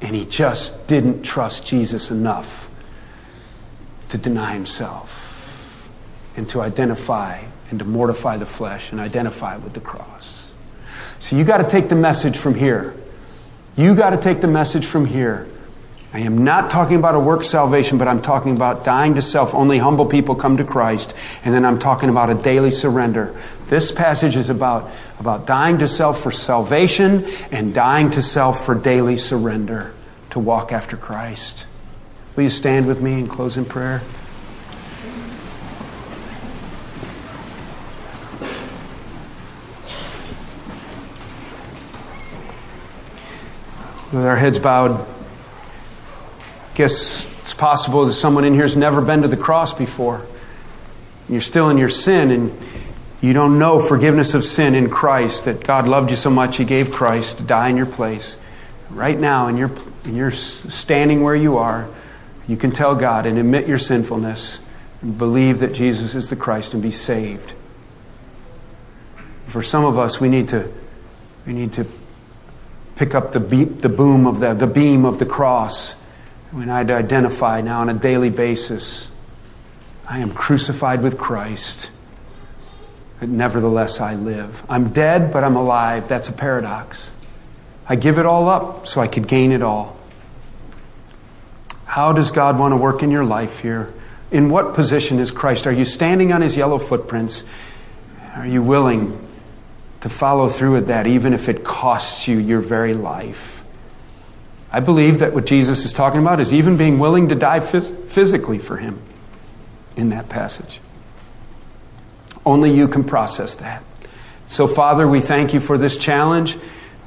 And 0.00 0.14
he 0.14 0.24
just 0.24 0.86
didn't 0.86 1.22
trust 1.22 1.66
Jesus 1.66 2.10
enough 2.10 2.70
to 4.10 4.18
deny 4.18 4.52
himself 4.52 5.90
and 6.36 6.48
to 6.50 6.60
identify 6.60 7.42
and 7.70 7.78
to 7.78 7.84
mortify 7.84 8.36
the 8.36 8.46
flesh 8.46 8.92
and 8.92 9.00
identify 9.00 9.56
with 9.56 9.72
the 9.72 9.80
cross. 9.80 10.52
So 11.20 11.36
you 11.36 11.44
got 11.44 11.58
to 11.58 11.68
take 11.68 11.88
the 11.88 11.96
message 11.96 12.36
from 12.36 12.54
here. 12.54 12.94
You 13.76 13.94
got 13.94 14.10
to 14.10 14.16
take 14.16 14.40
the 14.40 14.48
message 14.48 14.86
from 14.86 15.06
here 15.06 15.48
I 16.16 16.20
am 16.20 16.44
not 16.44 16.70
talking 16.70 16.96
about 16.96 17.14
a 17.14 17.20
work 17.20 17.42
salvation, 17.42 17.98
but 17.98 18.08
I'm 18.08 18.22
talking 18.22 18.56
about 18.56 18.84
dying 18.84 19.16
to 19.16 19.22
self. 19.22 19.54
Only 19.54 19.76
humble 19.76 20.06
people 20.06 20.34
come 20.34 20.56
to 20.56 20.64
Christ. 20.64 21.14
And 21.44 21.52
then 21.52 21.62
I'm 21.64 21.78
talking 21.78 22.08
about 22.08 22.30
a 22.30 22.34
daily 22.34 22.70
surrender. 22.70 23.38
This 23.66 23.92
passage 23.92 24.34
is 24.34 24.48
about, 24.48 24.90
about 25.20 25.46
dying 25.46 25.76
to 25.80 25.86
self 25.86 26.22
for 26.22 26.30
salvation 26.30 27.26
and 27.50 27.74
dying 27.74 28.10
to 28.12 28.22
self 28.22 28.64
for 28.64 28.74
daily 28.74 29.18
surrender 29.18 29.92
to 30.30 30.38
walk 30.38 30.72
after 30.72 30.96
Christ. 30.96 31.66
Will 32.34 32.44
you 32.44 32.50
stand 32.50 32.86
with 32.86 33.02
me 33.02 33.20
and 33.20 33.28
close 33.28 33.58
in 33.58 33.66
prayer? 33.66 34.00
With 44.12 44.24
our 44.24 44.36
heads 44.36 44.60
bowed, 44.60 45.04
guess 46.76 47.26
it's 47.42 47.54
possible 47.54 48.04
that 48.06 48.12
someone 48.12 48.44
in 48.44 48.54
here 48.54 48.62
has 48.62 48.76
never 48.76 49.00
been 49.00 49.22
to 49.22 49.28
the 49.28 49.36
cross 49.36 49.72
before. 49.72 50.24
You're 51.28 51.40
still 51.40 51.70
in 51.70 51.76
your 51.78 51.88
sin 51.88 52.30
and 52.30 52.56
you 53.20 53.32
don't 53.32 53.58
know 53.58 53.80
forgiveness 53.80 54.34
of 54.34 54.44
sin 54.44 54.74
in 54.74 54.90
Christ, 54.90 55.46
that 55.46 55.64
God 55.64 55.88
loved 55.88 56.10
you 56.10 56.16
so 56.16 56.30
much, 56.30 56.58
He 56.58 56.64
gave 56.64 56.92
Christ 56.92 57.38
to 57.38 57.42
die 57.42 57.68
in 57.68 57.76
your 57.76 57.86
place. 57.86 58.36
Right 58.90 59.18
now, 59.18 59.48
in 59.48 59.56
your, 59.56 59.72
in 60.04 60.14
your 60.14 60.30
standing 60.30 61.22
where 61.22 61.34
you 61.34 61.56
are, 61.56 61.88
you 62.46 62.56
can 62.56 62.70
tell 62.70 62.94
God 62.94 63.26
and 63.26 63.38
admit 63.38 63.66
your 63.66 63.78
sinfulness 63.78 64.60
and 65.02 65.18
believe 65.18 65.58
that 65.58 65.72
Jesus 65.72 66.14
is 66.14 66.28
the 66.28 66.36
Christ 66.36 66.74
and 66.74 66.82
be 66.82 66.92
saved. 66.92 67.54
For 69.46 69.62
some 69.62 69.84
of 69.84 69.98
us, 69.98 70.20
we 70.20 70.28
need 70.28 70.48
to, 70.48 70.72
we 71.46 71.52
need 71.52 71.72
to 71.72 71.86
pick 72.96 73.14
up 73.14 73.32
the, 73.32 73.40
beep, 73.40 73.80
the 73.82 73.88
boom 73.88 74.26
of 74.26 74.40
the, 74.40 74.54
the 74.54 74.66
beam 74.66 75.04
of 75.04 75.18
the 75.18 75.26
cross 75.26 75.94
when 76.50 76.70
I'd 76.70 76.90
identify 76.90 77.60
now 77.60 77.80
on 77.80 77.88
a 77.88 77.94
daily 77.94 78.30
basis, 78.30 79.10
I 80.08 80.20
am 80.20 80.32
crucified 80.32 81.02
with 81.02 81.18
Christ, 81.18 81.90
but 83.20 83.28
nevertheless 83.28 84.00
I 84.00 84.14
live. 84.14 84.64
I'm 84.68 84.90
dead, 84.90 85.32
but 85.32 85.44
I'm 85.44 85.56
alive. 85.56 86.08
That's 86.08 86.28
a 86.28 86.32
paradox. 86.32 87.12
I 87.88 87.96
give 87.96 88.18
it 88.18 88.26
all 88.26 88.48
up 88.48 88.86
so 88.88 89.00
I 89.00 89.08
could 89.08 89.28
gain 89.28 89.52
it 89.52 89.62
all. 89.62 89.96
How 91.84 92.12
does 92.12 92.30
God 92.30 92.58
want 92.58 92.72
to 92.72 92.76
work 92.76 93.02
in 93.02 93.10
your 93.10 93.24
life 93.24 93.60
here? 93.60 93.92
In 94.30 94.48
what 94.48 94.74
position 94.74 95.18
is 95.18 95.30
Christ? 95.30 95.66
Are 95.66 95.72
you 95.72 95.84
standing 95.84 96.32
on 96.32 96.40
his 96.40 96.56
yellow 96.56 96.78
footprints? 96.78 97.44
Are 98.34 98.46
you 98.46 98.62
willing 98.62 99.25
to 100.06 100.14
follow 100.14 100.48
through 100.48 100.70
with 100.70 100.86
that, 100.86 101.04
even 101.08 101.34
if 101.34 101.48
it 101.48 101.64
costs 101.64 102.28
you 102.28 102.38
your 102.38 102.60
very 102.60 102.94
life? 102.94 103.64
I 104.70 104.78
believe 104.78 105.18
that 105.18 105.34
what 105.34 105.46
Jesus 105.46 105.84
is 105.84 105.92
talking 105.92 106.20
about 106.20 106.38
is 106.38 106.54
even 106.54 106.76
being 106.76 107.00
willing 107.00 107.28
to 107.30 107.34
die 107.34 107.58
physically 107.58 108.60
for 108.60 108.76
him 108.76 109.00
in 109.96 110.10
that 110.10 110.28
passage. 110.28 110.80
Only 112.44 112.70
you 112.70 112.86
can 112.86 113.02
process 113.02 113.56
that. 113.56 113.82
So, 114.46 114.68
Father, 114.68 115.08
we 115.08 115.20
thank 115.20 115.52
you 115.52 115.58
for 115.58 115.76
this 115.76 115.98
challenge. 115.98 116.56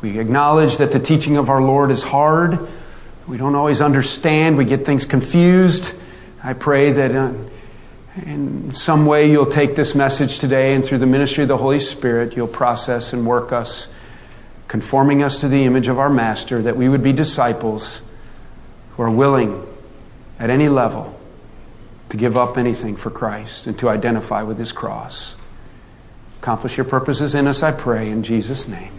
We 0.01 0.19
acknowledge 0.19 0.77
that 0.77 0.91
the 0.91 0.99
teaching 0.99 1.37
of 1.37 1.49
our 1.49 1.61
Lord 1.61 1.91
is 1.91 2.03
hard. 2.03 2.67
We 3.29 3.37
don't 3.37 3.55
always 3.55 3.79
understand, 3.79 4.57
we 4.57 4.65
get 4.65 4.85
things 4.85 5.05
confused. 5.05 5.93
I 6.43 6.51
pray 6.51 6.91
that 6.91 7.15
uh, 7.15 7.33
in 8.25 8.73
some 8.73 9.05
way 9.05 9.29
you'll 9.29 9.45
take 9.45 9.75
this 9.75 9.95
message 9.95 10.39
today 10.39 10.73
and 10.75 10.83
through 10.85 10.99
the 10.99 11.05
ministry 11.05 11.43
of 11.43 11.47
the 11.47 11.57
Holy 11.57 11.79
Spirit, 11.79 12.35
you'll 12.35 12.47
process 12.47 13.13
and 13.13 13.25
work 13.25 13.51
us, 13.51 13.87
conforming 14.67 15.23
us 15.23 15.39
to 15.41 15.47
the 15.47 15.63
image 15.65 15.87
of 15.87 15.99
our 15.99 16.09
Master, 16.09 16.61
that 16.61 16.77
we 16.77 16.89
would 16.89 17.03
be 17.03 17.13
disciples 17.13 18.01
who 18.91 19.03
are 19.03 19.09
willing 19.09 19.65
at 20.39 20.49
any 20.49 20.69
level 20.69 21.19
to 22.09 22.17
give 22.17 22.37
up 22.37 22.57
anything 22.57 22.95
for 22.95 23.09
Christ 23.09 23.67
and 23.67 23.77
to 23.79 23.89
identify 23.89 24.43
with 24.43 24.57
his 24.57 24.71
cross. 24.71 25.35
Accomplish 26.41 26.77
your 26.77 26.85
purposes 26.85 27.35
in 27.35 27.47
us, 27.47 27.61
I 27.61 27.71
pray, 27.71 28.09
in 28.09 28.23
Jesus' 28.23 28.67
name. 28.67 28.93